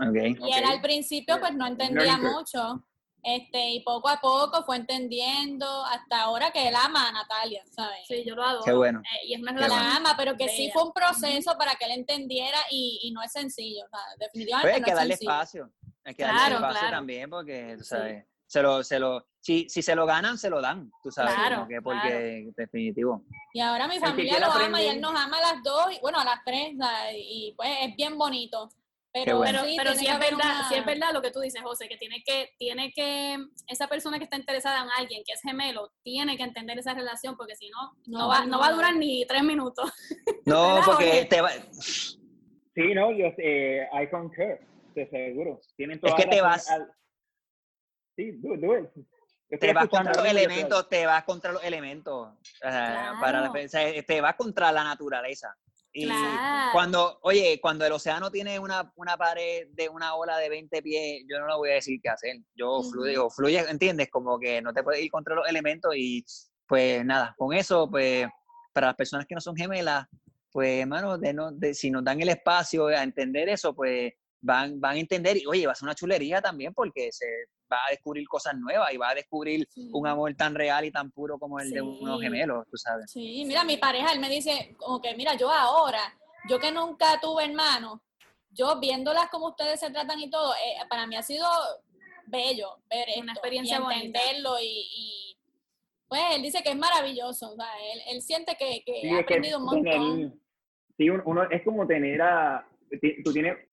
Okay, 0.01 0.36
y 0.39 0.53
él 0.53 0.63
al 0.65 0.82
principio 0.82 1.39
pues 1.39 1.53
no 1.53 1.67
entendía 1.67 2.17
mucho, 2.17 2.86
este, 3.24 3.72
y 3.72 3.84
poco 3.84 4.09
a 4.09 4.20
poco 4.20 4.63
fue 4.63 4.78
entendiendo 4.78 5.86
hasta 5.86 6.22
ahora 6.22 6.51
que 6.51 6.67
él 6.67 6.76
ama 6.76 7.09
a 7.09 7.11
Natalia, 7.11 7.63
¿sabes? 7.70 7.99
Sí, 8.07 8.24
yo 8.26 8.36
lo 8.36 8.43
adoro. 8.43 8.63
Qué 8.63 8.74
bueno. 8.74 9.01
Eh, 9.01 9.28
y 9.28 9.34
es 9.34 9.41
una 9.41 9.51
la 9.67 9.95
ama, 9.95 10.15
pero 10.17 10.36
que 10.38 10.47
sí 10.49 10.70
fue 10.72 10.84
un 10.84 10.93
proceso 10.93 11.57
para 11.57 11.76
que 11.76 11.86
él 11.86 11.91
entendiera 11.91 12.57
y, 12.70 12.99
y 13.03 13.11
no 13.11 13.22
es 13.22 13.32
sencillo, 13.32 13.86
o 13.86 13.89
sea, 13.89 13.99
definitivamente 14.17 14.70
pues 14.70 14.76
hay 14.76 14.84
que 14.84 14.95
darle 14.95 15.13
espacio, 15.13 15.72
hay 16.03 16.15
que 16.15 16.24
darle 16.24 16.55
espacio 16.55 16.89
también 16.89 17.30
porque, 17.30 17.78
¿sabes? 17.82 18.26
se 18.49 18.63
lo, 18.63 18.84
se 18.84 18.97
lo, 18.97 19.28
si, 19.39 19.70
si 19.70 19.84
se 19.84 19.95
lo 19.95 20.07
ganan, 20.07 20.36
se 20.39 20.49
lo 20.49 20.59
dan, 20.59 20.91
tú 21.03 21.11
sabes, 21.11 21.36
claro, 21.36 21.67
que 21.67 21.84
porque 21.84 22.51
definitivo. 22.57 23.24
Y 23.53 23.59
ahora 23.59 23.88
mi 23.88 23.99
familia 23.99 24.39
lo 24.39 24.51
ama 24.51 24.82
y 24.82 24.88
él 24.88 24.99
nos 24.99 25.13
ama 25.13 25.38
a 25.38 25.53
las 25.53 25.63
dos, 25.63 25.93
y, 25.93 25.99
bueno, 26.01 26.20
a 26.20 26.26
las 26.26 26.43
tres, 26.43 26.74
y 27.13 27.53
pues 27.55 27.70
es 27.84 27.95
bien 27.95 28.17
bonito. 28.17 28.72
Pero, 29.12 29.41
pero, 29.41 29.64
sí, 29.64 29.76
pero 29.76 29.93
sí, 29.93 30.05
es 30.05 30.20
verdad, 30.20 30.62
sí 30.70 30.76
es 30.76 30.86
verdad 30.86 31.10
lo 31.14 31.22
que 31.22 31.32
tú 31.32 31.39
dices, 31.39 31.62
José, 31.64 31.88
que 31.89 31.97
tiene 31.97 32.22
que, 32.24 32.51
tiene 32.60 32.91
que, 32.91 33.38
esa 33.68 33.88
persona 33.88 34.20
que 34.20 34.26
está 34.26 34.38
interesada 34.38 34.84
en 34.84 34.89
alguien 34.97 35.24
que 35.26 35.34
es 35.34 35.41
gemelo, 35.41 35.91
tiene 36.03 36.38
que 36.38 36.43
entender 36.43 36.78
esa 36.78 36.93
relación, 36.93 37.36
porque 37.36 37.55
si 37.55 37.70
no, 37.70 37.93
no, 38.05 38.28
va, 38.28 38.45
no 38.45 38.60
va 38.60 38.68
a 38.68 38.74
durar 38.74 38.95
ni 38.95 39.26
tres 39.26 39.43
minutos. 39.43 39.91
No, 40.45 40.80
porque 40.84 41.26
te 41.30 41.41
va... 41.41 41.49
Sí, 41.49 42.93
no, 42.95 43.12
yo, 43.12 43.28
eh, 43.38 43.88
I 43.93 44.10
concur, 44.10 44.60
te 44.95 45.07
seguro. 45.10 45.60
Tienen 45.76 45.99
es 46.01 46.14
que 46.16 46.26
te 46.26 46.41
vas... 46.41 46.68
Sí, 48.16 48.32
do, 48.32 48.57
do 48.57 48.78
it. 48.78 48.89
Te 49.60 49.74
vas 49.74 49.88
contra 49.89 50.14
los 50.14 50.26
elementos, 50.26 50.89
te 50.89 51.05
vas 51.05 51.24
contra 51.24 51.51
los 51.51 51.64
elementos. 51.64 52.30
para 52.62 53.41
la, 53.41 53.51
te 54.05 54.22
vas 54.22 54.36
contra 54.36 54.72
la 54.72 54.84
naturaleza. 54.84 55.55
Y 55.92 56.08
cuando, 56.72 57.20
oye, 57.24 57.60
cuando 57.62 57.86
el 57.86 57.92
océano 57.92 58.30
tiene 58.30 58.60
una, 58.60 58.92
una, 58.96 59.18
pared 59.18 59.68
de 59.72 59.90
una 59.90 60.16
ola 60.16 60.38
de 60.38 60.50
20 60.50 60.82
pies, 60.84 61.24
yo 61.28 61.40
no 61.40 61.48
le 61.48 61.56
voy 61.56 61.70
a 61.72 61.74
decir 61.76 62.00
qué 62.02 62.10
hacer. 62.10 62.38
Yo 62.54 62.84
fluye, 62.84 63.16
fluye, 63.36 63.60
¿entiendes? 63.68 64.10
Como 64.12 64.38
que 64.40 64.62
no 64.62 64.72
te 64.72 64.84
puedes 64.84 65.02
ir 65.02 65.10
contra 65.10 65.36
los 65.36 65.48
elementos 65.48 65.96
y 65.96 66.24
pues 66.68 67.04
nada, 67.04 67.34
con 67.38 67.54
eso, 67.54 67.90
pues 67.90 68.28
para 68.72 68.88
las 68.88 68.96
personas 68.96 69.26
que 69.26 69.34
no 69.34 69.42
son 69.42 69.56
gemelas, 69.56 70.06
pues 70.52 70.82
hermano, 70.82 71.18
de 71.18 71.34
no, 71.34 71.52
de, 71.52 71.74
si 71.74 71.90
nos 71.90 72.04
dan 72.04 72.22
el 72.22 72.30
espacio 72.30 72.88
a 72.88 73.02
entender 73.02 73.50
eso, 73.50 73.74
pues 73.74 74.14
van, 74.42 74.80
van 74.80 74.96
a 74.96 75.00
entender 75.00 75.38
y 75.38 75.48
oye, 75.48 75.66
va 75.66 75.72
a 75.72 75.76
ser 75.76 75.88
una 75.88 75.96
chulería 75.96 76.42
también 76.42 76.74
porque 76.74 77.10
se 77.12 77.26
va 77.72 77.78
a 77.88 77.91
descubrir 77.91 78.28
cosas 78.28 78.57
nuevas 78.57 78.91
y 78.93 78.97
va 78.97 79.09
a 79.09 79.15
descubrir 79.15 79.67
un 79.91 80.07
amor 80.07 80.34
tan 80.36 80.55
real 80.55 80.86
y 80.86 80.91
tan 80.91 81.11
puro 81.11 81.38
como 81.38 81.59
el 81.59 81.70
de 81.70 81.82
unos 81.82 82.22
gemelos, 82.22 82.65
tú 82.70 82.78
sabes. 82.78 83.11
Sí, 83.11 83.43
mira, 83.45 83.63
mi 83.63 83.78
pareja, 83.78 84.11
él 84.11 84.20
me 84.20 84.30
dice 84.30 84.76
como 84.78 85.01
que, 85.01 85.15
mira, 85.15 85.36
yo 85.36 85.51
ahora, 85.51 86.17
yo 86.47 86.59
que 86.59 86.72
nunca 86.72 87.20
tuve 87.22 87.45
hermanos, 87.45 87.99
yo 88.51 88.80
viéndolas 88.80 89.30
como 89.30 89.49
ustedes 89.49 89.80
se 89.80 89.91
tratan 89.91 90.20
y 90.20 90.30
todo, 90.30 90.53
eh, 90.53 90.86
para 90.89 91.05
mí 91.05 91.15
ha 91.15 91.22
sido 91.22 91.47
bello 92.26 92.78
ver 92.89 93.07
una 93.22 93.34
experiencia 93.34 93.80
y 93.80 94.05
entenderlo 94.05 94.55
y, 94.61 95.36
pues 96.07 96.22
él 96.32 96.41
dice 96.41 96.63
que 96.63 96.72
es 96.72 96.78
maravilloso, 96.78 97.51
o 97.51 97.55
sea, 97.55 97.67
él, 97.93 98.01
él 98.07 98.22
siente 98.24 98.55
que, 98.57 98.84
que 98.84 99.11
ha 99.11 99.20
aprendido 99.20 99.59
un 99.59 99.65
montón. 99.65 100.41
sí, 100.97 101.07
uno, 101.07 101.43
es 101.51 101.63
como 101.63 101.86
tener 101.86 102.20
a, 102.20 102.67
tú 103.24 103.32
tienes 103.32 103.68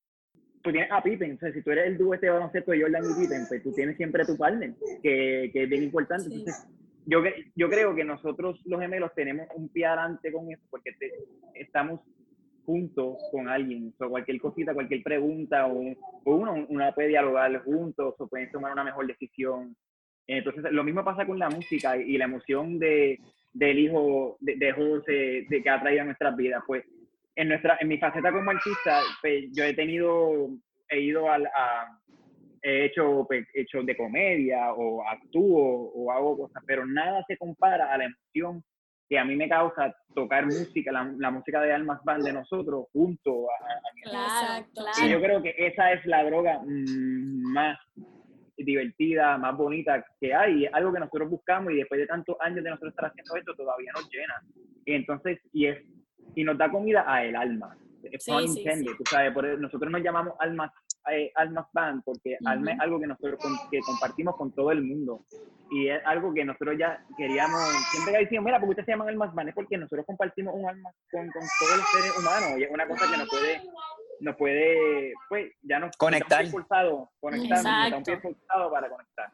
tú 0.67 0.73
tienes 0.73 0.91
a 0.91 1.03
Pippen, 1.03 1.37
o 1.37 1.39
sea, 1.39 1.53
si 1.53 1.62
tú 1.62 1.71
eres 1.71 1.87
el 1.87 1.97
dúo 1.97 2.14
este 2.14 2.29
baloncesto 2.29 2.73
de 2.73 2.83
Jordan 2.83 3.05
y 3.05 3.21
Pippen, 3.23 3.47
pues 3.49 3.62
tú 3.62 3.73
tienes 3.73 3.97
siempre 3.97 4.23
a 4.23 4.27
tu 4.27 4.37
partner, 4.37 4.75
que, 5.03 5.51
que 5.53 5.62
es 5.62 5.69
bien 5.69 5.85
importante. 5.85 6.25
Entonces, 6.25 6.67
yo, 7.07 7.23
yo 7.55 7.71
creo 7.71 7.95
que 7.95 8.05
nosotros 8.05 8.61
los 8.67 8.81
gemelos 8.81 9.14
tenemos 9.14 9.47
un 9.55 9.69
pie 9.69 9.87
adelante 9.87 10.33
con 10.33 10.51
eso, 10.51 10.62
porque 10.69 10.91
estamos 11.55 12.01
juntos 12.64 13.17
con 13.31 13.49
alguien, 13.49 13.95
o 14.01 14.09
cualquier 14.09 14.41
cosita, 14.41 14.75
cualquier 14.75 15.05
pregunta, 15.05 15.69
o, 15.69 15.95
uno, 16.25 16.67
uno 16.69 16.95
puede 16.95 17.09
dialogar 17.09 17.62
juntos, 17.62 18.14
o 18.19 18.27
pueden 18.27 18.51
tomar 18.51 18.73
una 18.73 18.83
mejor 18.83 19.07
decisión. 19.07 19.77
Entonces, 20.27 20.64
lo 20.73 20.83
mismo 20.83 21.05
pasa 21.05 21.25
con 21.25 21.39
la 21.39 21.49
música 21.49 21.97
y 21.97 22.19
la 22.19 22.25
emoción 22.25 22.81
de, 22.81 23.21
del 23.53 23.79
hijo 23.79 24.37
de, 24.41 24.57
de 24.57 24.73
José, 24.73 25.47
de 25.49 25.62
que 25.62 25.71
ha 25.71 25.81
traído 25.81 26.03
a 26.03 26.07
nuestras 26.07 26.37
vidas, 26.37 26.64
pues 26.67 26.85
en, 27.37 27.49
nuestra, 27.49 27.76
en 27.80 27.89
mi 27.89 27.99
faceta 27.99 28.32
como 28.32 28.51
artista, 28.51 29.01
pues, 29.20 29.45
yo 29.53 29.64
he 29.64 29.74
tenido, 29.74 30.49
he 30.89 31.01
ido 31.01 31.30
a, 31.30 31.39
he 32.62 32.87
hecho, 32.87 33.26
hecho 33.55 33.82
de 33.82 33.97
comedia 33.97 34.72
o 34.72 35.07
actúo 35.07 35.93
o 35.95 36.11
hago 36.11 36.39
cosas, 36.39 36.62
pero 36.66 36.87
nada 36.87 37.22
se 37.28 37.37
compara 37.37 37.93
a 37.93 37.99
la 37.99 38.07
emoción 38.07 38.64
que 39.09 39.18
a 39.18 39.24
mí 39.24 39.37
me 39.37 39.49
causa 39.49 39.95
tocar 40.14 40.47
música, 40.47 40.91
la, 40.91 41.30
música 41.30 41.61
de 41.61 41.72
Almas 41.72 42.03
Band 42.03 42.24
de 42.24 42.32
nosotros 42.32 42.87
junto 42.93 43.47
a, 43.51 43.95
mi 43.95 44.03
claro, 44.03 44.66
claro. 44.74 44.91
Y 45.05 45.11
yo 45.11 45.20
creo 45.20 45.43
que 45.43 45.55
esa 45.57 45.93
es 45.93 46.05
la 46.07 46.24
droga 46.24 46.59
mm, 46.64 47.53
más 47.53 47.78
divertida, 48.57 49.39
más 49.39 49.57
bonita 49.57 50.05
que 50.20 50.34
hay, 50.34 50.66
algo 50.72 50.93
que 50.93 51.01
nosotros 51.01 51.30
buscamos 51.30 51.72
y 51.72 51.76
después 51.76 52.01
de 52.01 52.07
tantos 52.07 52.37
años 52.41 52.64
de 52.64 52.70
nosotros 52.70 52.93
estar 52.93 53.11
haciendo 53.11 53.37
esto 53.37 53.55
todavía 53.55 53.93
nos 53.95 54.11
llena. 54.11 54.34
Y 54.84 54.95
entonces, 54.95 55.39
y 55.53 55.66
es, 55.66 55.78
y 56.35 56.45
nos 56.45 56.59
da 56.59 56.70
comida 56.70 57.05
a 57.07 57.24
el 57.24 57.37
alma. 57.37 57.77
Es 58.03 58.24
sí, 58.24 58.33
sabes, 59.11 59.33
por 59.33 59.59
nosotros 59.59 59.91
nos 59.91 60.03
llamamos 60.03 60.35
almas 60.39 60.70
eh, 61.11 61.31
Almas 61.37 61.66
Band, 61.72 62.03
porque 62.05 62.37
Alma 62.45 62.72
es 62.72 62.81
algo 62.81 62.99
que 62.99 63.07
nosotros 63.07 63.39
que 63.70 63.79
compartimos 63.81 64.37
con 64.37 64.53
todo 64.53 64.72
el 64.72 64.83
mundo. 64.83 65.24
Y 65.70 65.89
es 65.89 66.01
algo 66.05 66.33
que 66.35 66.45
nosotros 66.45 66.77
ya 66.79 67.05
queríamos, 67.16 67.61
siempre 67.91 68.12
que 68.12 68.18
decimos, 68.20 68.45
mira, 68.45 68.59
¿por 68.59 68.68
qué 68.68 68.70
ustedes 68.70 68.87
se 68.87 68.93
llaman 68.93 69.09
Almas 69.09 69.35
Band? 69.35 69.49
Es 69.49 69.55
porque 69.55 69.77
nosotros 69.79 70.07
compartimos 70.07 70.55
un 70.55 70.68
alma 70.68 70.91
con, 71.11 71.29
con 71.31 71.43
todos 71.61 71.77
los 71.77 71.87
seres 71.89 72.18
humanos. 72.18 72.59
Y 72.59 72.64
es 72.64 72.70
una 72.70 72.87
cosa 72.87 73.11
que 73.11 73.18
nos 73.18 73.29
puede 73.29 73.62
nos 74.21 74.37
puede, 74.37 75.12
pues, 75.29 75.53
ya 75.62 75.79
nos 75.79 75.97
conectar. 75.97 76.51
conectar, 76.51 76.87
un 76.87 78.03
pie 78.05 78.21
para 78.71 78.89
conectar. 78.89 79.33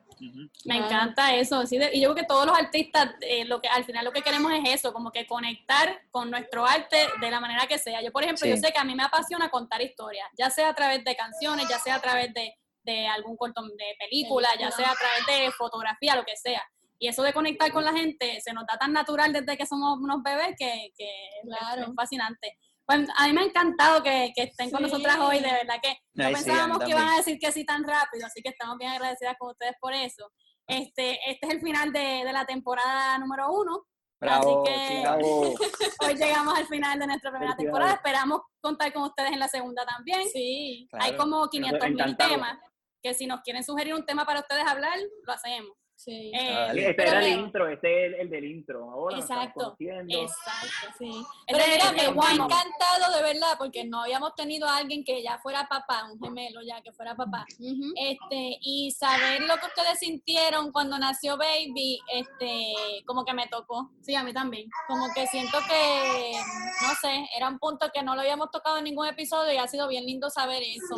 Me 0.64 0.76
encanta 0.78 1.34
eso. 1.34 1.66
¿sí? 1.66 1.78
Y 1.92 2.00
yo 2.00 2.12
creo 2.12 2.14
que 2.14 2.26
todos 2.26 2.46
los 2.46 2.58
artistas, 2.58 3.14
eh, 3.20 3.44
lo 3.44 3.60
que 3.60 3.68
al 3.68 3.84
final 3.84 4.04
lo 4.04 4.12
que 4.12 4.22
queremos 4.22 4.52
es 4.52 4.74
eso, 4.74 4.92
como 4.92 5.10
que 5.10 5.26
conectar 5.26 6.00
con 6.10 6.30
nuestro 6.30 6.64
arte 6.66 6.96
de 7.20 7.30
la 7.30 7.40
manera 7.40 7.66
que 7.66 7.78
sea. 7.78 8.02
Yo, 8.02 8.12
por 8.12 8.22
ejemplo, 8.22 8.46
yo 8.46 8.56
sé 8.56 8.72
que 8.72 8.78
a 8.78 8.84
mí 8.84 8.94
me 8.94 9.04
apasiona 9.04 9.50
contar 9.50 9.82
historias, 9.82 10.28
ya 10.36 10.50
sea 10.50 10.70
a 10.70 10.74
través 10.74 11.04
de 11.04 11.16
canciones, 11.16 11.66
ya 11.68 11.78
sea 11.78 11.96
a 11.96 12.00
través 12.00 12.32
de, 12.34 12.54
de 12.84 13.06
algún 13.06 13.36
corto 13.36 13.62
de 13.62 13.96
película, 13.98 14.48
ya 14.58 14.70
sea 14.70 14.90
a 14.90 14.94
través 14.94 15.26
de 15.26 15.50
fotografía, 15.52 16.16
lo 16.16 16.24
que 16.24 16.36
sea. 16.36 16.62
Y 16.98 17.08
eso 17.08 17.24
de 17.24 17.32
conectar 17.32 17.72
con 17.72 17.84
la 17.84 17.92
gente 17.92 18.40
se 18.40 18.52
nos 18.52 18.64
da 18.64 18.78
tan 18.78 18.92
natural 18.92 19.32
desde 19.32 19.56
que 19.56 19.66
somos 19.66 19.98
unos 19.98 20.22
bebés 20.22 20.54
que, 20.56 20.92
que 20.96 21.10
es 21.42 21.94
fascinante. 21.96 22.56
Pues 22.86 23.08
a 23.16 23.26
mí 23.26 23.32
me 23.32 23.42
ha 23.42 23.44
encantado 23.44 24.02
que, 24.02 24.32
que 24.34 24.42
estén 24.44 24.70
con 24.70 24.82
nosotras 24.82 25.18
hoy, 25.20 25.38
de 25.38 25.52
verdad 25.52 25.76
que 25.82 25.96
no 26.14 26.24
pensábamos 26.24 26.78
que 26.80 26.90
iban 26.90 27.08
a 27.08 27.16
decir 27.16 27.38
que 27.38 27.52
sí 27.52 27.64
tan 27.64 27.84
rápido, 27.84 28.26
así 28.26 28.42
que 28.42 28.50
estamos 28.50 28.76
bien 28.76 28.90
agradecidas 28.90 29.36
con 29.38 29.50
ustedes 29.50 29.74
por 29.80 29.92
eso. 29.92 30.30
Este, 30.66 31.18
este 31.30 31.46
es 31.46 31.52
el 31.54 31.60
final 31.60 31.92
de, 31.92 32.24
de 32.24 32.32
la 32.32 32.44
temporada 32.44 33.18
número 33.18 33.52
uno. 33.52 33.86
Bravo, 34.20 34.62
así 34.62 34.72
que 34.72 35.04
hoy 36.06 36.14
llegamos 36.14 36.56
al 36.56 36.66
final 36.66 36.98
de 36.98 37.06
nuestra 37.06 37.30
primera 37.30 37.56
temporada. 37.56 37.94
Esperamos 37.94 38.42
contar 38.60 38.92
con 38.92 39.02
ustedes 39.02 39.32
en 39.32 39.40
la 39.40 39.48
segunda 39.48 39.84
también. 39.84 40.28
Sí, 40.28 40.88
hay 40.92 41.16
como 41.16 41.48
500 41.48 41.90
mil 41.90 42.16
temas 42.16 42.58
que 43.02 43.14
si 43.14 43.26
nos 43.26 43.40
quieren 43.40 43.64
sugerir 43.64 43.94
un 43.94 44.06
tema 44.06 44.24
para 44.24 44.40
ustedes 44.40 44.64
hablar, 44.64 44.96
lo 45.26 45.32
hacemos. 45.32 45.72
Sí. 46.04 46.32
Eh, 46.34 46.68
este 46.74 47.02
era 47.02 47.24
el 47.24 47.38
intro, 47.38 47.68
este 47.68 48.06
es 48.06 48.14
el, 48.18 48.28
del 48.28 48.44
intro. 48.44 48.90
Ahora 48.90 49.18
exacto. 49.18 49.76
Exacto, 49.78 50.96
sí. 50.98 51.24
Pero 51.46 51.64
mira, 51.70 51.92
me 51.92 52.00
ha 52.00 52.32
encantado 52.32 53.16
de 53.16 53.22
verdad 53.22 53.52
porque 53.56 53.84
no 53.84 54.02
habíamos 54.02 54.34
tenido 54.34 54.66
a 54.66 54.78
alguien 54.78 55.04
que 55.04 55.22
ya 55.22 55.38
fuera 55.38 55.68
papá, 55.68 56.10
un 56.12 56.18
gemelo 56.18 56.60
ya 56.62 56.82
que 56.82 56.90
fuera 56.90 57.14
papá. 57.14 57.46
Este, 57.94 58.58
y 58.62 58.90
saber 58.90 59.42
lo 59.42 59.56
que 59.58 59.66
ustedes 59.66 60.00
sintieron 60.00 60.72
cuando 60.72 60.98
nació 60.98 61.36
Baby, 61.36 62.00
este, 62.12 62.74
como 63.06 63.24
que 63.24 63.32
me 63.32 63.46
tocó. 63.46 63.92
Sí, 64.00 64.16
a 64.16 64.24
mí 64.24 64.32
también. 64.32 64.68
Como 64.88 65.06
que 65.14 65.28
siento 65.28 65.58
que, 65.68 66.32
no 66.82 66.94
sé, 67.00 67.28
era 67.36 67.48
un 67.48 67.60
punto 67.60 67.86
que 67.94 68.02
no 68.02 68.16
lo 68.16 68.22
habíamos 68.22 68.50
tocado 68.50 68.78
en 68.78 68.84
ningún 68.84 69.06
episodio 69.06 69.52
y 69.52 69.58
ha 69.58 69.68
sido 69.68 69.86
bien 69.86 70.04
lindo 70.04 70.30
saber 70.30 70.64
eso. 70.64 70.96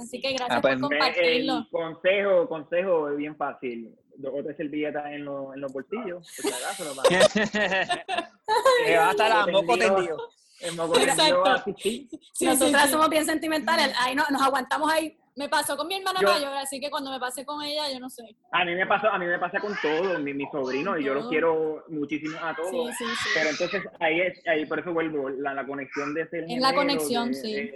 Así 0.00 0.18
que 0.18 0.32
gracias 0.32 0.58
ah, 0.58 0.62
por 0.62 0.70
pues, 0.70 0.80
compartirlo. 0.80 1.58
El 1.58 1.68
consejo, 1.68 2.48
consejo 2.48 3.16
bien 3.16 3.36
fácil 3.36 3.94
o 4.24 4.42
tres 4.42 4.56
servilletas 4.56 5.06
en, 5.06 5.24
lo, 5.24 5.54
en 5.54 5.60
los 5.60 5.72
bolsillos, 5.72 6.26
por 6.36 6.50
si 6.50 6.64
acaso, 6.64 6.84
lo 6.84 7.02
Que 8.84 8.96
va 8.96 9.08
a 9.08 9.10
estar 9.10 9.32
a 9.32 9.46
moco 9.46 9.76
tendido. 9.78 10.18
Exacto. 10.60 11.72
Sí, 11.78 12.08
Nosotras 12.40 12.90
somos 12.90 13.08
bien 13.10 13.24
sentimentales, 13.24 13.94
ahí 13.98 14.14
no, 14.14 14.24
nos 14.30 14.42
aguantamos 14.42 14.90
ahí. 14.90 15.16
Me 15.38 15.50
pasó 15.50 15.76
con 15.76 15.86
mi 15.86 15.96
hermana 15.96 16.18
mayor, 16.22 16.56
así 16.56 16.80
que 16.80 16.88
cuando 16.88 17.10
me 17.10 17.20
pasé 17.20 17.44
con 17.44 17.62
ella, 17.62 17.92
yo 17.92 18.00
no 18.00 18.08
sé. 18.08 18.22
A 18.52 18.64
mí 18.64 18.74
me 18.74 18.86
pasó, 18.86 19.08
a 19.08 19.18
mí 19.18 19.26
me 19.26 19.38
pasa 19.38 19.60
con 19.60 19.74
todos, 19.82 20.18
mi, 20.20 20.32
mi 20.32 20.46
sobrino, 20.50 20.96
y 20.96 21.04
yo 21.04 21.12
los 21.12 21.28
quiero 21.28 21.84
muchísimo 21.88 22.38
a 22.40 22.56
todos. 22.56 22.70
Sí, 22.96 23.04
sí, 23.04 23.04
sí. 23.04 23.28
Pero 23.34 23.50
entonces 23.50 23.82
ahí 24.00 24.22
es, 24.22 24.46
ahí 24.48 24.64
por 24.64 24.78
eso 24.78 24.94
vuelvo, 24.94 25.28
la, 25.28 25.52
la 25.52 25.66
conexión 25.66 26.14
de 26.14 26.26
ser 26.28 26.44
En 26.48 26.62
la 26.62 26.74
conexión, 26.74 27.34
sí. 27.34 27.70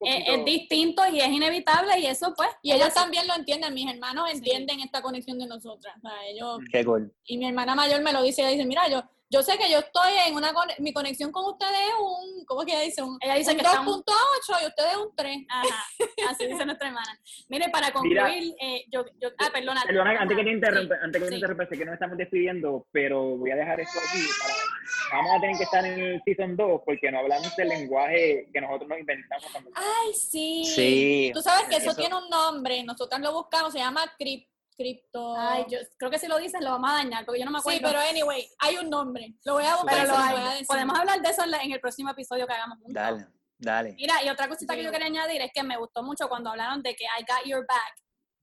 Es, 0.00 0.24
es, 0.26 0.44
distinto 0.44 1.02
y 1.10 1.20
es 1.20 1.28
inevitable 1.28 1.98
y 1.98 2.06
eso 2.06 2.32
pues. 2.36 2.48
Y 2.62 2.72
ellos 2.72 2.92
también 2.94 3.26
lo 3.26 3.34
entienden, 3.34 3.74
mis 3.74 3.90
hermanos 3.90 4.30
entienden 4.32 4.80
esta 4.80 5.02
conexión 5.02 5.38
de 5.38 5.46
nosotras. 5.46 5.94
O 5.96 6.00
sea, 6.00 6.26
ellos, 6.26 6.58
Qué 6.70 6.84
cool. 6.84 7.12
Y 7.26 7.38
mi 7.38 7.46
hermana 7.46 7.74
mayor 7.74 8.02
me 8.02 8.12
lo 8.12 8.22
dice, 8.22 8.42
ella 8.42 8.50
dice, 8.50 8.66
mira, 8.66 8.88
yo 8.88 9.02
yo 9.30 9.42
sé 9.42 9.58
que 9.58 9.70
yo 9.70 9.78
estoy 9.80 10.12
en 10.26 10.34
una 10.34 10.52
mi 10.78 10.92
conexión 10.92 11.30
con 11.30 11.44
ustedes 11.44 11.78
es 11.88 11.94
un, 12.00 12.44
¿cómo 12.46 12.62
es 12.62 12.66
que 12.66 12.72
ella 12.72 12.84
dice? 12.84 13.02
Un, 13.02 13.18
ella 13.20 13.34
dice 13.34 13.52
un 13.52 13.58
2.8 13.58 14.62
y 14.62 14.66
ustedes 14.66 14.96
un 14.96 15.14
3. 15.14 15.36
Ajá, 15.50 15.84
así 16.30 16.46
dice 16.46 16.64
nuestra 16.64 16.88
hermana. 16.88 17.20
Mire, 17.48 17.68
para 17.68 17.92
concluir, 17.92 18.54
eh, 18.60 18.84
yo, 18.90 19.04
yo, 19.20 19.28
ah, 19.38 19.50
perdona. 19.52 19.82
Perdona, 19.86 20.20
antes 20.20 20.36
que 20.36 20.44
te 20.44 20.50
interrumpa, 20.50 20.94
antes 21.02 21.22
que 21.22 21.28
te 21.28 21.34
interrumpa, 21.34 21.66
sé 21.66 21.76
que 21.76 21.84
nos 21.84 21.94
estamos 21.94 22.16
despidiendo, 22.16 22.86
pero 22.90 23.36
voy 23.36 23.50
a 23.50 23.56
dejar 23.56 23.80
esto 23.80 23.98
aquí. 23.98 24.24
Para, 24.40 25.18
vamos 25.18 25.36
a 25.36 25.40
tener 25.40 25.56
que 25.58 25.64
estar 25.64 25.84
en 25.84 26.00
el 26.00 26.22
Season 26.24 26.56
2 26.56 26.80
porque 26.86 27.12
no 27.12 27.18
hablamos 27.18 27.54
del 27.56 27.68
lenguaje 27.68 28.48
que 28.52 28.60
nosotros 28.60 28.88
nos 28.88 28.98
inventamos. 28.98 29.46
Ay, 29.74 30.14
sí. 30.14 30.64
Sí. 30.64 31.30
Tú 31.34 31.42
sabes 31.42 31.68
que 31.68 31.76
eso, 31.76 31.90
eso 31.90 32.00
tiene 32.00 32.16
un 32.16 32.28
nombre, 32.30 32.82
nosotros 32.82 33.20
lo 33.20 33.32
buscamos, 33.32 33.72
se 33.72 33.78
llama 33.78 34.10
Crypt 34.18 34.48
cripto. 34.78 35.36
Ay, 35.36 35.66
yo 35.68 35.78
creo 35.98 36.10
que 36.10 36.18
si 36.18 36.28
lo 36.28 36.38
dices 36.38 36.60
lo 36.62 36.70
vamos 36.70 36.90
a 36.90 36.94
dañar, 36.94 37.24
porque 37.24 37.40
yo 37.40 37.44
no 37.44 37.50
me 37.50 37.58
acuerdo. 37.58 37.78
Sí, 37.78 37.84
pero 37.84 37.98
anyway, 37.98 38.48
hay 38.60 38.76
un 38.76 38.88
nombre. 38.88 39.34
Lo 39.44 39.54
voy 39.54 39.64
a 39.64 39.74
buscar. 39.76 40.06
Pero 40.06 40.12
lo 40.16 40.66
Podemos 40.66 40.98
hablar 40.98 41.20
de 41.20 41.28
eso 41.28 41.42
en, 41.44 41.72
el 41.72 41.80
próximo 41.80 42.10
episodio 42.10 42.46
que 42.46 42.52
hagamos 42.52 42.78
juntos. 42.78 42.94
Dale, 42.94 43.26
dale. 43.58 43.94
Mira, 43.94 44.22
y 44.24 44.30
otra 44.30 44.48
cosita 44.48 44.76
que 44.76 44.84
yo 44.84 44.92
quería 44.92 45.08
añadir 45.08 45.42
es 45.42 45.50
que 45.52 45.62
me 45.62 45.76
gustó 45.76 46.02
mucho 46.02 46.28
cuando 46.28 46.50
hablaron 46.50 46.82
de 46.82 46.94
que 46.94 47.04
I 47.04 47.24
got 47.26 47.44
your 47.44 47.66
back. 47.66 47.94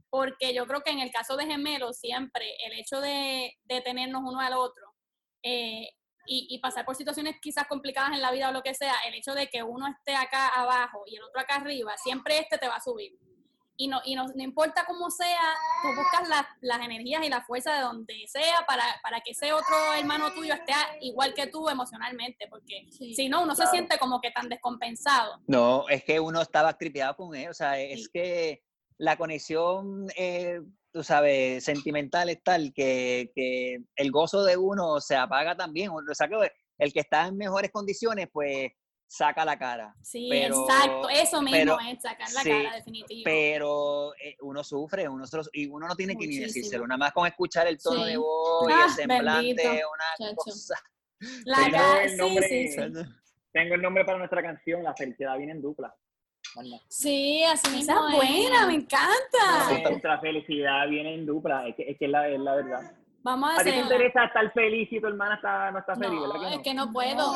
Porque 0.10 0.54
yo 0.54 0.68
creo 0.68 0.82
que 0.82 0.92
en 0.92 1.00
el 1.00 1.12
caso 1.12 1.36
de 1.36 1.46
gemelos, 1.46 1.98
siempre 1.98 2.46
el 2.66 2.74
hecho 2.74 3.02
de, 3.02 3.58
de 3.64 3.82
tenernos 3.82 4.22
uno 4.24 4.40
al 4.40 4.54
otro 4.54 4.94
eh, 5.42 5.90
y, 6.28 6.48
y, 6.50 6.60
pasar 6.60 6.86
por 6.86 6.96
situaciones 6.96 7.36
quizás 7.42 7.68
complicadas 7.68 8.14
en 8.14 8.22
la 8.22 8.32
vida 8.32 8.50
o 8.50 8.54
lo 8.54 8.62
que 8.64 8.74
sea, 8.74 8.96
el 9.08 9.14
hecho 9.14 9.34
de 9.34 9.48
que 9.48 9.62
uno 9.62 9.88
esté 9.88 10.16
acá 10.16 10.48
abajo 10.48 11.04
y 11.06 11.18
el 11.18 11.24
otro 11.24 11.42
acá 11.42 11.56
arriba, 11.56 11.98
siempre 11.98 12.40
este 12.40 12.58
te 12.58 12.68
va 12.68 12.78
a 12.78 12.82
subir 12.82 13.12
y 13.78 13.88
no, 13.88 14.00
y 14.06 14.16
no, 14.16 14.26
importa 14.38 14.86
cómo 14.88 15.10
sea, 15.10 15.54
tú 15.82 15.90
buscas 15.90 16.48
las 16.62 16.80
energías 16.80 17.24
y 17.26 17.30
la 17.30 17.44
fuerza 17.44 17.74
de 17.76 17.82
donde 17.82 18.14
sea 18.28 18.66
para, 18.68 18.84
para, 19.04 19.20
que 19.22 19.32
ese 19.32 19.52
otro 19.52 19.76
hermano 19.98 20.32
tuyo 20.34 20.54
esté 20.54 20.74
igual 21.02 21.34
que 21.34 21.48
tú 21.48 21.68
emocionalmente, 21.68 22.48
porque 22.50 22.88
si 22.90 23.28
no, 23.28 23.44
uno 23.44 23.56
se 23.56 23.68
siente 23.68 23.98
como 23.98 24.22
que 24.22 24.32
tan 24.32 24.48
descompensado. 24.50 25.42
No, 25.48 25.88
es 25.90 26.04
que 26.04 26.20
uno 26.20 26.42
estaba 26.42 26.78
tripeado 26.78 27.16
con 27.16 27.36
él, 27.36 27.50
o 27.50 27.54
sea, 27.54 27.80
es 27.80 28.08
que 28.10 28.64
la 28.98 29.18
conexión, 29.18 30.08
eh, 30.16 30.62
tú 30.94 31.04
sabes, 31.04 31.66
sentimental 31.66 32.30
es 32.30 32.42
tal 32.44 32.74
que, 32.74 33.32
que, 33.36 33.80
el 33.98 34.12
gozo 34.12 34.44
de 34.46 34.56
uno 34.56 35.02
se 35.02 35.16
apaga 35.16 35.58
también, 35.58 35.90
o 35.90 36.02
sea, 36.14 36.30
que 36.30 36.52
el 36.78 36.94
que 36.94 37.00
está 37.02 37.28
en 37.28 37.38
mejores 37.38 37.72
condiciones, 37.72 38.30
pues 38.32 38.72
saca 39.16 39.46
la 39.46 39.58
cara. 39.58 39.96
Sí, 40.02 40.30
exacto, 40.32 41.10
eso 41.10 41.42
mismo 41.42 41.78
es 41.90 42.02
sacar 42.02 42.28
la 42.32 42.44
cara, 42.44 42.76
definitivo. 42.76 43.22
Pero 43.24 44.14
eh, 44.16 44.36
uno 44.42 44.64
sufre, 44.64 45.08
uno 45.08 45.26
y 45.54 45.68
uno 45.68 45.88
no 45.88 45.96
tiene 45.96 46.16
que 46.18 46.28
ni 46.28 46.38
decírselo, 46.40 46.86
nada 46.86 46.98
más 46.98 47.14
con 47.14 47.26
escuchar 47.26 47.68
el 47.68 47.78
tono 47.78 48.04
de 48.04 48.18
voz 48.18 48.70
y 48.70 48.74
el 48.74 48.80
ah, 48.80 48.90
semblante, 48.90 49.82
una 49.86 50.36
cosa. 50.36 50.76
La 51.46 51.58
tengo, 51.58 51.96
el 52.02 52.18
nombre, 52.18 52.48
sí, 52.48 52.68
sí, 52.68 52.78
tengo 53.52 53.76
el 53.76 53.82
nombre 53.82 54.04
para 54.04 54.18
nuestra 54.18 54.42
canción, 54.42 54.84
La 54.84 54.94
felicidad 54.94 55.38
viene 55.38 55.54
en 55.54 55.62
dupla. 55.62 55.96
Sí, 56.90 57.44
así 57.44 57.70
mismo. 57.72 57.94
Esa 57.94 58.16
buena, 58.16 58.68
me 58.68 58.76
encanta. 58.76 59.90
Nuestra 59.90 60.20
felicidad 60.20 60.88
viene 60.90 61.16
en 61.16 61.26
dupla, 61.26 61.68
es 61.68 61.76
que 61.76 61.90
es, 61.90 61.98
que 61.98 62.08
la, 62.08 62.28
es 62.30 62.40
la 62.40 62.56
verdad. 62.56 62.92
Vamos 63.26 63.50
a, 63.50 63.60
¿A 63.60 63.64
ti 63.64 63.72
te 63.72 63.78
interesa 63.78 64.26
estar 64.26 64.54
feliz 64.54 64.88
y 64.92 65.02
tu 65.02 65.08
hermana 65.08 65.34
está, 65.34 65.72
no 65.72 65.80
está 65.80 65.96
feliz, 65.96 66.22
¿verdad 66.22 66.36
que 66.36 66.42
no? 66.42 66.50
es 66.50 66.60
que 66.60 66.74
no 66.76 66.94
puedo, 66.94 67.34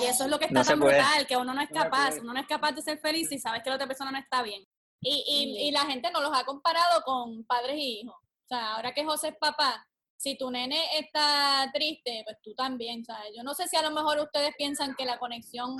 Y 0.00 0.06
eso 0.06 0.24
es 0.24 0.30
lo 0.30 0.38
que 0.38 0.46
está 0.46 0.64
tan 0.64 0.80
brutal, 0.80 1.26
que 1.26 1.36
uno 1.36 1.52
no 1.52 1.60
es 1.60 1.68
capaz, 1.68 2.14
uno 2.22 2.32
no 2.32 2.40
es 2.40 2.46
capaz 2.46 2.72
de 2.72 2.80
ser 2.80 2.98
feliz 3.00 3.30
y 3.30 3.38
sabes 3.38 3.62
que 3.62 3.68
la 3.68 3.76
otra 3.76 3.86
persona 3.86 4.10
no 4.10 4.18
está 4.18 4.42
bien. 4.42 4.64
Y, 5.02 5.22
y, 5.28 5.68
y 5.68 5.72
la 5.72 5.80
gente 5.80 6.10
nos 6.10 6.22
los 6.22 6.32
ha 6.34 6.44
comparado 6.44 7.02
con 7.02 7.44
padres 7.44 7.76
y 7.76 8.00
hijos. 8.00 8.14
O 8.14 8.48
sea, 8.48 8.76
ahora 8.76 8.94
que 8.94 9.04
José 9.04 9.28
es 9.28 9.36
papá, 9.36 9.86
si 10.16 10.38
tu 10.38 10.50
nene 10.50 10.82
está 10.98 11.70
triste, 11.70 12.22
pues 12.24 12.38
tú 12.42 12.54
también, 12.54 13.04
¿sabes? 13.04 13.32
Yo 13.36 13.42
no 13.42 13.52
sé 13.52 13.68
si 13.68 13.76
a 13.76 13.82
lo 13.82 13.90
mejor 13.90 14.20
ustedes 14.20 14.54
piensan 14.56 14.94
que 14.94 15.04
la 15.04 15.18
conexión, 15.18 15.76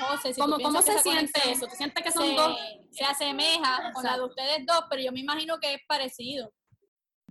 José, 0.00 0.32
si 0.32 0.40
¿Cómo, 0.40 0.56
¿cómo 0.60 0.80
se 0.80 0.98
siente 1.00 1.40
eso? 1.50 1.66
¿Tú 1.66 1.74
sientes 1.76 2.02
que 2.02 2.10
son 2.10 2.34
dos? 2.34 2.58
Se 2.90 3.04
asemeja 3.04 3.92
con 3.92 4.02
la 4.02 4.16
de 4.16 4.24
ustedes 4.24 4.64
dos, 4.64 4.84
pero 4.88 5.02
yo 5.02 5.12
me 5.12 5.20
imagino 5.20 5.58
que 5.60 5.74
es 5.74 5.80
parecido. 5.86 6.50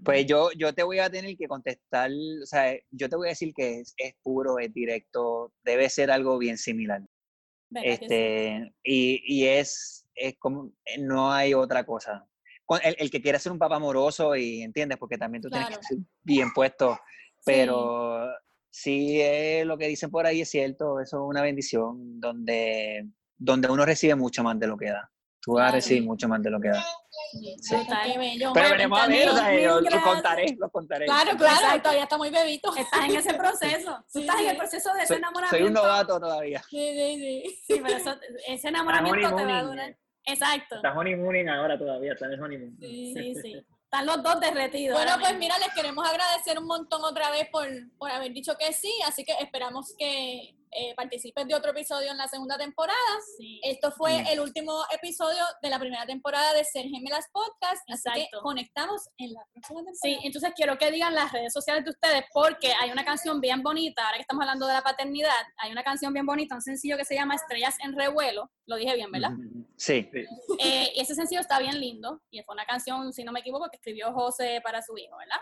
Pues 0.04 0.26
yo, 0.26 0.52
yo 0.52 0.74
te 0.74 0.84
voy 0.84 1.00
a 1.00 1.10
tener 1.10 1.36
que 1.36 1.48
contestar, 1.48 2.12
o 2.12 2.45
sea, 2.45 2.76
yo 2.91 3.10
te 3.10 3.16
voy 3.16 3.28
a 3.28 3.32
decir 3.32 3.54
que 3.54 3.80
es, 3.80 3.93
es 3.98 4.14
puro, 4.22 4.60
es 4.60 4.74
directo, 4.74 5.54
debe 5.64 5.89
ser 5.89 6.12
algo 6.12 6.38
bien 6.38 6.58
similar. 6.58 7.02
Este, 7.76 8.74
y, 8.84 9.22
y 9.26 9.45
es, 9.48 10.06
es 10.16 10.36
como, 10.39 10.72
no 11.00 11.32
hay 11.32 11.54
otra 11.54 11.86
cosa. 11.86 12.26
el, 12.84 13.10
que 13.10 13.22
quiere 13.22 13.39
ser 13.39 13.52
un 13.52 13.60
papá 13.60 13.76
amoroso 13.76 14.36
y 14.36 14.62
entiendes, 14.62 14.98
porque 14.98 15.18
también 15.18 15.41
tú 15.41 15.50
tienes 15.50 15.78
que 15.78 15.84
ser 15.84 15.98
bien 16.24 16.52
puesto, 16.54 16.98
pero 17.45 18.28
sí. 18.70 19.20
es 19.22 19.66
lo 19.66 19.78
que 19.78 19.88
dicen 19.88 20.10
por 20.10 20.26
ahí 20.26 20.41
es 20.41 20.50
cierto, 20.50 21.00
eso 21.00 21.18
es 21.18 21.30
una 21.30 21.41
bendición 21.41 22.20
donde, 22.20 23.08
donde 23.38 23.70
uno 23.70 23.86
recibe 23.86 24.16
mucho 24.16 24.43
más 24.43 24.60
de 24.60 24.68
lo 24.68 24.78
que 24.78 24.89
da. 24.91 25.12
Tú 25.48 25.54
vas 25.54 25.70
a 25.70 25.76
recibir 25.76 26.04
mucho 26.04 26.28
más 26.28 26.43
de 26.43 26.50
lo 26.50 26.60
que 26.60 26.68
da. 26.68 26.86
Sí. 27.62 27.78
Pero 28.54 28.54
veremos 28.54 29.00
a 29.00 29.08
ver, 29.08 29.30
lo, 29.30 30.02
contaré, 30.04 30.58
lo 30.60 30.70
contaré. 30.70 31.06
Claro, 31.06 31.38
claro, 31.38 31.82
todavía 31.82 32.04
está 32.04 32.18
muy 32.18 32.30
bebito. 32.30 32.76
Estás 32.76 33.06
en 33.06 33.16
ese 33.16 33.34
proceso. 33.34 33.98
Tú 34.12 34.20
estás 34.20 34.41
en 34.41 34.50
el 34.50 34.58
proceso 34.58 34.93
de 34.93 35.04
ese 35.04 35.16
enamoramiento. 35.16 35.58
Soy 35.58 35.68
un 35.68 35.74
novato 35.74 36.20
todavía. 36.20 36.62
Sí, 36.70 36.89
sí, 36.91 37.16
sí. 37.16 37.60
Sí, 37.66 37.82
pero 37.82 37.95
eso, 37.95 38.18
ese 38.45 38.68
enamoramiento 38.68 39.36
te 39.38 39.45
va 39.45 39.60
a 39.60 39.64
durar. 39.64 39.98
Exacto. 40.26 40.76
Estás 40.76 40.98
honeymooning 40.98 41.48
ahora 41.48 41.80
todavía, 41.80 42.12
estás 42.12 42.30
en 42.34 42.43
honeymoon. 42.43 42.78
Sí, 42.82 43.14
sí, 43.16 43.36
sí. 43.41 43.66
Están 43.86 44.06
los 44.06 44.22
dos 44.22 44.41
derretidos. 44.41 45.02
Bueno, 45.02 45.14
pues 45.18 45.38
mira, 45.38 45.58
les 45.60 45.74
queremos 45.74 46.06
agradecer 46.06 46.60
un 46.60 46.66
montón 46.66 47.06
otra 47.06 47.32
vez 47.32 47.48
por, 47.50 47.66
por 47.98 48.12
haber 48.12 48.34
dicho 48.34 48.58
que 48.60 48.74
sí, 48.74 48.91
así 49.06 49.24
que 49.24 49.32
esperamos 49.39 49.95
que 49.98 50.58
eh, 50.72 50.93
participes 50.95 51.47
de 51.47 51.55
otro 51.55 51.72
episodio 51.72 52.11
en 52.11 52.18
la 52.18 52.28
segunda 52.28 52.57
temporada. 52.57 52.97
Esto 53.63 53.91
fue 53.91 54.32
el 54.32 54.39
último 54.39 54.84
episodio 54.91 55.43
de 55.61 55.70
la 55.70 55.80
primera 55.80 56.05
temporada 56.05 56.53
de 56.53 56.63
Ser 56.63 56.86
Gemelas 56.86 57.26
Podcast. 57.32 57.84
Así 57.89 58.09
que 58.13 58.28
conectamos 58.41 59.09
en 59.18 59.34
la 59.34 59.41
próxima 59.53 59.80
temporada. 59.84 59.99
Sí, 60.01 60.18
entonces 60.24 60.51
quiero 60.55 60.78
que 60.78 60.91
digan 60.91 61.15
las 61.15 61.32
redes 61.32 61.53
sociales 61.53 61.84
de 61.84 61.91
ustedes 61.91 62.24
porque 62.34 62.74
hay 62.80 62.91
una 62.91 63.05
canción 63.05 63.39
bien 63.41 63.63
bonita, 63.63 64.05
ahora 64.05 64.18
que 64.18 64.22
estamos 64.22 64.41
hablando 64.41 64.68
de 64.68 64.74
la 64.74 64.82
paternidad, 64.82 65.32
hay 65.57 65.72
una 65.72 65.84
canción 65.84 66.13
bien 66.13 66.26
bonita, 66.26 66.55
un 66.55 66.61
sencillo 66.61 66.97
que 66.97 67.05
se 67.05 67.15
llama 67.15 67.36
Estrellas 67.36 67.76
en 67.84 67.95
Revuelo. 67.95 68.51
Lo 68.65 68.76
dije 68.76 68.95
bien, 68.95 69.11
¿verdad? 69.11 69.32
Sí. 69.78 70.09
Eh, 70.59 70.91
ese 70.95 71.15
sencillo 71.15 71.41
está 71.41 71.59
bien 71.59 71.80
lindo 71.80 72.22
y 72.30 72.41
fue 72.43 72.53
una 72.53 72.65
canción, 72.65 73.13
si 73.13 73.24
no 73.24 73.32
me 73.32 73.39
equivoco, 73.39 73.70
que 73.70 73.78
escribió 73.78 74.11
José 74.11 74.59
para 74.63 74.82
su 74.82 74.97
hijo, 74.97 75.15
¿verdad? 75.18 75.39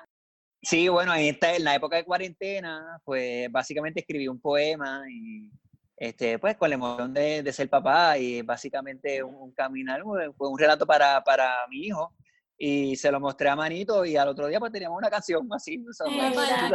Sí, 0.66 0.88
bueno, 0.90 1.14
en, 1.14 1.26
esta, 1.26 1.56
en 1.56 1.64
la 1.64 1.76
época 1.76 1.98
de 1.98 2.04
cuarentena, 2.04 3.00
pues 3.04 3.52
básicamente 3.52 4.00
escribí 4.00 4.28
un 4.28 4.40
poema 4.40 5.04
y 5.08 5.52
este, 5.96 6.40
pues 6.40 6.58
con 6.58 6.70
la 6.70 6.76
emoción 6.76 7.14
de, 7.14 7.54
ser 7.54 7.70
papá 7.70 8.18
y 8.18 8.42
básicamente 8.42 9.22
un, 9.22 9.52
caminar, 9.54 10.02
fue 10.36 10.50
un 10.50 10.58
relato 10.58 10.88
para, 10.88 11.24
para 11.24 11.56
mi 11.70 11.86
hijo 11.86 12.14
y 12.58 12.96
se 12.96 13.12
lo 13.12 13.20
mostré 13.20 13.50
a 13.50 13.56
Manito 13.56 14.06
y 14.06 14.18
al 14.18 14.30
otro 14.30 14.48
día 14.48 14.60
pues 14.60 14.72
teníamos 14.72 14.98
una 14.98 15.10
canción 15.10 15.48
así. 15.54 15.84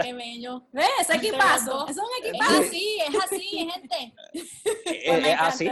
qué 0.02 0.12
bello. 0.14 0.68
¿Ves? 0.72 0.86
Ese 1.00 1.16
equipazo. 1.16 1.88
Es 1.88 1.96
un 1.96 2.28
equipazo. 2.28 2.62
Sí, 2.70 2.98
es 3.08 3.24
así, 3.24 3.68
gente. 3.72 4.14
es, 4.84 5.36
así, 5.40 5.70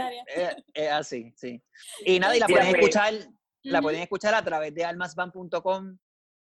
es, 0.73 0.91
así, 0.91 1.33
sí. 1.37 1.63
Y 2.05 2.19
nada, 2.19 2.35
y 2.35 2.39
la 2.39 2.47
pueden 2.47 2.75
escuchar, 2.75 3.13
la 3.63 3.81
pueden 3.81 4.01
escuchar 4.01 4.35
a 4.35 4.43
través 4.43 4.73
de 4.75 4.83
almasban.com 4.83 5.97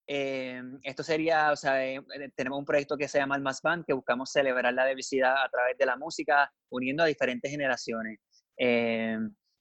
eh, 0.07 0.63
esto 0.83 1.03
sería, 1.03 1.51
o 1.53 1.57
sea, 1.57 1.85
eh, 1.85 1.97
eh, 1.97 2.31
tenemos 2.35 2.59
un 2.59 2.65
proyecto 2.65 2.97
que 2.97 3.09
se 3.09 3.19
llama 3.19 3.35
Almas 3.35 3.63
Band, 3.63 3.85
que 3.87 3.95
buscamos 3.95 4.31
celebrar 4.31 4.73
la 4.75 4.87
diversidad 4.87 5.35
a 5.43 5.49
través 5.49 5.79
de 5.79 5.87
la 5.87 5.97
música, 5.97 6.53
uniendo 6.71 7.03
a 7.03 7.07
diferentes 7.07 7.51
generaciones. 7.51 8.21
Eh, 8.59 9.19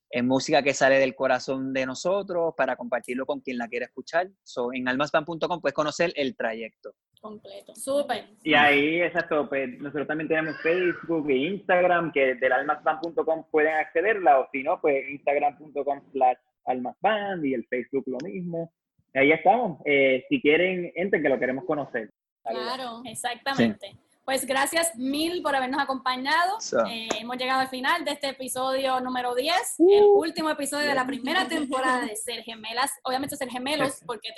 es 0.09 0.23
música 0.23 0.61
que 0.61 0.75
sale 0.75 0.99
del 0.99 1.15
corazón 1.15 1.73
de 1.73 1.87
nosotros 1.87 2.53
para 2.55 2.75
compartirlo 2.75 3.25
con 3.25 3.39
quien 3.39 3.57
la 3.57 3.67
quiera 3.67 3.87
escuchar. 3.87 4.29
So, 4.43 4.71
en 4.71 4.87
almasband.com 4.87 5.59
puedes 5.59 5.73
conocer 5.73 6.13
el 6.15 6.35
trayecto. 6.35 6.93
Completo. 7.19 7.73
Súper. 7.73 8.25
Y 8.43 8.53
ahí, 8.53 9.01
exacto, 9.01 9.47
pues 9.47 9.79
nosotros 9.79 10.07
también 10.07 10.27
tenemos 10.27 10.61
Facebook 10.61 11.29
e 11.29 11.37
Instagram, 11.37 12.11
que 12.11 12.35
del 12.35 12.51
almasband.com 12.51 13.45
pueden 13.49 13.73
accederla, 13.75 14.41
o 14.41 14.49
si 14.51 14.61
no, 14.61 14.79
pues 14.79 15.09
instagram.com 15.09 16.01
slash 16.11 16.37
almasband 16.65 17.45
y 17.45 17.53
el 17.53 17.65
Facebook 17.65 18.03
lo 18.05 18.17
mismo 18.23 18.71
ahí 19.13 19.31
estamos. 19.31 19.79
Eh, 19.85 20.25
si 20.29 20.41
quieren, 20.41 20.91
entren 20.95 21.21
que 21.21 21.29
lo 21.29 21.39
queremos 21.39 21.65
conocer. 21.65 22.09
Claro, 22.43 23.01
exactamente. 23.05 23.95
Pues 24.25 24.45
gracias 24.45 24.95
mil 24.95 25.41
por 25.41 25.53
habernos 25.53 25.81
acompañado. 25.81 26.57
Eh, 26.89 27.09
hemos 27.19 27.35
llegado 27.37 27.59
al 27.59 27.67
final 27.67 28.05
de 28.05 28.11
este 28.11 28.29
episodio 28.29 29.01
número 29.01 29.35
10, 29.35 29.53
el 29.79 30.03
uh. 30.03 30.17
último 30.17 30.49
episodio 30.49 30.87
de 30.87 30.95
la 30.95 31.05
primera 31.05 31.45
temporada 31.49 32.05
de 32.05 32.15
Ser 32.15 32.41
Gemelas. 32.43 32.91
Obviamente 33.03 33.35
Ser 33.35 33.49
Gemelos, 33.49 34.01
porque 34.05 34.29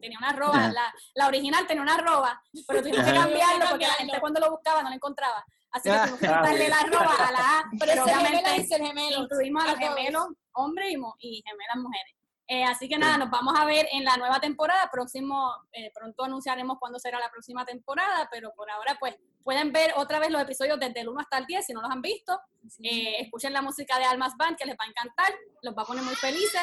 tenía 0.00 0.18
una 0.18 0.30
arroba, 0.30 0.72
la, 0.72 0.92
la, 1.14 1.28
original 1.28 1.66
tenía 1.68 1.82
una 1.82 1.94
arroba, 1.94 2.42
pero 2.66 2.82
tuvimos 2.82 3.06
que 3.06 3.14
cambiarlo 3.14 3.64
porque 3.70 3.86
la 3.86 3.92
gente 3.92 4.18
cuando 4.18 4.40
lo 4.40 4.50
buscaba 4.50 4.82
no 4.82 4.88
lo 4.88 4.96
encontraba. 4.96 5.44
Así 5.70 5.88
que 5.88 5.96
tuvimos 5.96 6.18
que 6.18 6.26
quitarle 6.26 6.68
la 6.68 6.76
arroba 6.80 7.28
a 7.28 7.30
la 7.30 7.38
A. 7.38 7.70
Pero, 7.78 8.02
obviamente 8.02 8.64
ser 8.64 8.82
gemelos. 8.82 9.20
incluimos 9.22 9.64
a 9.64 9.68
los 9.68 9.78
gemelos 9.78 10.26
hombres 10.54 10.90
y 11.20 11.42
gemelas 11.46 11.76
mujeres. 11.76 12.17
Eh, 12.50 12.64
así 12.64 12.88
que 12.88 12.96
nada, 12.96 13.18
nos 13.18 13.30
vamos 13.30 13.54
a 13.58 13.66
ver 13.66 13.86
en 13.92 14.04
la 14.04 14.16
nueva 14.16 14.40
temporada. 14.40 14.88
Próximo, 14.90 15.54
eh, 15.70 15.90
pronto 15.94 16.24
anunciaremos 16.24 16.78
cuándo 16.80 16.98
será 16.98 17.20
la 17.20 17.30
próxima 17.30 17.66
temporada, 17.66 18.26
pero 18.32 18.54
por 18.56 18.70
ahora, 18.70 18.96
pues, 18.98 19.16
pueden 19.44 19.70
ver 19.70 19.92
otra 19.96 20.18
vez 20.18 20.30
los 20.30 20.40
episodios 20.40 20.80
desde 20.80 21.00
el 21.00 21.10
1 21.10 21.20
hasta 21.20 21.36
el 21.36 21.44
10 21.44 21.66
si 21.66 21.74
no 21.74 21.82
los 21.82 21.90
han 21.90 22.00
visto. 22.00 22.40
Eh, 22.82 23.20
escuchen 23.20 23.52
la 23.52 23.60
música 23.60 23.98
de 23.98 24.06
Almas 24.06 24.34
Band 24.38 24.56
que 24.56 24.64
les 24.64 24.76
va 24.76 24.84
a 24.84 24.88
encantar, 24.88 25.34
los 25.60 25.76
va 25.76 25.82
a 25.82 25.84
poner 25.84 26.02
muy 26.02 26.14
felices. 26.14 26.62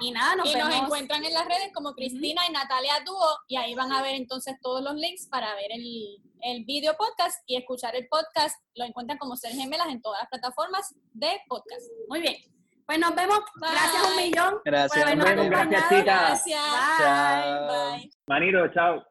Y 0.00 0.10
nada, 0.12 0.36
nos 0.36 0.50
y 0.50 0.54
nos 0.54 0.74
encuentran 0.74 1.24
en 1.24 1.32
las 1.32 1.46
redes 1.46 1.70
como 1.74 1.94
Cristina 1.94 2.42
y 2.46 2.52
Natalia 2.52 3.00
Dúo, 3.04 3.38
y 3.48 3.56
ahí 3.56 3.74
van 3.74 3.90
a 3.90 4.02
ver 4.02 4.14
entonces 4.14 4.56
todos 4.60 4.82
los 4.82 4.94
links 4.96 5.28
para 5.28 5.54
ver 5.54 5.72
el, 5.72 6.22
el 6.42 6.64
video 6.64 6.94
podcast 6.96 7.42
y 7.46 7.56
escuchar 7.56 7.96
el 7.96 8.06
podcast. 8.08 8.62
Lo 8.74 8.84
encuentran 8.84 9.18
como 9.18 9.36
Ser 9.36 9.52
Gemelas 9.52 9.88
en 9.88 10.02
todas 10.02 10.20
las 10.20 10.28
plataformas 10.28 10.94
de 11.12 11.40
podcast. 11.48 11.90
Muy 12.08 12.20
bien. 12.20 12.51
Pues 12.86 12.98
nos 12.98 13.14
vemos. 13.14 13.40
Gracias 13.56 14.08
un 14.08 14.16
millón. 14.16 14.60
Gracias. 14.64 15.04
Por 15.04 15.20
habernos 15.20 15.50
gracias, 15.50 15.88
chicas. 15.88 16.42
Gracias. 16.46 17.68
Bye. 17.68 17.98
Bye. 17.98 18.10
Manito, 18.26 18.68
chao. 18.74 19.04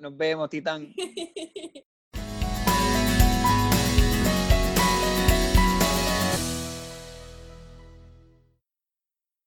Nos 0.00 0.16
vemos, 0.16 0.50
Titán. 0.50 0.92